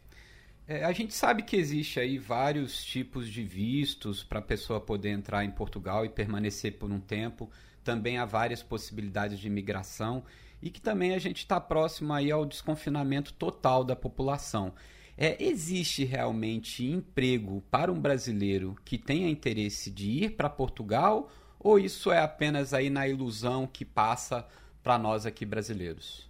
É, 0.67 0.83
a 0.83 0.91
gente 0.91 1.13
sabe 1.13 1.43
que 1.43 1.55
existe 1.55 1.99
aí 1.99 2.17
vários 2.17 2.83
tipos 2.83 3.29
de 3.29 3.43
vistos 3.43 4.23
para 4.23 4.39
a 4.39 4.41
pessoa 4.41 4.81
poder 4.81 5.09
entrar 5.09 5.45
em 5.45 5.51
Portugal 5.51 6.03
e 6.03 6.09
permanecer 6.09 6.79
por 6.79 6.91
um 6.91 6.99
tempo. 6.99 7.47
Também 7.83 8.17
há 8.17 8.25
várias 8.25 8.63
possibilidades 8.63 9.37
de 9.37 9.45
imigração 9.45 10.23
e 10.63 10.71
que 10.71 10.81
também 10.81 11.13
a 11.13 11.19
gente 11.19 11.37
está 11.37 11.61
próximo 11.61 12.11
aí 12.11 12.31
ao 12.31 12.43
desconfinamento 12.43 13.33
total 13.33 13.83
da 13.83 13.95
população. 13.95 14.73
É, 15.15 15.37
existe 15.43 16.03
realmente 16.05 16.83
emprego 16.83 17.61
para 17.69 17.91
um 17.91 17.99
brasileiro 17.99 18.75
que 18.83 18.97
tenha 18.97 19.29
interesse 19.29 19.91
de 19.91 20.09
ir 20.09 20.31
para 20.31 20.49
Portugal 20.49 21.29
ou 21.63 21.79
isso 21.79 22.11
é 22.11 22.19
apenas 22.19 22.73
aí 22.73 22.89
na 22.89 23.07
ilusão 23.07 23.67
que 23.67 23.85
passa 23.85 24.47
para 24.81 24.97
nós 24.97 25.25
aqui 25.25 25.45
brasileiros? 25.45 26.29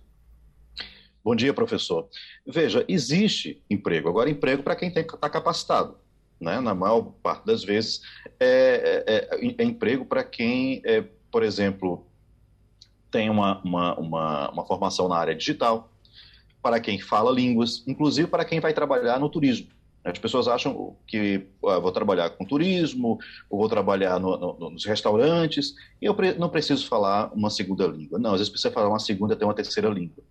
Bom 1.23 1.35
dia, 1.35 1.53
professor. 1.53 2.09
Veja, 2.45 2.83
existe 2.87 3.61
emprego. 3.69 4.09
Agora, 4.09 4.29
emprego 4.29 4.63
para 4.63 4.75
quem 4.75 4.89
está 4.89 5.29
capacitado. 5.29 5.95
Né? 6.39 6.59
Na 6.59 6.73
maior 6.73 7.03
parte 7.21 7.45
das 7.45 7.63
vezes, 7.63 8.01
é, 8.39 9.03
é, 9.07 9.47
é, 9.47 9.55
é 9.59 9.63
emprego 9.63 10.03
para 10.05 10.23
quem, 10.23 10.81
é, 10.83 11.03
por 11.31 11.43
exemplo, 11.43 12.07
tem 13.11 13.29
uma, 13.29 13.61
uma, 13.61 13.99
uma, 13.99 14.51
uma, 14.51 14.65
formação 14.65 15.07
na 15.07 15.17
área 15.17 15.35
digital, 15.35 15.91
para 16.61 16.79
quem 16.79 16.99
fala 16.99 17.31
línguas, 17.31 17.83
inclusive 17.85 18.27
para 18.27 18.45
quem 18.45 18.59
vai 18.59 18.73
trabalhar 18.73 19.19
no 19.19 19.29
turismo. 19.29 19.67
As 20.03 20.17
pessoas 20.17 20.47
acham 20.47 20.95
que 21.05 21.47
ah, 21.65 21.77
vou 21.77 21.91
trabalhar 21.91 22.31
com 22.31 22.43
turismo, 22.43 23.19
ou 23.49 23.59
vou 23.59 23.69
trabalhar 23.69 24.19
no, 24.19 24.37
no, 24.37 24.69
nos 24.71 24.85
restaurantes, 24.85 25.75
e 26.01 26.05
eu 26.05 26.15
pre 26.15 26.33
não 26.33 26.49
preciso 26.49 26.87
falar 26.87 27.31
uma 27.33 27.49
segunda 27.49 27.85
língua. 27.85 28.17
Não, 28.17 28.31
às 28.31 28.39
vezes 28.39 28.49
precisa 28.49 28.73
falar 28.73 28.89
uma 28.89 28.99
segunda 28.99 29.35
até 29.35 29.45
uma 29.45 29.53
terceira 29.53 29.89
língua. 29.89 30.23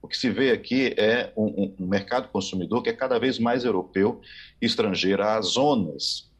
O 0.00 0.08
que 0.08 0.16
se 0.16 0.30
vê 0.30 0.50
aqui 0.50 0.94
é 0.96 1.32
um, 1.36 1.74
um, 1.78 1.86
mercado 1.86 2.28
consumidor 2.28 2.82
que 2.82 2.88
é 2.88 2.92
cada 2.92 3.18
vez 3.18 3.38
mais 3.38 3.64
europeu 3.64 4.20
e 4.62 4.66
estrangeiro. 4.66 5.22
Há 5.22 5.40
zonas, 5.42 6.30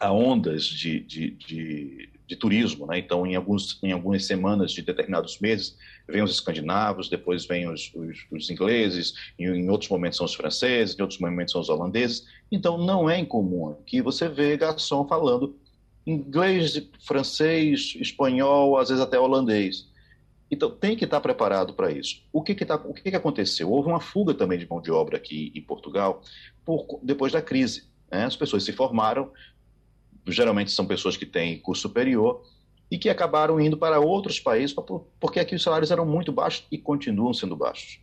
há 0.00 0.12
ondas 0.12 0.64
de, 0.64 1.00
de, 1.00 1.30
de, 1.30 2.08
de 2.26 2.36
turismo. 2.36 2.86
Né? 2.86 2.98
Então, 2.98 3.26
em, 3.26 3.36
alguns, 3.36 3.78
em 3.82 3.92
algumas 3.92 4.24
semanas 4.24 4.72
de 4.72 4.82
determinados 4.82 5.38
meses, 5.38 5.76
vêm 6.08 6.22
os 6.22 6.32
escandinavos, 6.32 7.08
depois 7.08 7.44
vêm 7.44 7.68
os, 7.68 7.92
os, 7.94 8.26
os 8.30 8.50
ingleses, 8.50 9.12
em, 9.38 9.68
outros 9.68 9.90
momentos 9.90 10.16
são 10.16 10.26
os 10.26 10.34
franceses, 10.34 10.98
em 10.98 11.02
outros 11.02 11.20
momentos 11.20 11.52
são 11.52 11.60
os 11.60 11.68
holandeses. 11.68 12.26
Então, 12.50 12.78
não 12.78 13.08
é 13.08 13.18
incomum 13.18 13.76
que 13.84 14.00
você 14.00 14.28
vê 14.28 14.56
garçom 14.56 15.06
falando 15.06 15.54
inglês, 16.06 16.82
francês, 17.00 17.94
espanhol, 18.00 18.78
às 18.78 18.88
vezes 18.88 19.04
até 19.04 19.20
holandês. 19.20 19.86
Então, 20.50 20.70
tem 20.70 20.96
que 20.96 21.04
estar 21.04 21.20
preparado 21.20 21.74
para 21.74 21.92
isso. 21.92 22.22
O, 22.32 22.42
que, 22.42 22.54
que, 22.54 22.64
tá, 22.64 22.76
o 22.76 22.94
que, 22.94 23.10
que, 23.10 23.16
aconteceu? 23.16 23.70
Houve 23.70 23.90
uma 23.90 24.00
fuga 24.00 24.32
também 24.32 24.58
de 24.58 24.66
mão 24.66 24.80
de 24.80 24.90
obra 24.90 25.18
aqui 25.18 25.52
em 25.54 25.60
Portugal 25.60 26.22
por, 26.64 26.98
depois 27.02 27.32
da 27.32 27.42
crise. 27.42 27.84
Né? 28.10 28.24
As 28.24 28.34
pessoas 28.34 28.64
se 28.64 28.72
formaram, 28.72 29.30
geralmente 30.26 30.70
são 30.70 30.86
pessoas 30.86 31.18
que 31.18 31.26
têm 31.26 31.58
curso 31.58 31.82
superior, 31.82 32.42
e 32.90 32.98
que 32.98 33.08
acabaram 33.08 33.60
indo 33.60 33.76
para 33.76 34.00
outros 34.00 34.40
países, 34.40 34.74
porque 35.20 35.40
aqui 35.40 35.54
os 35.54 35.62
salários 35.62 35.90
eram 35.90 36.06
muito 36.06 36.32
baixos 36.32 36.66
e 36.70 36.78
continuam 36.78 37.34
sendo 37.34 37.54
baixos. 37.54 38.00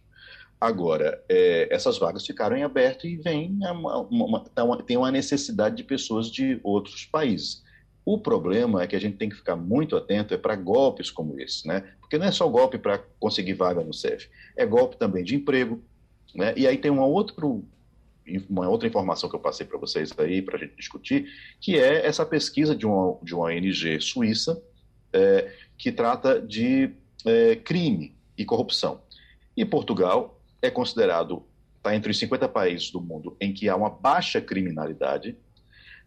Agora, 0.59 1.21
é, 1.27 1.67
essas 1.69 1.97
vagas 1.97 2.25
ficaram 2.25 2.55
em 2.55 2.63
aberto 2.63 3.05
e 3.05 3.17
vem 3.17 3.51
uma, 3.61 3.99
uma, 3.99 4.43
uma, 4.63 4.83
tem 4.83 4.95
uma 4.97 5.11
necessidade 5.11 5.75
de 5.75 5.83
pessoas 5.83 6.31
de 6.31 6.59
outros 6.63 7.05
países. 7.05 7.63
O 8.05 8.19
problema 8.19 8.81
é 8.81 8.87
que 8.87 8.95
a 8.95 8.99
gente 8.99 9.17
tem 9.17 9.29
que 9.29 9.35
ficar 9.35 9.55
muito 9.55 9.95
atento 9.95 10.33
é 10.33 10.37
para 10.37 10.55
golpes 10.55 11.09
como 11.09 11.39
esse, 11.39 11.67
né? 11.67 11.83
Porque 11.99 12.17
não 12.17 12.27
é 12.27 12.31
só 12.31 12.47
golpe 12.47 12.77
para 12.77 12.99
conseguir 13.19 13.53
vaga 13.53 13.83
no 13.83 13.93
CEF, 13.93 14.29
é 14.55 14.65
golpe 14.65 14.95
também 14.95 15.23
de 15.23 15.35
emprego, 15.35 15.83
né? 16.33 16.53
E 16.55 16.67
aí 16.67 16.77
tem 16.77 16.91
uma, 16.91 17.05
outro, 17.05 17.65
uma 18.47 18.69
outra 18.69 18.87
informação 18.87 19.27
que 19.27 19.35
eu 19.35 19.39
passei 19.39 19.65
para 19.65 19.79
vocês 19.79 20.11
aí, 20.19 20.41
para 20.41 20.55
a 20.55 20.59
gente 20.59 20.75
discutir, 20.75 21.27
que 21.59 21.77
é 21.77 22.05
essa 22.05 22.25
pesquisa 22.25 22.75
de 22.75 22.85
uma, 22.85 23.17
de 23.23 23.33
uma 23.33 23.45
ONG 23.45 23.99
suíça 23.99 24.61
é, 25.15 25.53
que 25.77 25.91
trata 25.91 26.41
de 26.41 26.91
é, 27.25 27.55
crime 27.55 28.13
e 28.37 28.43
corrupção. 28.43 29.01
E 29.55 29.63
Portugal 29.63 30.39
é 30.61 30.69
considerado, 30.69 31.43
está 31.77 31.95
entre 31.95 32.11
os 32.11 32.19
50 32.19 32.49
países 32.49 32.91
do 32.91 32.99
mundo 32.99 33.35
em 33.39 33.53
que 33.53 33.69
há 33.69 33.75
uma 33.75 33.89
baixa 33.89 34.41
criminalidade, 34.41 35.37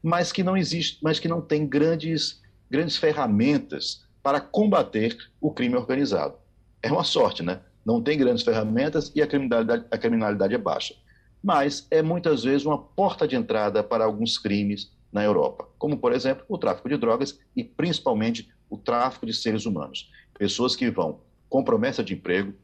mas 0.03 0.31
que 0.31 0.43
não 0.43 0.57
existe, 0.57 0.99
mas 1.03 1.19
que 1.19 1.27
não 1.27 1.41
tem 1.41 1.67
grandes, 1.67 2.43
grandes 2.71 2.97
ferramentas 2.97 4.05
para 4.23 4.41
combater 4.41 5.17
o 5.41 5.51
crime 5.51 5.77
organizado. 5.77 6.35
É 6.83 6.93
uma 6.93 7.05
sorte, 7.05 7.43
né? 7.43 7.61
Não 7.85 8.03
tem 8.03 8.19
grandes 8.19 8.45
ferramentas 8.45 9.11
e 9.15 9.23
a 9.23 9.27
criminalidade, 9.27 9.87
a 9.91 9.97
criminalidade 9.97 10.55
é 10.55 10.59
baixa. 10.59 10.95
Mas 11.43 11.87
é 11.91 12.03
muitas 12.03 12.45
vezes 12.45 12.67
uma 12.67 12.79
porta 12.79 13.27
de 13.27 13.37
entrada 13.37 13.83
para 13.83 14.05
alguns 14.05 14.37
crimes 14.37 14.93
na 15.11 15.25
Europa, 15.25 15.67
como, 15.79 15.97
por 15.97 16.13
exemplo, 16.13 16.45
o 16.49 16.59
tráfico 16.59 16.89
de 16.89 16.99
drogas 16.99 17.41
e 17.57 17.65
principalmente 17.65 18.49
o 18.69 18.77
tráfico 18.77 19.27
de 19.27 19.33
seres 19.33 19.67
humanos. 19.67 20.11
Pessoas 20.39 20.77
que 20.77 20.91
vão 20.91 21.21
com 21.49 21.65
promessa 21.65 22.03
de 22.05 22.15
emprego 22.15 22.55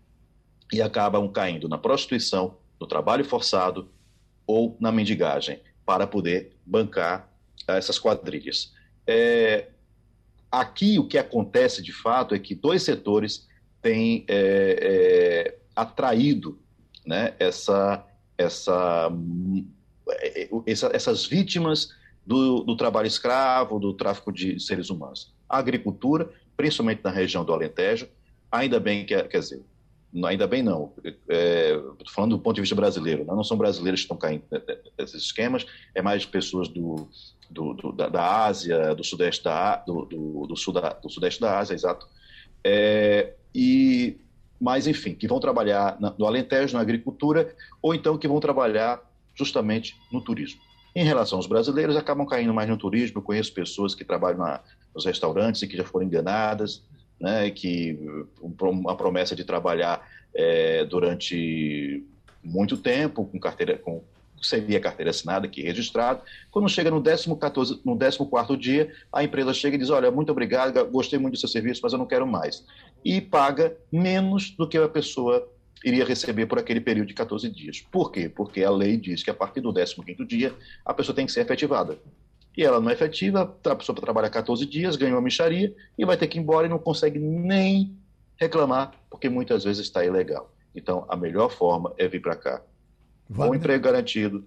e 0.72 0.80
acabam 0.82 1.28
caindo 1.30 1.68
na 1.68 1.78
prostituição, 1.78 2.56
no 2.80 2.86
trabalho 2.86 3.24
forçado 3.24 3.90
ou 4.46 4.76
na 4.80 4.92
mendigagem 4.92 5.60
para 5.84 6.06
poder 6.06 6.56
bancar 6.64 7.30
essas 7.66 7.98
quadrilhas. 7.98 8.72
É, 9.06 9.68
aqui 10.50 10.98
o 10.98 11.06
que 11.06 11.18
acontece 11.18 11.82
de 11.82 11.92
fato 11.92 12.34
é 12.34 12.38
que 12.38 12.54
dois 12.54 12.82
setores 12.82 13.48
têm 13.82 14.24
é, 14.28 14.78
é, 14.80 15.58
atraído 15.76 16.58
né, 17.06 17.34
essa, 17.38 18.04
essa, 18.38 19.10
essa, 20.66 20.90
essas 20.92 21.26
vítimas 21.26 21.90
do, 22.26 22.60
do, 22.60 22.76
trabalho 22.76 23.06
escravo, 23.06 23.78
do 23.78 23.92
tráfico 23.92 24.32
de 24.32 24.58
seres 24.58 24.88
humanos. 24.88 25.33
A 25.48 25.58
agricultura, 25.58 26.30
principalmente 26.56 27.02
na 27.02 27.10
região 27.10 27.44
do 27.44 27.52
Alentejo, 27.52 28.08
ainda 28.50 28.78
bem 28.78 29.04
que, 29.04 29.20
quer 29.24 29.38
dizer, 29.38 29.62
ainda 30.24 30.46
bem 30.46 30.62
não, 30.62 30.92
é, 31.28 31.80
falando 32.14 32.36
do 32.36 32.42
ponto 32.42 32.54
de 32.54 32.60
vista 32.60 32.76
brasileiro, 32.76 33.24
né? 33.24 33.34
não 33.34 33.42
são 33.42 33.56
brasileiros 33.56 34.00
que 34.00 34.04
estão 34.04 34.16
caindo 34.16 34.44
nesses 34.96 35.24
esquemas, 35.24 35.66
é 35.94 36.00
mais 36.00 36.24
pessoas 36.24 36.68
do, 36.68 37.08
do, 37.50 37.74
do 37.74 37.92
da, 37.92 38.08
da, 38.08 38.44
Ásia, 38.44 38.94
do 38.94 39.02
sudeste 39.02 39.42
da, 39.42 39.76
do, 39.76 40.04
do, 40.04 40.46
do, 40.46 40.56
sul 40.56 40.72
da, 40.72 40.90
do 40.90 41.10
sudeste 41.10 41.40
da 41.40 41.58
Ásia, 41.58 41.74
exato, 41.74 42.06
é, 42.62 43.34
e, 43.52 44.16
mas 44.60 44.86
enfim, 44.86 45.14
que 45.14 45.26
vão 45.26 45.40
trabalhar 45.40 46.00
na, 46.00 46.14
no 46.16 46.26
Alentejo, 46.26 46.74
na 46.74 46.80
agricultura, 46.80 47.54
ou 47.82 47.92
então 47.92 48.16
que 48.16 48.28
vão 48.28 48.38
trabalhar 48.38 49.00
justamente 49.34 49.96
no 50.12 50.20
turismo. 50.20 50.60
Em 50.94 51.04
relação 51.04 51.38
aos 51.38 51.48
brasileiros, 51.48 51.96
acabam 51.96 52.24
caindo 52.24 52.54
mais 52.54 52.68
no 52.68 52.76
turismo, 52.76 53.18
eu 53.18 53.22
conheço 53.22 53.52
pessoas 53.52 53.96
que 53.96 54.04
trabalham 54.04 54.38
na, 54.38 54.60
nos 54.94 55.04
restaurantes 55.04 55.62
e 55.62 55.68
que 55.68 55.76
já 55.76 55.84
foram 55.84 56.06
enganadas, 56.06 56.82
né, 57.20 57.50
que 57.50 57.98
uma 58.40 58.96
promessa 58.96 59.34
de 59.34 59.44
trabalhar 59.44 60.06
é, 60.34 60.84
durante 60.84 62.04
muito 62.42 62.76
tempo 62.76 63.24
com 63.24 63.38
carteira, 63.38 63.78
com 63.78 64.02
seria 64.44 64.78
carteira 64.78 65.10
assinada 65.10 65.46
aqui 65.46 65.62
registrado. 65.62 66.20
Quando 66.50 66.68
chega 66.68 66.90
no 66.90 67.00
14, 67.00 67.80
no 67.84 67.96
14 67.96 68.56
dia, 68.56 68.92
a 69.12 69.24
empresa 69.24 69.54
chega 69.54 69.76
e 69.76 69.78
diz: 69.78 69.90
Olha, 69.90 70.10
muito 70.10 70.30
obrigado, 70.30 70.84
gostei 70.90 71.18
muito 71.18 71.34
do 71.34 71.38
seu 71.38 71.48
serviço, 71.48 71.80
mas 71.82 71.92
eu 71.92 71.98
não 71.98 72.06
quero 72.06 72.26
mais. 72.26 72.64
E 73.04 73.20
paga 73.20 73.76
menos 73.90 74.50
do 74.50 74.68
que 74.68 74.76
a 74.76 74.88
pessoa 74.88 75.48
iria 75.84 76.04
receber 76.04 76.46
por 76.46 76.58
aquele 76.58 76.80
período 76.80 77.08
de 77.08 77.14
14 77.14 77.48
dias. 77.50 77.80
Por 77.80 78.10
quê? 78.10 78.28
Porque 78.28 78.62
a 78.62 78.70
lei 78.70 78.96
diz 78.96 79.22
que 79.22 79.30
a 79.30 79.34
partir 79.34 79.60
do 79.60 79.72
15 79.72 80.24
dia 80.26 80.54
a 80.84 80.94
pessoa 80.94 81.14
tem 81.14 81.26
que 81.26 81.32
ser 81.32 81.40
efetivada. 81.40 81.98
E 82.56 82.64
ela 82.64 82.80
não 82.80 82.90
é 82.90 82.92
efetiva, 82.92 83.56
a 83.64 83.76
pessoa 83.76 83.96
trabalha 83.96 84.30
14 84.30 84.64
dias, 84.66 84.96
ganha 84.96 85.14
uma 85.14 85.20
micharia 85.20 85.74
e 85.98 86.04
vai 86.04 86.16
ter 86.16 86.28
que 86.28 86.38
ir 86.38 86.40
embora 86.40 86.66
e 86.66 86.70
não 86.70 86.78
consegue 86.78 87.18
nem 87.18 87.96
reclamar, 88.36 88.92
porque 89.10 89.28
muitas 89.28 89.64
vezes 89.64 89.84
está 89.84 90.04
ilegal. 90.04 90.52
Então, 90.74 91.04
a 91.08 91.16
melhor 91.16 91.50
forma 91.50 91.92
é 91.96 92.06
vir 92.08 92.20
para 92.20 92.36
cá. 92.36 92.62
Com 93.34 93.50
um 93.50 93.54
emprego 93.54 93.82
garantido, 93.82 94.44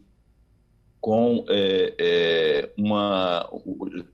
com, 1.00 1.46
é, 1.50 1.94
é, 1.98 2.70
uma, 2.78 3.50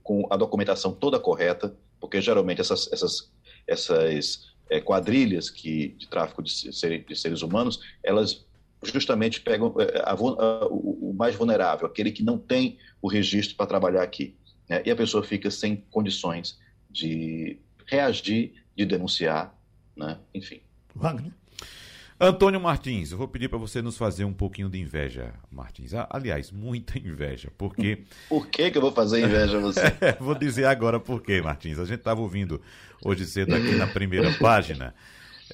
com 0.04 0.28
a 0.30 0.38
documentação 0.38 0.94
toda 0.94 1.20
correta, 1.20 1.76
porque 2.00 2.22
geralmente 2.22 2.62
essas, 2.62 2.92
essas, 2.92 3.32
essas 3.68 4.54
é, 4.70 4.80
quadrilhas 4.80 5.50
que, 5.50 5.90
de 5.90 6.08
tráfico 6.08 6.42
de, 6.42 6.52
ser, 6.52 7.04
de, 7.04 7.16
seres 7.16 7.42
humanos, 7.42 7.80
elas 8.04 8.46
justamente 8.84 9.42
pegam 9.42 9.74
é, 9.80 10.00
a, 10.00 10.12
a, 10.12 10.68
o, 10.68 11.10
o, 11.10 11.16
mais 11.18 11.36
vulnerável, 11.36 11.88
aquele 11.88 12.12
que 12.12 12.24
não 12.24 12.38
tem 12.38 12.78
o 13.02 13.08
registro 13.08 13.56
para 13.56 13.66
trabalhar 13.66 14.04
aqui. 14.04 14.36
Né? 14.70 14.82
E 14.86 14.92
a 14.92 14.96
pessoa 14.96 15.24
fica 15.24 15.50
sem 15.52 15.78
condições 15.90 16.60
de 16.90 17.58
reagir, 17.86 18.54
de 18.76 18.86
denunciar, 18.86 19.56
né? 19.96 20.18
enfim. 20.34 20.62
Wagner? 20.96 21.32
Antônio 22.20 22.62
Martins, 22.62 23.12
eu 23.12 23.18
vou 23.18 23.28
pedir 23.28 23.50
para 23.50 23.58
você 23.58 23.82
nos 23.82 23.98
fazer 23.98 24.24
um 24.24 24.32
pouquinho 24.32 24.70
de 24.70 24.80
inveja, 24.80 25.34
Martins. 25.52 25.92
Aliás, 26.10 26.52
muita 26.52 26.98
inveja, 26.98 27.50
porque. 27.58 28.04
Por 28.30 28.48
que, 28.48 28.72
que 28.72 28.78
eu 28.78 28.82
vou 28.82 28.92
fazer 28.92 29.26
inveja 29.26 29.58
a 29.58 29.60
você? 29.60 29.82
vou 30.22 30.34
dizer 30.34 30.66
agora 30.66 31.00
por 31.00 31.22
quê, 31.22 31.42
Martins. 31.42 31.78
A 31.80 31.86
gente 31.86 32.00
estava 32.00 32.22
ouvindo 32.22 32.62
hoje 33.04 33.26
cedo 33.26 33.54
aqui 33.54 33.76
na 33.76 33.88
primeira 33.88 34.32
página. 34.40 34.94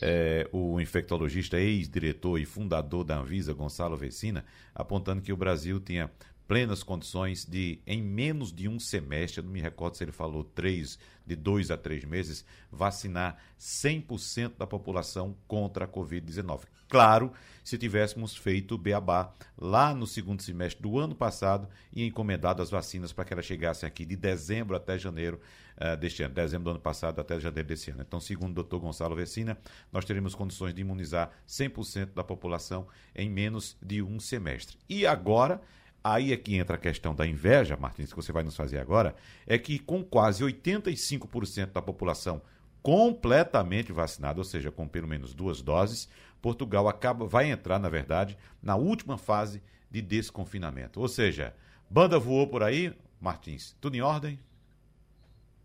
É, 0.01 0.47
o 0.51 0.79
infectologista, 0.79 1.59
ex-diretor 1.59 2.39
e 2.39 2.45
fundador 2.45 3.03
da 3.03 3.17
Anvisa, 3.17 3.53
Gonçalo 3.53 3.97
Vecina, 3.97 4.45
apontando 4.73 5.21
que 5.21 5.33
o 5.33 5.37
Brasil 5.37 5.79
tinha 5.79 6.11
plenas 6.49 6.81
condições 6.81 7.45
de, 7.45 7.79
em 7.85 8.01
menos 8.01 8.51
de 8.51 8.67
um 8.67 8.79
semestre, 8.79 9.39
não 9.39 9.51
me 9.51 9.61
recordo 9.61 9.95
se 9.95 10.03
ele 10.03 10.11
falou 10.11 10.43
três, 10.43 10.97
de 11.23 11.35
dois 11.35 11.69
a 11.69 11.77
três 11.77 12.03
meses, 12.03 12.43
vacinar 12.71 13.37
100% 13.59 14.53
da 14.57 14.65
população 14.65 15.37
contra 15.47 15.85
a 15.85 15.87
Covid-19. 15.87 16.61
Claro, 16.89 17.31
se 17.63 17.77
tivéssemos 17.77 18.35
feito 18.35 18.73
o 18.73 18.77
beabá 18.79 19.31
lá 19.55 19.93
no 19.93 20.07
segundo 20.07 20.41
semestre 20.41 20.81
do 20.81 20.97
ano 20.97 21.13
passado 21.13 21.69
e 21.93 22.03
encomendado 22.03 22.63
as 22.63 22.71
vacinas 22.71 23.13
para 23.13 23.25
que 23.25 23.33
elas 23.33 23.45
chegassem 23.45 23.85
aqui 23.85 24.03
de 24.03 24.15
dezembro 24.15 24.75
até 24.75 24.97
janeiro 24.97 25.39
uh, 25.79 25.97
deste 25.97 26.23
ano, 26.23 26.33
dezembro 26.33 26.65
do 26.65 26.69
ano 26.71 26.79
passado 26.79 27.19
até 27.19 27.39
janeiro 27.39 27.67
desse 27.67 27.91
ano. 27.91 28.01
Então, 28.01 28.19
segundo 28.19 28.59
o 28.59 28.63
Dr. 28.63 28.77
Gonçalo 28.77 29.15
Vecina, 29.15 29.57
nós 29.91 30.05
teríamos 30.05 30.35
condições 30.35 30.73
de 30.73 30.81
imunizar 30.81 31.31
100% 31.47 32.13
da 32.13 32.23
população 32.23 32.87
em 33.15 33.29
menos 33.29 33.77
de 33.81 34.01
um 34.01 34.19
semestre. 34.19 34.77
E 34.87 35.05
agora 35.05 35.61
Aí 36.01 36.31
é 36.31 36.37
que 36.37 36.55
entra 36.55 36.77
a 36.77 36.79
questão 36.79 37.13
da 37.13 37.27
inveja, 37.27 37.75
Martins, 37.75 38.11
que 38.11 38.15
você 38.15 38.31
vai 38.31 38.41
nos 38.41 38.55
fazer 38.55 38.79
agora, 38.79 39.15
é 39.45 39.57
que 39.57 39.77
com 39.77 40.01
quase 40.01 40.43
85% 40.43 41.73
da 41.73 41.81
população 41.81 42.41
completamente 42.81 43.91
vacinada, 43.91 44.39
ou 44.39 44.45
seja, 44.45 44.71
com 44.71 44.87
pelo 44.87 45.07
menos 45.07 45.33
duas 45.33 45.61
doses, 45.61 46.07
Portugal 46.41 46.87
acaba 46.87 47.25
vai 47.25 47.51
entrar, 47.51 47.79
na 47.79 47.89
verdade, 47.89 48.37
na 48.63 48.77
última 48.77 49.17
fase 49.17 49.61
de 49.91 50.01
desconfinamento. 50.01 51.01
Ou 51.01 51.07
seja, 51.07 51.53
banda 51.89 52.17
voou 52.17 52.47
por 52.47 52.63
aí, 52.63 52.95
Martins, 53.19 53.75
tudo 53.81 53.97
em 53.97 54.01
ordem? 54.01 54.39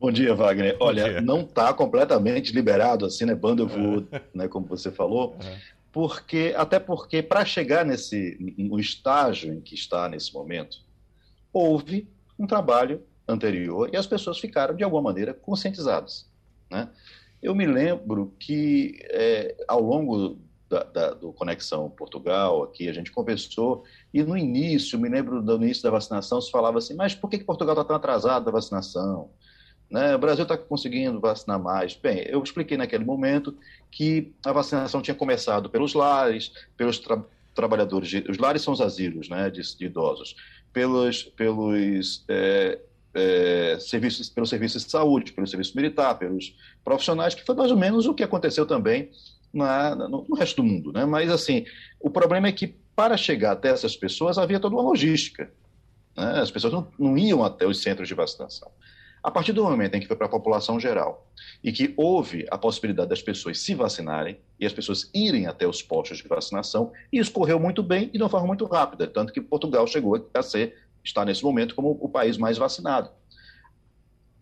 Bom 0.04 0.12
dia, 0.12 0.34
Wagner. 0.34 0.76
Olha, 0.80 1.04
dia. 1.04 1.20
não 1.22 1.40
está 1.40 1.72
completamente 1.72 2.52
liberado 2.52 3.06
assim, 3.06 3.24
né? 3.24 3.34
Banda 3.34 3.64
voou, 3.64 4.06
né, 4.34 4.46
como 4.46 4.66
você 4.66 4.90
falou. 4.90 5.34
Porque 5.90 6.52
até 6.58 6.78
porque 6.78 7.22
para 7.22 7.42
chegar 7.42 7.86
nesse 7.86 8.36
no 8.58 8.78
estágio 8.78 9.54
em 9.54 9.62
que 9.62 9.74
está 9.74 10.06
nesse 10.06 10.34
momento, 10.34 10.76
houve 11.50 12.06
um 12.38 12.46
trabalho 12.46 13.02
anterior 13.26 13.88
e 13.90 13.96
as 13.96 14.06
pessoas 14.06 14.38
ficaram 14.38 14.76
de 14.76 14.84
alguma 14.84 15.00
maneira 15.00 15.32
conscientizadas. 15.32 16.28
Né? 16.70 16.86
Eu 17.42 17.54
me 17.54 17.64
lembro 17.64 18.34
que 18.38 18.98
é, 19.04 19.56
ao 19.66 19.80
longo 19.80 20.38
da, 20.68 20.82
da, 20.82 21.14
do 21.14 21.32
Conexão 21.32 21.88
Portugal, 21.88 22.62
aqui 22.62 22.90
a 22.90 22.92
gente 22.92 23.10
conversou, 23.10 23.84
e 24.12 24.22
no 24.22 24.36
início, 24.36 24.98
me 24.98 25.08
lembro 25.08 25.40
do 25.40 25.56
início 25.56 25.82
da 25.82 25.90
vacinação, 25.90 26.42
se 26.42 26.50
falava 26.50 26.76
assim, 26.76 26.92
mas 26.92 27.14
por 27.14 27.30
que, 27.30 27.38
que 27.38 27.44
Portugal 27.44 27.72
está 27.72 27.84
tão 27.84 27.96
atrasado 27.96 28.44
da 28.44 28.50
vacinação? 28.50 29.30
Né? 29.90 30.14
O 30.14 30.18
Brasil 30.18 30.42
está 30.42 30.56
conseguindo 30.56 31.20
vacinar 31.20 31.60
mais. 31.60 31.94
Bem, 31.94 32.24
eu 32.26 32.42
expliquei 32.42 32.76
naquele 32.76 33.04
momento 33.04 33.56
que 33.90 34.32
a 34.44 34.52
vacinação 34.52 35.00
tinha 35.00 35.14
começado 35.14 35.70
pelos 35.70 35.94
lares, 35.94 36.52
pelos 36.76 36.98
tra 36.98 37.22
trabalhadores, 37.54 38.08
de, 38.08 38.24
os 38.28 38.36
lares 38.36 38.62
são 38.62 38.74
os 38.74 38.80
asilos 38.80 39.28
né, 39.28 39.48
de, 39.48 39.62
de 39.76 39.84
idosos, 39.86 40.34
pelos, 40.72 41.22
pelos 41.22 42.24
é, 42.28 42.80
é, 43.14 43.78
serviços, 43.78 44.28
pelos 44.28 44.50
serviços 44.50 44.84
de 44.84 44.90
saúde, 44.90 45.32
pelo 45.32 45.46
serviço 45.46 45.76
militar, 45.76 46.18
pelos 46.18 46.56
profissionais, 46.84 47.32
que 47.32 47.44
foi 47.44 47.54
mais 47.54 47.70
ou 47.70 47.76
menos 47.76 48.06
o 48.06 48.14
que 48.14 48.24
aconteceu 48.24 48.66
também 48.66 49.08
na, 49.52 49.94
no, 49.94 50.26
no 50.28 50.34
resto 50.34 50.56
do 50.56 50.64
mundo. 50.64 50.92
Né? 50.92 51.04
Mas, 51.04 51.30
assim, 51.30 51.64
o 52.00 52.10
problema 52.10 52.48
é 52.48 52.52
que 52.52 52.74
para 52.96 53.16
chegar 53.16 53.52
até 53.52 53.68
essas 53.68 53.96
pessoas 53.96 54.36
havia 54.36 54.58
toda 54.58 54.74
uma 54.74 54.82
logística. 54.82 55.50
Né? 56.16 56.40
As 56.40 56.50
pessoas 56.50 56.72
não, 56.72 56.88
não 56.98 57.16
iam 57.16 57.44
até 57.44 57.66
os 57.66 57.80
centros 57.80 58.08
de 58.08 58.14
vacinação. 58.14 58.70
A 59.24 59.30
partir 59.30 59.54
do 59.54 59.64
momento 59.64 59.94
em 59.94 60.00
que 60.00 60.06
foi 60.06 60.16
para 60.16 60.26
a 60.26 60.30
população 60.30 60.78
geral 60.78 61.26
e 61.62 61.72
que 61.72 61.94
houve 61.96 62.46
a 62.50 62.58
possibilidade 62.58 63.08
das 63.08 63.22
pessoas 63.22 63.58
se 63.58 63.74
vacinarem 63.74 64.38
e 64.60 64.66
as 64.66 64.72
pessoas 64.74 65.10
irem 65.14 65.46
até 65.46 65.66
os 65.66 65.80
postos 65.80 66.18
de 66.18 66.28
vacinação, 66.28 66.92
isso 67.10 67.32
correu 67.32 67.58
muito 67.58 67.82
bem 67.82 68.10
e 68.12 68.18
de 68.18 68.22
uma 68.22 68.28
forma 68.28 68.46
muito 68.46 68.66
rápida, 68.66 69.06
tanto 69.06 69.32
que 69.32 69.40
Portugal 69.40 69.86
chegou 69.86 70.28
a 70.34 70.42
ser, 70.42 70.76
está 71.02 71.24
nesse 71.24 71.42
momento 71.42 71.74
como 71.74 71.96
o 72.02 72.06
país 72.06 72.36
mais 72.36 72.58
vacinado. 72.58 73.08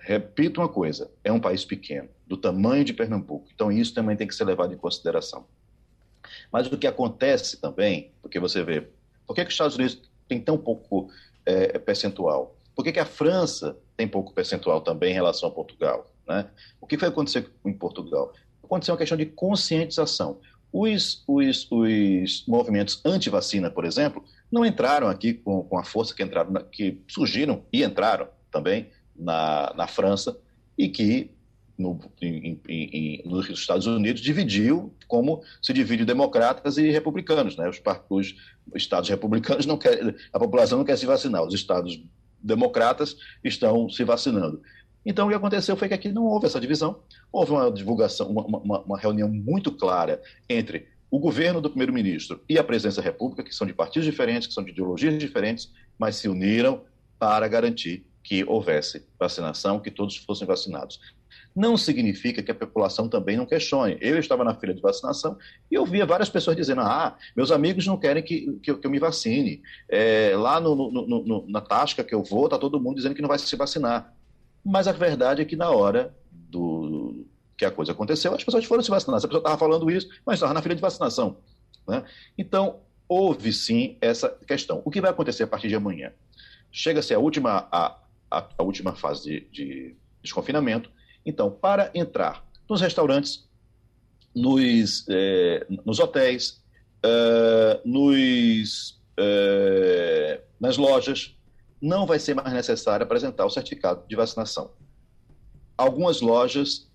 Repito 0.01 0.61
uma 0.61 0.69
coisa, 0.69 1.13
é 1.23 1.31
um 1.31 1.39
país 1.39 1.65
pequeno, 1.65 2.09
do 2.27 2.37
tamanho 2.37 2.85
de 2.85 2.93
Pernambuco, 2.93 3.47
então 3.55 3.71
isso 3.71 3.95
também 3.95 4.17
tem 4.17 4.27
que 4.27 4.35
ser 4.35 4.43
levado 4.43 4.75
em 4.75 4.77
consideração. 4.77 5.47
Mas 6.51 6.67
o 6.67 6.77
que 6.77 6.89
acontece 6.89 7.61
também, 7.61 8.11
porque 8.21 8.41
você 8.41 8.65
vê, 8.65 8.89
por 9.29 9.35
que, 9.35 9.43
que 9.43 9.49
os 9.49 9.55
Estados 9.55 9.77
Unidos 9.77 10.03
têm 10.27 10.41
tão 10.41 10.59
pouco 10.59 11.09
é, 11.47 11.79
percentual? 11.79 12.57
Por 12.75 12.85
que, 12.85 12.93
que 12.93 13.01
a 13.01 13.05
França 13.05 13.77
tem 13.97 14.09
pouco 14.09 14.33
percentual 14.33 14.81
também 14.81 15.11
em 15.11 15.15
relação 15.15 15.49
a 15.49 15.53
Portugal? 15.53 16.07
Né? 16.27 16.49
O 16.81 16.87
que 16.87 16.99
foi 16.99 17.09
acontecer 17.09 17.51
em 17.65 17.73
Portugal? 17.73 18.33
Aconteceu 18.63 18.95
uma 18.95 18.99
questão 18.99 19.19
de 19.19 19.27
conscientização. 19.27 20.41
Os, 20.73 21.23
os, 21.27 21.69
os 21.71 22.47
movimentos 22.47 23.01
anti-vacina, 23.05 23.71
por 23.71 23.85
exemplo, 23.85 24.25
não 24.51 24.65
entraram 24.65 25.09
aqui 25.09 25.35
com, 25.35 25.63
com 25.65 25.79
a 25.79 25.85
força 25.85 26.15
que 26.15 26.23
entraram, 26.23 26.53
que 26.71 27.01
surgiram 27.07 27.65
e 27.71 27.85
entraram 27.85 28.29
também 28.51 28.89
na, 29.15 29.73
na 29.77 29.87
França 29.87 30.37
e 30.77 30.89
que 30.89 31.31
no, 31.77 31.99
em, 32.21 32.61
em, 32.69 33.23
nos 33.25 33.49
Estados 33.49 33.87
Unidos 33.87 34.23
dividiu 34.23 34.95
como 35.07 35.43
se 35.61 35.73
divide 35.73 36.05
democratas 36.05 36.77
e 36.79 36.91
republicanos, 36.91 37.57
né? 37.57 37.69
Os, 37.69 37.83
os 38.09 38.35
estados 38.75 39.09
republicanos 39.09 39.67
não 39.67 39.77
querem, 39.77 40.15
a 40.33 40.39
população 40.39 40.79
não 40.79 40.85
quer 40.85 40.97
se 40.97 41.07
vacinar, 41.07 41.43
os 41.43 41.55
estados 41.55 42.03
democratas 42.43 43.17
estão 43.43 43.89
se 43.89 44.05
vacinando. 44.05 44.63
Então, 45.05 45.27
o 45.27 45.31
que 45.31 45.35
aconteceu 45.35 45.77
foi 45.77 45.89
que 45.89 45.95
aqui 45.95 46.13
não 46.13 46.25
houve 46.25 46.47
essa 46.47 46.61
divisão, 46.61 47.01
houve 47.33 47.53
uma 47.53 47.71
divulgação, 47.71 48.29
uma, 48.31 48.47
uma, 48.47 48.81
uma 48.81 48.99
reunião 48.99 49.29
muito 49.29 49.73
clara 49.73 50.23
entre 50.49 50.89
o 51.11 51.19
governo 51.19 51.61
do 51.61 51.69
primeiro-ministro 51.69 52.41
e 52.49 52.59
a 52.59 52.65
presidência 52.65 53.03
da 53.03 53.09
República, 53.09 53.43
que 53.43 53.55
são 53.55 53.67
de 53.67 53.75
partidos 53.75 54.07
diferentes, 54.07 54.49
que 54.49 54.55
são 54.55 54.65
de 54.65 54.71
ideologias 54.71 55.19
diferentes, 55.19 55.73
mas 55.99 56.17
se 56.17 56.29
uniram 56.29 56.83
para 57.19 57.47
garantir 57.49 58.07
que 58.23 58.45
houvesse 58.45 59.05
vacinação, 59.19 59.81
que 59.81 59.91
todos 59.91 60.17
fossem 60.17 60.47
vacinados 60.47 61.01
não 61.55 61.77
significa 61.77 62.43
que 62.43 62.51
a 62.51 62.55
população 62.55 63.09
também 63.09 63.37
não 63.37 63.47
questione. 63.47 63.99
Eu 64.01 64.19
estava 64.19 64.43
na 64.43 64.55
fila 64.55 64.73
de 64.73 64.81
vacinação 64.81 65.37
e 65.71 65.75
eu 65.75 65.85
via 65.85 66.07
várias 66.07 66.29
pessoas 66.29 66.57
dizendo: 66.57 66.81
ah, 66.81 67.17
meus 67.37 67.51
amigos 67.51 67.87
não 67.87 67.99
querem 67.99 68.23
que, 68.23 68.59
que, 68.63 68.71
eu, 68.71 68.79
que 68.79 68.87
eu 68.87 68.91
me 68.91 68.99
vacine. 68.99 69.63
É, 69.89 70.33
lá 70.37 70.61
no, 70.61 70.75
no, 70.75 71.07
no, 71.07 71.47
na 71.49 71.61
tasca 71.61 72.03
que 72.03 72.15
eu 72.15 72.23
vou, 72.23 72.47
está 72.47 72.59
todo 72.59 72.81
mundo 72.81 72.97
dizendo 72.97 73.15
que 73.15 73.23
não 73.23 73.29
vai 73.29 73.39
se 73.39 73.57
vacinar. 73.57 74.15
Mas 74.65 74.87
a 74.89 74.93
verdade 74.93 75.43
é 75.43 75.45
que 75.45 75.57
na 75.57 75.71
hora 75.71 76.15
do 76.31 77.27
que 77.57 77.65
a 77.65 77.71
coisa 77.71 77.93
aconteceu, 77.93 78.35
as 78.35 78.43
pessoas 78.43 78.65
foram 78.65 78.83
se 78.83 78.91
vacinar. 78.91 79.19
Essa 79.19 79.29
pessoa 79.29 79.41
estava 79.41 79.59
falando 79.59 79.91
isso, 79.91 80.09
mas 80.25 80.35
estava 80.35 80.55
na 80.55 80.63
fila 80.63 80.75
de 80.75 80.81
vacinação. 80.81 81.37
Né? 81.87 82.03
Então, 82.37 82.81
houve 83.09 83.53
sim 83.53 83.97
essa 84.01 84.29
questão. 84.47 84.81
O 84.85 84.91
que 84.91 85.01
vai 85.01 85.11
acontecer 85.11 85.43
a 85.43 85.47
partir 85.47 85.69
de 85.69 85.75
amanhã? 85.75 86.13
Chega-se 86.71 87.13
a 87.13 87.19
última, 87.19 87.69
a, 87.71 87.99
a, 88.31 88.49
a 88.59 88.63
última 88.63 88.95
fase 88.95 89.23
de, 89.23 89.41
de 89.51 89.97
desconfinamento 90.23 90.91
então, 91.25 91.51
para 91.51 91.91
entrar 91.95 92.45
nos 92.69 92.81
restaurantes, 92.81 93.49
nos, 94.35 95.07
é, 95.09 95.67
nos 95.85 95.99
hotéis, 95.99 96.63
é, 97.03 97.81
nos, 97.85 99.01
é, 99.17 100.41
nas 100.59 100.77
lojas, 100.77 101.37
não 101.81 102.07
vai 102.07 102.19
ser 102.19 102.35
mais 102.35 102.53
necessário 102.53 103.05
apresentar 103.05 103.45
o 103.45 103.51
certificado 103.51 104.07
de 104.07 104.17
vacinação. 104.17 104.71
Algumas 105.77 106.21
lojas, 106.21 106.89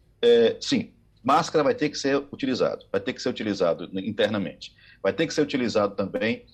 sim, 0.62 0.94
máscara 1.22 1.64
vai 1.64 1.76
ter 1.76 1.90
que 1.90 1.98
ser 1.98 2.16
utilizado, 2.32 2.86
vai 2.90 3.02
ter 3.02 3.12
que 3.12 3.22
ser 3.22 3.28
utilizado 3.28 3.90
internamente. 4.00 4.74
Vai 5.04 5.12
ter 5.12 5.28
que 5.28 5.34
ser 5.34 5.42
utilizado 5.42 5.94
também 5.96 6.46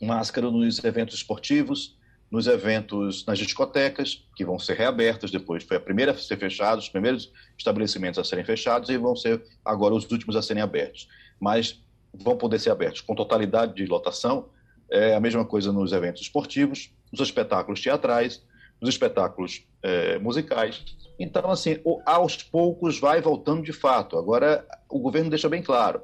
máscara 0.00 0.50
nos 0.50 0.82
eventos 0.84 1.16
esportivos, 1.16 1.95
nos 2.36 2.46
eventos, 2.46 3.24
nas 3.24 3.38
discotecas, 3.38 4.22
que 4.36 4.44
vão 4.44 4.58
ser 4.58 4.76
reabertas 4.76 5.30
depois. 5.30 5.64
Foi 5.64 5.78
a 5.78 5.80
primeira 5.80 6.12
a 6.12 6.18
ser 6.18 6.36
fechada, 6.36 6.78
os 6.78 6.88
primeiros 6.88 7.32
estabelecimentos 7.56 8.18
a 8.18 8.24
serem 8.24 8.44
fechados 8.44 8.90
e 8.90 8.98
vão 8.98 9.16
ser 9.16 9.42
agora 9.64 9.94
os 9.94 10.08
últimos 10.10 10.36
a 10.36 10.42
serem 10.42 10.62
abertos. 10.62 11.08
Mas 11.40 11.82
vão 12.12 12.36
poder 12.36 12.58
ser 12.58 12.68
abertos 12.68 13.00
com 13.00 13.14
totalidade 13.14 13.74
de 13.74 13.86
lotação. 13.86 14.50
É 14.90 15.14
a 15.14 15.20
mesma 15.20 15.46
coisa 15.46 15.72
nos 15.72 15.92
eventos 15.92 16.20
esportivos, 16.20 16.92
nos 17.10 17.22
espetáculos 17.22 17.80
teatrais, 17.80 18.44
nos 18.82 18.90
espetáculos 18.90 19.66
é, 19.82 20.18
musicais. 20.18 20.84
Então, 21.18 21.50
assim, 21.50 21.78
aos 22.04 22.42
poucos 22.42 23.00
vai 23.00 23.22
voltando 23.22 23.62
de 23.62 23.72
fato. 23.72 24.18
Agora, 24.18 24.62
o 24.90 24.98
governo 24.98 25.30
deixa 25.30 25.48
bem 25.48 25.62
claro: 25.62 26.02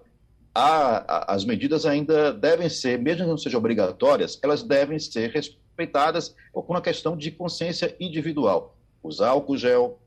a, 0.54 0.96
a, 0.96 1.34
as 1.34 1.44
medidas 1.44 1.84
ainda 1.84 2.32
devem 2.32 2.70
ser, 2.70 2.98
mesmo 2.98 3.24
que 3.24 3.28
não 3.28 3.36
sejam 3.36 3.58
obrigatórias, 3.58 4.40
elas 4.42 4.62
devem 4.62 4.98
ser 4.98 5.28
respeitadas 5.30 5.61
por 6.52 6.64
uma 6.68 6.80
questão 6.80 7.16
de 7.16 7.30
consciência 7.30 7.96
individual. 7.98 8.76
Usar 9.02 9.30
álcool 9.30 9.56
gel, 9.56 10.00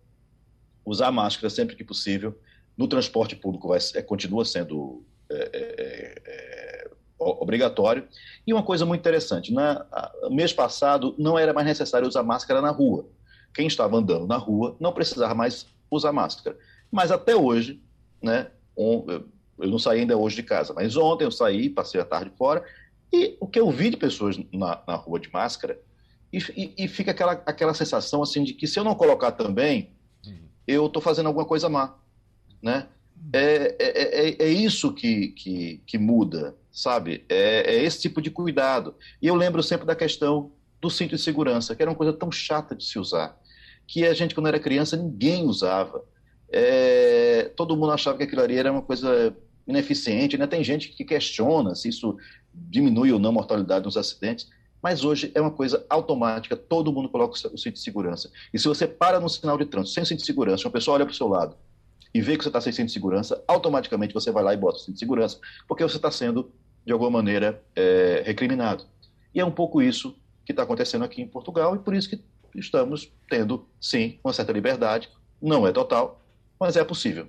usar 0.85 1.11
máscara 1.11 1.49
sempre 1.49 1.75
que 1.75 1.83
possível. 1.83 2.37
No 2.77 2.87
transporte 2.87 3.35
público 3.35 3.69
vai, 3.69 3.79
é, 3.95 4.01
continua 4.01 4.45
sendo 4.45 5.03
é, 5.29 5.49
é, 5.53 6.21
é 6.25 6.89
obrigatório. 7.17 8.07
E 8.45 8.53
uma 8.53 8.63
coisa 8.63 8.85
muito 8.85 9.01
interessante: 9.01 9.53
na, 9.53 9.85
mês 10.29 10.53
passado 10.53 11.15
não 11.17 11.37
era 11.37 11.53
mais 11.53 11.67
necessário 11.67 12.07
usar 12.07 12.23
máscara 12.23 12.61
na 12.61 12.71
rua. 12.71 13.07
Quem 13.53 13.67
estava 13.67 13.97
andando 13.97 14.27
na 14.27 14.37
rua 14.37 14.75
não 14.79 14.91
precisava 14.91 15.33
mais 15.33 15.65
usar 15.89 16.11
máscara. 16.11 16.57
Mas 16.91 17.11
até 17.11 17.35
hoje, 17.35 17.81
né, 18.21 18.47
eu 18.77 19.23
não 19.57 19.79
saí 19.79 20.01
ainda 20.01 20.17
hoje 20.17 20.35
de 20.35 20.43
casa, 20.43 20.73
mas 20.73 20.95
ontem 20.97 21.23
eu 21.23 21.31
saí, 21.31 21.69
passei 21.69 21.99
a 21.99 22.05
tarde 22.05 22.31
fora, 22.37 22.63
e 23.11 23.37
o 23.39 23.47
que 23.47 23.59
eu 23.59 23.69
vi 23.71 23.89
de 23.89 23.97
pessoas 23.97 24.37
na, 24.51 24.81
na 24.87 24.95
rua 24.95 25.19
de 25.19 25.31
máscara, 25.31 25.79
e, 26.31 26.39
e, 26.55 26.85
e, 26.85 26.87
fica 26.87 27.11
aquela, 27.11 27.31
aquela 27.45 27.73
sensação 27.73 28.21
assim 28.21 28.43
de 28.43 28.53
que 28.53 28.67
se 28.67 28.77
eu 28.77 28.83
não 28.83 28.95
colocar 28.95 29.31
também, 29.31 29.91
uhum. 30.25 30.37
eu 30.67 30.87
estou 30.87 31.01
fazendo 31.01 31.27
alguma 31.27 31.45
coisa 31.45 31.69
má. 31.69 31.95
Né? 32.61 32.87
É, 33.31 33.75
é, 33.79 34.27
é, 34.27 34.43
é 34.43 34.49
isso 34.49 34.93
que, 34.93 35.29
que, 35.29 35.81
que, 35.85 35.97
muda, 35.97 36.55
sabe? 36.71 37.23
É, 37.29 37.75
é 37.75 37.83
esse 37.83 38.01
tipo 38.01 38.21
de 38.21 38.29
cuidado. 38.29 38.95
E 39.21 39.27
eu 39.27 39.35
lembro 39.35 39.63
sempre 39.63 39.85
da 39.85 39.95
questão 39.95 40.51
do 40.81 40.89
cinto 40.89 41.15
de 41.15 41.21
segurança, 41.21 41.75
que 41.75 41.81
era 41.81 41.89
uma 41.89 41.97
coisa 41.97 42.13
tão 42.13 42.31
chata 42.31 42.75
de 42.75 42.83
se 42.83 42.99
usar, 42.99 43.39
que 43.87 44.05
a 44.05 44.13
gente, 44.13 44.35
quando 44.35 44.47
era 44.47 44.59
criança, 44.59 44.97
ninguém 44.97 45.45
usava. 45.45 46.03
É, 46.49 47.51
todo 47.55 47.77
mundo 47.77 47.91
achava 47.91 48.17
que 48.17 48.23
aquilo 48.23 48.41
ali 48.41 48.57
era 48.57 48.71
uma 48.71 48.81
coisa 48.81 49.35
ineficiente, 49.67 50.37
né? 50.37 50.45
Tem 50.45 50.63
gente 50.63 50.89
que 50.89 51.03
questiona 51.03 51.73
se 51.75 51.89
isso 51.89 52.17
diminui 52.69 53.11
ou 53.11 53.19
não 53.19 53.29
a 53.29 53.33
mortalidade 53.33 53.85
nos 53.85 53.97
acidentes, 53.97 54.49
mas 54.81 55.03
hoje 55.03 55.31
é 55.33 55.41
uma 55.41 55.51
coisa 55.51 55.85
automática, 55.89 56.55
todo 56.55 56.91
mundo 56.91 57.09
coloca 57.09 57.33
o 57.33 57.57
cinto 57.57 57.73
de 57.73 57.79
segurança. 57.79 58.29
E 58.53 58.59
se 58.59 58.67
você 58.67 58.87
para 58.87 59.19
no 59.19 59.27
sinal 59.27 59.57
de 59.57 59.65
trânsito 59.65 59.95
sem 59.95 60.05
cinto 60.05 60.19
de 60.19 60.25
segurança, 60.25 60.67
uma 60.67 60.71
pessoa 60.71 60.95
olha 60.95 61.05
para 61.05 61.11
o 61.11 61.15
seu 61.15 61.27
lado 61.27 61.55
e 62.13 62.21
vê 62.21 62.37
que 62.37 62.43
você 62.43 62.49
está 62.49 62.61
sem 62.61 62.71
cinto 62.71 62.87
de 62.87 62.93
segurança, 62.93 63.43
automaticamente 63.47 64.13
você 64.13 64.31
vai 64.31 64.43
lá 64.43 64.53
e 64.53 64.57
bota 64.57 64.77
o 64.77 64.79
cinto 64.79 64.93
de 64.93 64.99
segurança, 64.99 65.39
porque 65.67 65.83
você 65.83 65.97
está 65.97 66.09
sendo, 66.11 66.51
de 66.85 66.93
alguma 66.93 67.09
maneira, 67.09 67.61
é, 67.75 68.23
recriminado. 68.25 68.85
E 69.33 69.39
é 69.39 69.45
um 69.45 69.51
pouco 69.51 69.81
isso 69.81 70.15
que 70.45 70.53
está 70.53 70.63
acontecendo 70.63 71.03
aqui 71.03 71.21
em 71.21 71.27
Portugal, 71.27 71.75
e 71.75 71.79
por 71.79 71.93
isso 71.93 72.09
que 72.09 72.23
estamos 72.55 73.11
tendo, 73.29 73.67
sim, 73.81 74.19
uma 74.23 74.31
certa 74.31 74.53
liberdade. 74.53 75.09
Não 75.41 75.67
é 75.67 75.71
total, 75.71 76.21
mas 76.59 76.77
é 76.77 76.83
possível. 76.83 77.27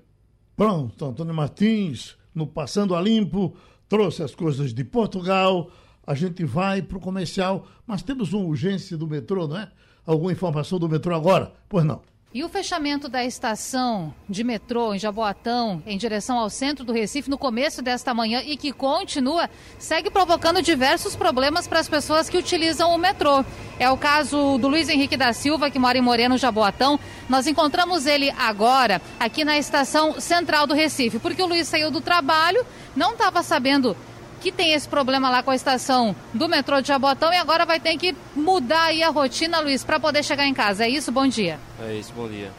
Pronto, 0.56 1.04
Antônio 1.04 1.34
Martins, 1.34 2.16
no 2.34 2.46
Passando 2.46 2.94
a 2.94 3.00
Limpo, 3.00 3.56
trouxe 3.88 4.22
as 4.22 4.34
coisas 4.34 4.72
de 4.72 4.84
Portugal. 4.84 5.70
A 6.06 6.14
gente 6.14 6.44
vai 6.44 6.82
para 6.82 6.98
o 6.98 7.00
comercial, 7.00 7.66
mas 7.86 8.02
temos 8.02 8.32
uma 8.32 8.44
urgência 8.44 8.96
do 8.96 9.06
metrô, 9.06 9.46
não 9.48 9.58
é? 9.58 9.70
Alguma 10.04 10.32
informação 10.32 10.78
do 10.78 10.88
metrô 10.88 11.14
agora? 11.14 11.52
Pois 11.68 11.84
não. 11.84 12.02
E 12.34 12.42
o 12.42 12.48
fechamento 12.48 13.08
da 13.08 13.24
estação 13.24 14.12
de 14.28 14.42
metrô 14.42 14.92
em 14.92 14.98
Jaboatão, 14.98 15.80
em 15.86 15.96
direção 15.96 16.38
ao 16.38 16.50
centro 16.50 16.84
do 16.84 16.92
Recife, 16.92 17.30
no 17.30 17.38
começo 17.38 17.80
desta 17.80 18.12
manhã 18.12 18.42
e 18.44 18.56
que 18.56 18.72
continua, 18.72 19.48
segue 19.78 20.10
provocando 20.10 20.60
diversos 20.60 21.14
problemas 21.14 21.68
para 21.68 21.78
as 21.78 21.88
pessoas 21.88 22.28
que 22.28 22.36
utilizam 22.36 22.92
o 22.92 22.98
metrô. 22.98 23.44
É 23.78 23.88
o 23.88 23.96
caso 23.96 24.58
do 24.58 24.68
Luiz 24.68 24.88
Henrique 24.88 25.16
da 25.16 25.32
Silva, 25.32 25.70
que 25.70 25.78
mora 25.78 25.96
em 25.96 26.02
Moreno, 26.02 26.36
Jaboatão. 26.36 26.98
Nós 27.28 27.46
encontramos 27.46 28.06
ele 28.06 28.30
agora 28.36 29.00
aqui 29.20 29.44
na 29.44 29.56
estação 29.56 30.20
central 30.20 30.66
do 30.66 30.74
Recife, 30.74 31.20
porque 31.20 31.40
o 31.40 31.46
Luiz 31.46 31.68
saiu 31.68 31.92
do 31.92 32.00
trabalho, 32.00 32.66
não 32.94 33.12
estava 33.12 33.42
sabendo 33.42 33.96
que 34.46 34.52
tem 34.52 34.74
esse 34.74 34.86
problema 34.88 35.28
lá 35.28 35.42
com 35.42 35.50
a 35.50 35.56
estação 35.56 36.14
do 36.32 36.48
metrô 36.48 36.80
de 36.80 36.86
Jabotão 36.86 37.32
e 37.32 37.36
agora 37.36 37.66
vai 37.66 37.80
ter 37.80 37.96
que 37.96 38.14
mudar 38.32 38.84
aí 38.84 39.02
a 39.02 39.08
rotina, 39.08 39.58
Luiz, 39.58 39.82
para 39.82 39.98
poder 39.98 40.22
chegar 40.22 40.46
em 40.46 40.54
casa. 40.54 40.84
É 40.84 40.88
isso? 40.88 41.10
Bom 41.10 41.26
dia. 41.26 41.58
É 41.84 41.94
isso, 41.94 42.12
bom 42.14 42.28
dia. 42.28 42.52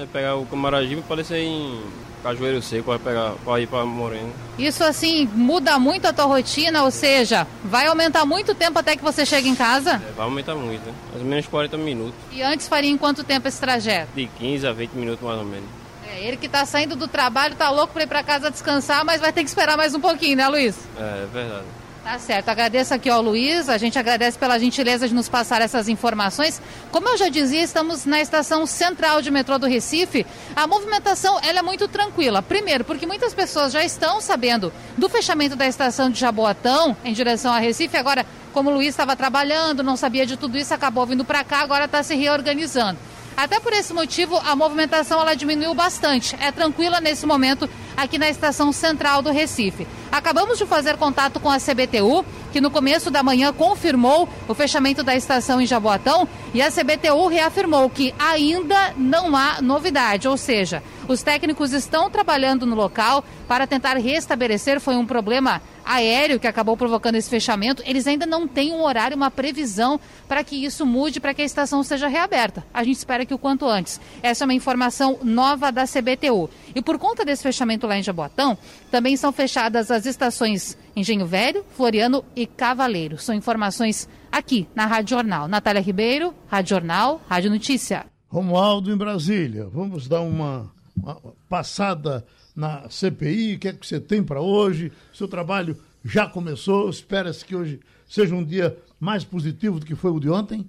É 0.00 0.06
pegar 0.10 0.36
o 0.36 0.46
Camaragibe 0.46 1.02
para 1.02 1.16
descer 1.16 1.40
em 1.40 1.78
Cajueiro 2.22 2.62
Seco, 2.62 2.86
vai 2.86 2.98
pegar 2.98 3.34
para 3.44 3.60
ir 3.60 3.66
para 3.66 3.84
Moreno. 3.84 4.32
Isso 4.58 4.82
assim 4.82 5.28
muda 5.34 5.78
muito 5.78 6.06
a 6.06 6.12
tua 6.14 6.24
rotina, 6.24 6.84
ou 6.84 6.90
seja, 6.90 7.46
vai 7.62 7.86
aumentar 7.86 8.24
muito 8.24 8.54
tempo 8.54 8.78
até 8.78 8.96
que 8.96 9.04
você 9.04 9.26
chegue 9.26 9.46
em 9.46 9.54
casa? 9.54 10.02
É, 10.08 10.12
vai 10.16 10.24
aumentar 10.24 10.54
muito, 10.54 10.86
né? 10.86 10.94
mais 11.10 11.22
ou 11.22 11.28
menos 11.28 11.46
40 11.46 11.76
minutos. 11.76 12.14
E 12.32 12.40
antes 12.40 12.66
faria 12.66 12.90
em 12.90 12.96
quanto 12.96 13.22
tempo 13.22 13.46
esse 13.46 13.60
trajeto? 13.60 14.08
De 14.16 14.26
15 14.26 14.66
a 14.66 14.72
20 14.72 14.92
minutos 14.92 15.22
mais 15.22 15.38
ou 15.38 15.44
menos. 15.44 15.68
É, 16.16 16.26
ele 16.26 16.36
que 16.36 16.46
está 16.46 16.64
saindo 16.64 16.96
do 16.96 17.06
trabalho, 17.06 17.52
está 17.52 17.68
louco 17.68 17.92
para 17.92 18.04
ir 18.04 18.06
para 18.06 18.22
casa 18.22 18.50
descansar, 18.50 19.04
mas 19.04 19.20
vai 19.20 19.32
ter 19.32 19.42
que 19.42 19.48
esperar 19.48 19.76
mais 19.76 19.94
um 19.94 20.00
pouquinho, 20.00 20.36
né, 20.36 20.48
Luiz? 20.48 20.74
É, 20.98 21.02
é 21.02 21.26
verdade. 21.30 21.64
Tá 22.02 22.18
certo. 22.18 22.48
Agradeço 22.48 22.94
aqui 22.94 23.10
ao 23.10 23.20
Luiz. 23.20 23.68
A 23.68 23.76
gente 23.76 23.98
agradece 23.98 24.38
pela 24.38 24.58
gentileza 24.58 25.08
de 25.08 25.14
nos 25.14 25.28
passar 25.28 25.60
essas 25.60 25.88
informações. 25.88 26.62
Como 26.92 27.08
eu 27.08 27.16
já 27.18 27.28
dizia, 27.28 27.60
estamos 27.62 28.06
na 28.06 28.20
estação 28.20 28.64
central 28.64 29.20
de 29.20 29.30
metrô 29.30 29.58
do 29.58 29.66
Recife. 29.66 30.24
A 30.54 30.68
movimentação 30.68 31.38
ela 31.42 31.58
é 31.58 31.62
muito 31.62 31.88
tranquila. 31.88 32.40
Primeiro, 32.40 32.84
porque 32.84 33.06
muitas 33.06 33.34
pessoas 33.34 33.72
já 33.72 33.84
estão 33.84 34.20
sabendo 34.20 34.72
do 34.96 35.08
fechamento 35.08 35.56
da 35.56 35.66
estação 35.66 36.08
de 36.08 36.20
Jaboatão 36.20 36.96
em 37.04 37.12
direção 37.12 37.52
a 37.52 37.58
Recife. 37.58 37.96
Agora, 37.96 38.24
como 38.52 38.70
o 38.70 38.74
Luiz 38.74 38.90
estava 38.90 39.16
trabalhando, 39.16 39.82
não 39.82 39.96
sabia 39.96 40.24
de 40.24 40.36
tudo 40.36 40.56
isso, 40.56 40.72
acabou 40.72 41.04
vindo 41.04 41.24
para 41.24 41.42
cá, 41.42 41.58
agora 41.58 41.86
está 41.86 42.04
se 42.04 42.14
reorganizando. 42.14 42.98
Até 43.36 43.60
por 43.60 43.72
esse 43.72 43.92
motivo, 43.92 44.36
a 44.38 44.56
movimentação 44.56 45.20
ela 45.20 45.34
diminuiu 45.34 45.74
bastante. 45.74 46.34
É 46.40 46.50
tranquila 46.50 47.00
nesse 47.00 47.26
momento 47.26 47.68
aqui 47.96 48.18
na 48.18 48.28
estação 48.28 48.72
central 48.72 49.22
do 49.22 49.30
Recife. 49.30 49.86
Acabamos 50.10 50.58
de 50.58 50.66
fazer 50.66 50.96
contato 50.96 51.40
com 51.40 51.50
a 51.50 51.58
CBTU, 51.58 52.24
que 52.52 52.60
no 52.60 52.70
começo 52.70 53.10
da 53.10 53.22
manhã 53.22 53.52
confirmou 53.52 54.28
o 54.48 54.54
fechamento 54.54 55.02
da 55.02 55.14
estação 55.14 55.60
em 55.60 55.66
Jaboatão, 55.66 56.28
e 56.54 56.62
a 56.62 56.70
CBTU 56.70 57.26
reafirmou 57.28 57.88
que 57.90 58.14
ainda 58.18 58.94
não 58.96 59.36
há 59.36 59.60
novidade, 59.60 60.28
ou 60.28 60.36
seja, 60.36 60.82
os 61.08 61.22
técnicos 61.22 61.72
estão 61.72 62.10
trabalhando 62.10 62.66
no 62.66 62.74
local 62.74 63.24
para 63.46 63.66
tentar 63.66 63.96
restabelecer. 63.96 64.80
Foi 64.80 64.96
um 64.96 65.06
problema 65.06 65.62
aéreo 65.84 66.40
que 66.40 66.48
acabou 66.48 66.76
provocando 66.76 67.14
esse 67.14 67.30
fechamento, 67.30 67.80
eles 67.86 68.08
ainda 68.08 68.26
não 68.26 68.48
têm 68.48 68.72
um 68.72 68.82
horário, 68.82 69.16
uma 69.16 69.30
previsão 69.30 70.00
para 70.26 70.42
que 70.42 70.64
isso 70.64 70.84
mude, 70.84 71.20
para 71.20 71.32
que 71.32 71.42
a 71.42 71.44
estação 71.44 71.82
seja 71.84 72.08
reaberta. 72.08 72.66
A 72.74 72.82
gente 72.82 72.96
espera 72.96 73.24
que 73.24 73.32
o 73.32 73.38
quanto 73.38 73.66
antes. 73.66 74.00
Essa 74.20 74.42
é 74.42 74.46
uma 74.46 74.54
informação 74.54 75.18
nova 75.22 75.70
da 75.70 75.84
CBTU. 75.84 76.50
E 76.74 76.82
por 76.82 76.98
conta 76.98 77.24
desse 77.24 77.44
fechamento 77.44 77.85
lá 77.86 77.98
em 77.98 78.02
Jaboatão, 78.02 78.58
também 78.90 79.16
são 79.16 79.32
fechadas 79.32 79.90
as 79.90 80.06
estações 80.06 80.76
Engenho 80.94 81.26
Velho, 81.26 81.64
Floriano 81.76 82.24
e 82.34 82.46
Cavaleiro. 82.46 83.18
São 83.18 83.34
informações 83.34 84.08
aqui 84.30 84.68
na 84.74 84.86
Rádio 84.86 85.16
Jornal. 85.16 85.48
Natália 85.48 85.80
Ribeiro, 85.80 86.34
Rádio 86.48 86.70
Jornal, 86.70 87.20
Rádio 87.28 87.50
Notícia. 87.50 88.06
Romualdo 88.28 88.92
em 88.92 88.96
Brasília. 88.96 89.66
Vamos 89.66 90.08
dar 90.08 90.20
uma, 90.20 90.70
uma 90.96 91.20
passada 91.48 92.24
na 92.54 92.88
CPI, 92.88 93.54
o 93.54 93.58
que 93.58 93.68
é 93.68 93.72
que 93.72 93.86
você 93.86 94.00
tem 94.00 94.22
para 94.22 94.40
hoje? 94.40 94.90
Seu 95.12 95.28
trabalho 95.28 95.76
já 96.02 96.26
começou, 96.26 96.88
espera-se 96.88 97.44
que 97.44 97.54
hoje 97.54 97.80
seja 98.08 98.34
um 98.34 98.42
dia 98.42 98.76
mais 98.98 99.24
positivo 99.24 99.78
do 99.78 99.84
que 99.84 99.94
foi 99.94 100.10
o 100.10 100.18
de 100.18 100.30
ontem? 100.30 100.68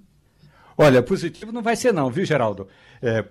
Olha, 0.76 1.02
positivo 1.02 1.50
não 1.50 1.62
vai 1.62 1.74
ser 1.74 1.92
não, 1.92 2.10
viu, 2.10 2.24
Geraldo? 2.24 2.68
É, 3.02 3.24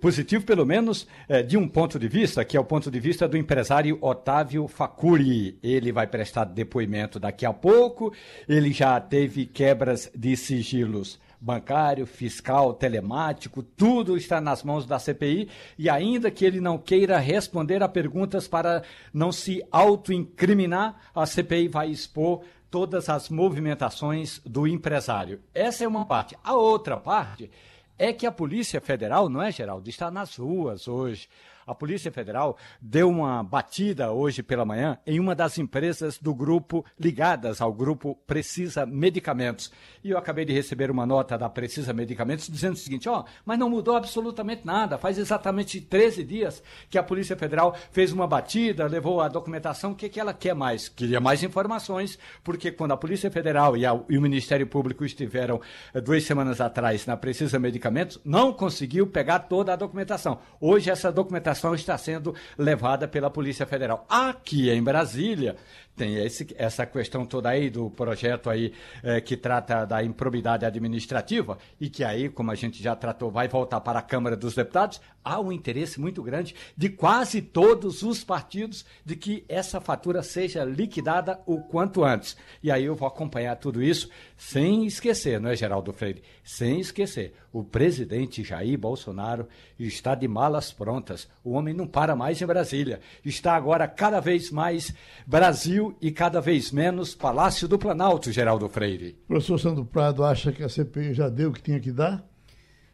positivo, 0.00 0.44
pelo 0.44 0.64
menos, 0.64 1.06
é, 1.28 1.42
de 1.42 1.56
um 1.56 1.68
ponto 1.68 1.98
de 1.98 2.08
vista, 2.08 2.44
que 2.44 2.56
é 2.56 2.60
o 2.60 2.64
ponto 2.64 2.90
de 2.90 2.98
vista 2.98 3.28
do 3.28 3.36
empresário 3.36 3.98
Otávio 4.00 4.66
Facuri. 4.66 5.58
Ele 5.62 5.92
vai 5.92 6.06
prestar 6.06 6.44
depoimento 6.44 7.20
daqui 7.20 7.44
a 7.44 7.52
pouco, 7.52 8.12
ele 8.48 8.72
já 8.72 8.98
teve 9.00 9.46
quebras 9.46 10.10
de 10.14 10.36
sigilos 10.36 11.18
bancário, 11.40 12.06
fiscal, 12.06 12.74
telemático, 12.74 13.62
tudo 13.62 14.16
está 14.16 14.40
nas 14.40 14.62
mãos 14.62 14.86
da 14.86 14.98
CPI 14.98 15.48
e 15.78 15.88
ainda 15.88 16.30
que 16.30 16.44
ele 16.44 16.60
não 16.60 16.76
queira 16.76 17.18
responder 17.18 17.82
a 17.82 17.88
perguntas 17.88 18.48
para 18.48 18.82
não 19.12 19.30
se 19.30 19.62
autoincriminar, 19.70 20.96
a 21.14 21.24
CPI 21.24 21.68
vai 21.68 21.90
expor 21.90 22.42
todas 22.70 23.08
as 23.08 23.28
movimentações 23.28 24.40
do 24.44 24.66
empresário. 24.66 25.40
Essa 25.54 25.84
é 25.84 25.88
uma 25.88 26.04
parte. 26.04 26.36
A 26.42 26.54
outra 26.54 26.96
parte 26.96 27.50
é 27.98 28.12
que 28.12 28.26
a 28.26 28.32
Polícia 28.32 28.80
Federal, 28.80 29.28
não 29.28 29.42
é, 29.42 29.50
Geraldo, 29.50 29.88
está 29.88 30.10
nas 30.10 30.36
ruas 30.36 30.86
hoje 30.86 31.28
A 31.68 31.74
Polícia 31.74 32.10
Federal 32.10 32.56
deu 32.80 33.10
uma 33.10 33.42
batida 33.42 34.10
hoje 34.10 34.42
pela 34.42 34.64
manhã 34.64 34.98
em 35.06 35.20
uma 35.20 35.34
das 35.34 35.58
empresas 35.58 36.18
do 36.18 36.34
grupo 36.34 36.82
ligadas 36.98 37.60
ao 37.60 37.70
grupo 37.74 38.18
Precisa 38.26 38.86
Medicamentos. 38.86 39.70
E 40.02 40.08
eu 40.08 40.16
acabei 40.16 40.46
de 40.46 40.52
receber 40.54 40.90
uma 40.90 41.04
nota 41.04 41.36
da 41.36 41.46
Precisa 41.46 41.92
Medicamentos 41.92 42.48
dizendo 42.48 42.72
o 42.72 42.78
seguinte: 42.78 43.06
ó, 43.06 43.24
mas 43.44 43.58
não 43.58 43.68
mudou 43.68 43.96
absolutamente 43.96 44.64
nada. 44.64 44.96
Faz 44.96 45.18
exatamente 45.18 45.78
13 45.78 46.24
dias 46.24 46.62
que 46.88 46.96
a 46.96 47.02
Polícia 47.02 47.36
Federal 47.36 47.76
fez 47.90 48.12
uma 48.12 48.26
batida, 48.26 48.86
levou 48.86 49.20
a 49.20 49.28
documentação. 49.28 49.92
O 49.92 49.94
que, 49.94 50.08
que 50.08 50.18
ela 50.18 50.32
quer 50.32 50.54
mais? 50.54 50.88
Queria 50.88 51.20
mais 51.20 51.42
informações, 51.42 52.18
porque 52.42 52.72
quando 52.72 52.92
a 52.92 52.96
Polícia 52.96 53.30
Federal 53.30 53.76
e, 53.76 53.84
a, 53.84 54.00
e 54.08 54.16
o 54.16 54.22
Ministério 54.22 54.66
Público 54.66 55.04
estiveram 55.04 55.60
eh, 55.92 56.00
duas 56.00 56.24
semanas 56.24 56.62
atrás 56.62 57.04
na 57.04 57.14
Precisa 57.14 57.58
Medicamentos, 57.58 58.18
não 58.24 58.54
conseguiu 58.54 59.06
pegar 59.06 59.40
toda 59.40 59.74
a 59.74 59.76
documentação. 59.76 60.38
Hoje 60.58 60.90
essa 60.90 61.12
documentação 61.12 61.57
está 61.74 61.96
sendo 61.98 62.34
levada 62.56 63.08
pela 63.08 63.30
Polícia 63.30 63.66
Federal. 63.66 64.06
Aqui 64.08 64.70
em 64.70 64.82
Brasília, 64.82 65.56
tem 65.98 66.14
esse, 66.16 66.46
essa 66.56 66.86
questão 66.86 67.26
toda 67.26 67.48
aí 67.48 67.68
do 67.68 67.90
projeto 67.90 68.48
aí 68.48 68.72
eh, 69.02 69.20
que 69.20 69.36
trata 69.36 69.84
da 69.84 70.02
improbidade 70.02 70.64
administrativa 70.64 71.58
e 71.80 71.90
que 71.90 72.04
aí, 72.04 72.28
como 72.28 72.52
a 72.52 72.54
gente 72.54 72.80
já 72.80 72.94
tratou, 72.94 73.30
vai 73.30 73.48
voltar 73.48 73.80
para 73.80 73.98
a 73.98 74.02
Câmara 74.02 74.36
dos 74.36 74.54
Deputados. 74.54 75.00
Há 75.24 75.40
um 75.40 75.50
interesse 75.50 76.00
muito 76.00 76.22
grande 76.22 76.54
de 76.76 76.88
quase 76.88 77.42
todos 77.42 78.02
os 78.02 78.22
partidos 78.22 78.86
de 79.04 79.16
que 79.16 79.44
essa 79.48 79.80
fatura 79.80 80.22
seja 80.22 80.64
liquidada 80.64 81.40
o 81.44 81.60
quanto 81.60 82.04
antes. 82.04 82.36
E 82.62 82.70
aí 82.70 82.84
eu 82.84 82.94
vou 82.94 83.08
acompanhar 83.08 83.56
tudo 83.56 83.82
isso 83.82 84.08
sem 84.36 84.86
esquecer, 84.86 85.40
não 85.40 85.50
é, 85.50 85.56
Geraldo 85.56 85.92
Freire? 85.92 86.22
Sem 86.44 86.80
esquecer, 86.80 87.34
o 87.52 87.64
presidente 87.64 88.44
Jair 88.44 88.78
Bolsonaro 88.78 89.48
está 89.78 90.14
de 90.14 90.28
malas 90.28 90.72
prontas. 90.72 91.28
O 91.42 91.52
homem 91.52 91.74
não 91.74 91.86
para 91.86 92.14
mais 92.14 92.40
em 92.40 92.46
Brasília. 92.46 93.00
Está 93.24 93.54
agora 93.54 93.88
cada 93.88 94.20
vez 94.20 94.50
mais 94.50 94.94
Brasil 95.26 95.87
e 96.00 96.10
cada 96.10 96.40
vez 96.40 96.70
menos 96.72 97.14
Palácio 97.14 97.68
do 97.68 97.78
Planalto, 97.78 98.32
Geraldo 98.32 98.68
Freire. 98.68 99.18
O 99.24 99.28
professor 99.28 99.58
Sandro 99.58 99.84
Prado 99.84 100.24
acha 100.24 100.52
que 100.52 100.62
a 100.62 100.68
CPI 100.68 101.14
já 101.14 101.28
deu 101.28 101.50
o 101.50 101.52
que 101.52 101.62
tinha 101.62 101.80
que 101.80 101.92
dar? 101.92 102.24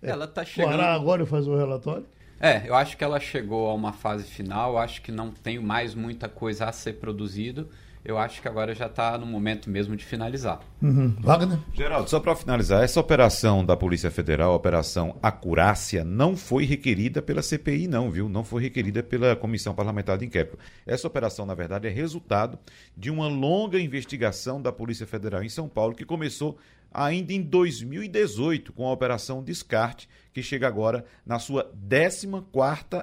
Ela 0.02 0.26
está 0.26 0.44
chegando. 0.44 0.72
Parar 0.72 0.94
agora 0.94 1.22
e 1.22 1.26
fazer 1.26 1.50
o 1.50 1.56
relatório? 1.56 2.06
É, 2.38 2.68
eu 2.68 2.74
acho 2.74 2.96
que 2.96 3.04
ela 3.04 3.18
chegou 3.18 3.70
a 3.70 3.74
uma 3.74 3.92
fase 3.92 4.24
final, 4.24 4.76
acho 4.76 5.00
que 5.00 5.10
não 5.10 5.30
tem 5.30 5.58
mais 5.58 5.94
muita 5.94 6.28
coisa 6.28 6.66
a 6.66 6.72
ser 6.72 6.94
produzido. 6.94 7.68
Eu 8.04 8.18
acho 8.18 8.42
que 8.42 8.46
agora 8.46 8.74
já 8.74 8.84
está 8.84 9.16
no 9.16 9.24
momento 9.24 9.70
mesmo 9.70 9.96
de 9.96 10.04
finalizar. 10.04 10.60
Uhum. 10.82 11.16
Wagner? 11.20 11.58
Geraldo, 11.72 12.10
só 12.10 12.20
para 12.20 12.36
finalizar, 12.36 12.84
essa 12.84 13.00
operação 13.00 13.64
da 13.64 13.74
Polícia 13.76 14.10
Federal, 14.10 14.52
a 14.52 14.56
Operação 14.56 15.16
Acurácia, 15.22 16.04
não 16.04 16.36
foi 16.36 16.66
requerida 16.66 17.22
pela 17.22 17.40
CPI, 17.40 17.88
não, 17.88 18.10
viu? 18.10 18.28
Não 18.28 18.44
foi 18.44 18.62
requerida 18.62 19.02
pela 19.02 19.34
Comissão 19.34 19.74
Parlamentar 19.74 20.18
de 20.18 20.26
Inquérito. 20.26 20.58
Essa 20.86 21.06
operação, 21.06 21.46
na 21.46 21.54
verdade, 21.54 21.88
é 21.88 21.90
resultado 21.90 22.58
de 22.94 23.10
uma 23.10 23.26
longa 23.26 23.80
investigação 23.80 24.60
da 24.60 24.70
Polícia 24.70 25.06
Federal 25.06 25.42
em 25.42 25.48
São 25.48 25.66
Paulo, 25.66 25.94
que 25.94 26.04
começou 26.04 26.58
ainda 26.94 27.32
em 27.32 27.42
2018 27.42 28.72
com 28.72 28.86
a 28.86 28.92
Operação 28.92 29.42
Descarte, 29.42 30.08
que 30.32 30.42
chega 30.42 30.66
agora 30.66 31.04
na 31.24 31.38
sua 31.38 31.70
14 31.88 32.28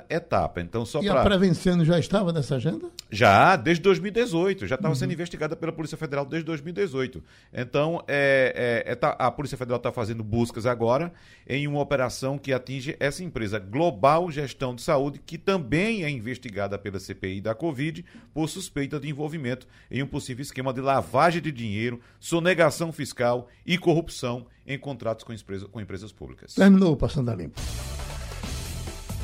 etapa. 0.09 0.59
Então, 0.59 0.85
só 0.85 1.01
E 1.01 1.07
pra... 1.07 1.21
a 1.21 1.23
Prevencendo 1.23 1.85
já 1.85 1.97
estava 1.97 2.33
nessa 2.33 2.55
agenda? 2.55 2.89
Já, 3.09 3.55
desde 3.55 3.81
2018. 3.83 4.67
Já 4.67 4.75
estava 4.75 4.93
sendo 4.95 5.13
investigada 5.13 5.55
pela 5.55 5.71
Polícia 5.71 5.97
Federal 5.97 6.25
desde 6.25 6.45
2018. 6.45 7.23
Então, 7.53 8.03
é, 8.07 8.83
é, 8.85 8.91
é 8.91 8.95
tá- 8.95 9.15
a 9.17 9.31
Polícia 9.31 9.57
Federal 9.57 9.77
está 9.77 9.91
fazendo 9.93 10.23
buscas 10.23 10.65
agora 10.65 11.11
em 11.47 11.67
uma 11.67 11.79
operação 11.79 12.37
que 12.37 12.51
atinge 12.51 12.97
essa 12.99 13.23
empresa 13.23 13.59
Global 13.59 14.29
Gestão 14.29 14.75
de 14.75 14.81
Saúde, 14.81 15.21
que 15.25 15.37
também 15.37 16.03
é 16.03 16.09
investigada 16.09 16.77
pela 16.77 16.99
CPI 16.99 17.39
da 17.39 17.55
Covid 17.55 18.03
por 18.33 18.47
suspeita 18.49 18.99
de 18.99 19.09
envolvimento 19.09 19.67
em 19.89 20.03
um 20.03 20.07
possível 20.07 20.41
esquema 20.41 20.73
de 20.73 20.81
lavagem 20.81 21.41
de 21.41 21.51
dinheiro, 21.51 22.01
sonegação 22.19 22.91
fiscal 22.91 23.47
e 23.65 23.77
corrupção 23.81 24.45
em 24.65 24.79
contratos 24.79 25.25
com, 25.25 25.33
empresa- 25.33 25.67
com 25.67 25.81
empresas 25.81 26.13
públicas. 26.13 26.53
Terminou 26.53 26.93
o 26.93 26.97
Passando 26.97 27.29
a 27.29 27.35
Limpo. 27.35 27.59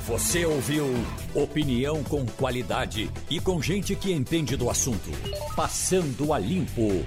Você 0.07 0.45
ouviu 0.45 0.85
opinião 1.35 2.01
com 2.03 2.25
qualidade 2.25 3.11
e 3.29 3.41
com 3.41 3.61
gente 3.61 3.93
que 3.93 4.11
entende 4.11 4.55
do 4.55 4.69
assunto. 4.69 5.09
Passando 5.53 6.31
a 6.33 6.39
limpo. 6.39 7.05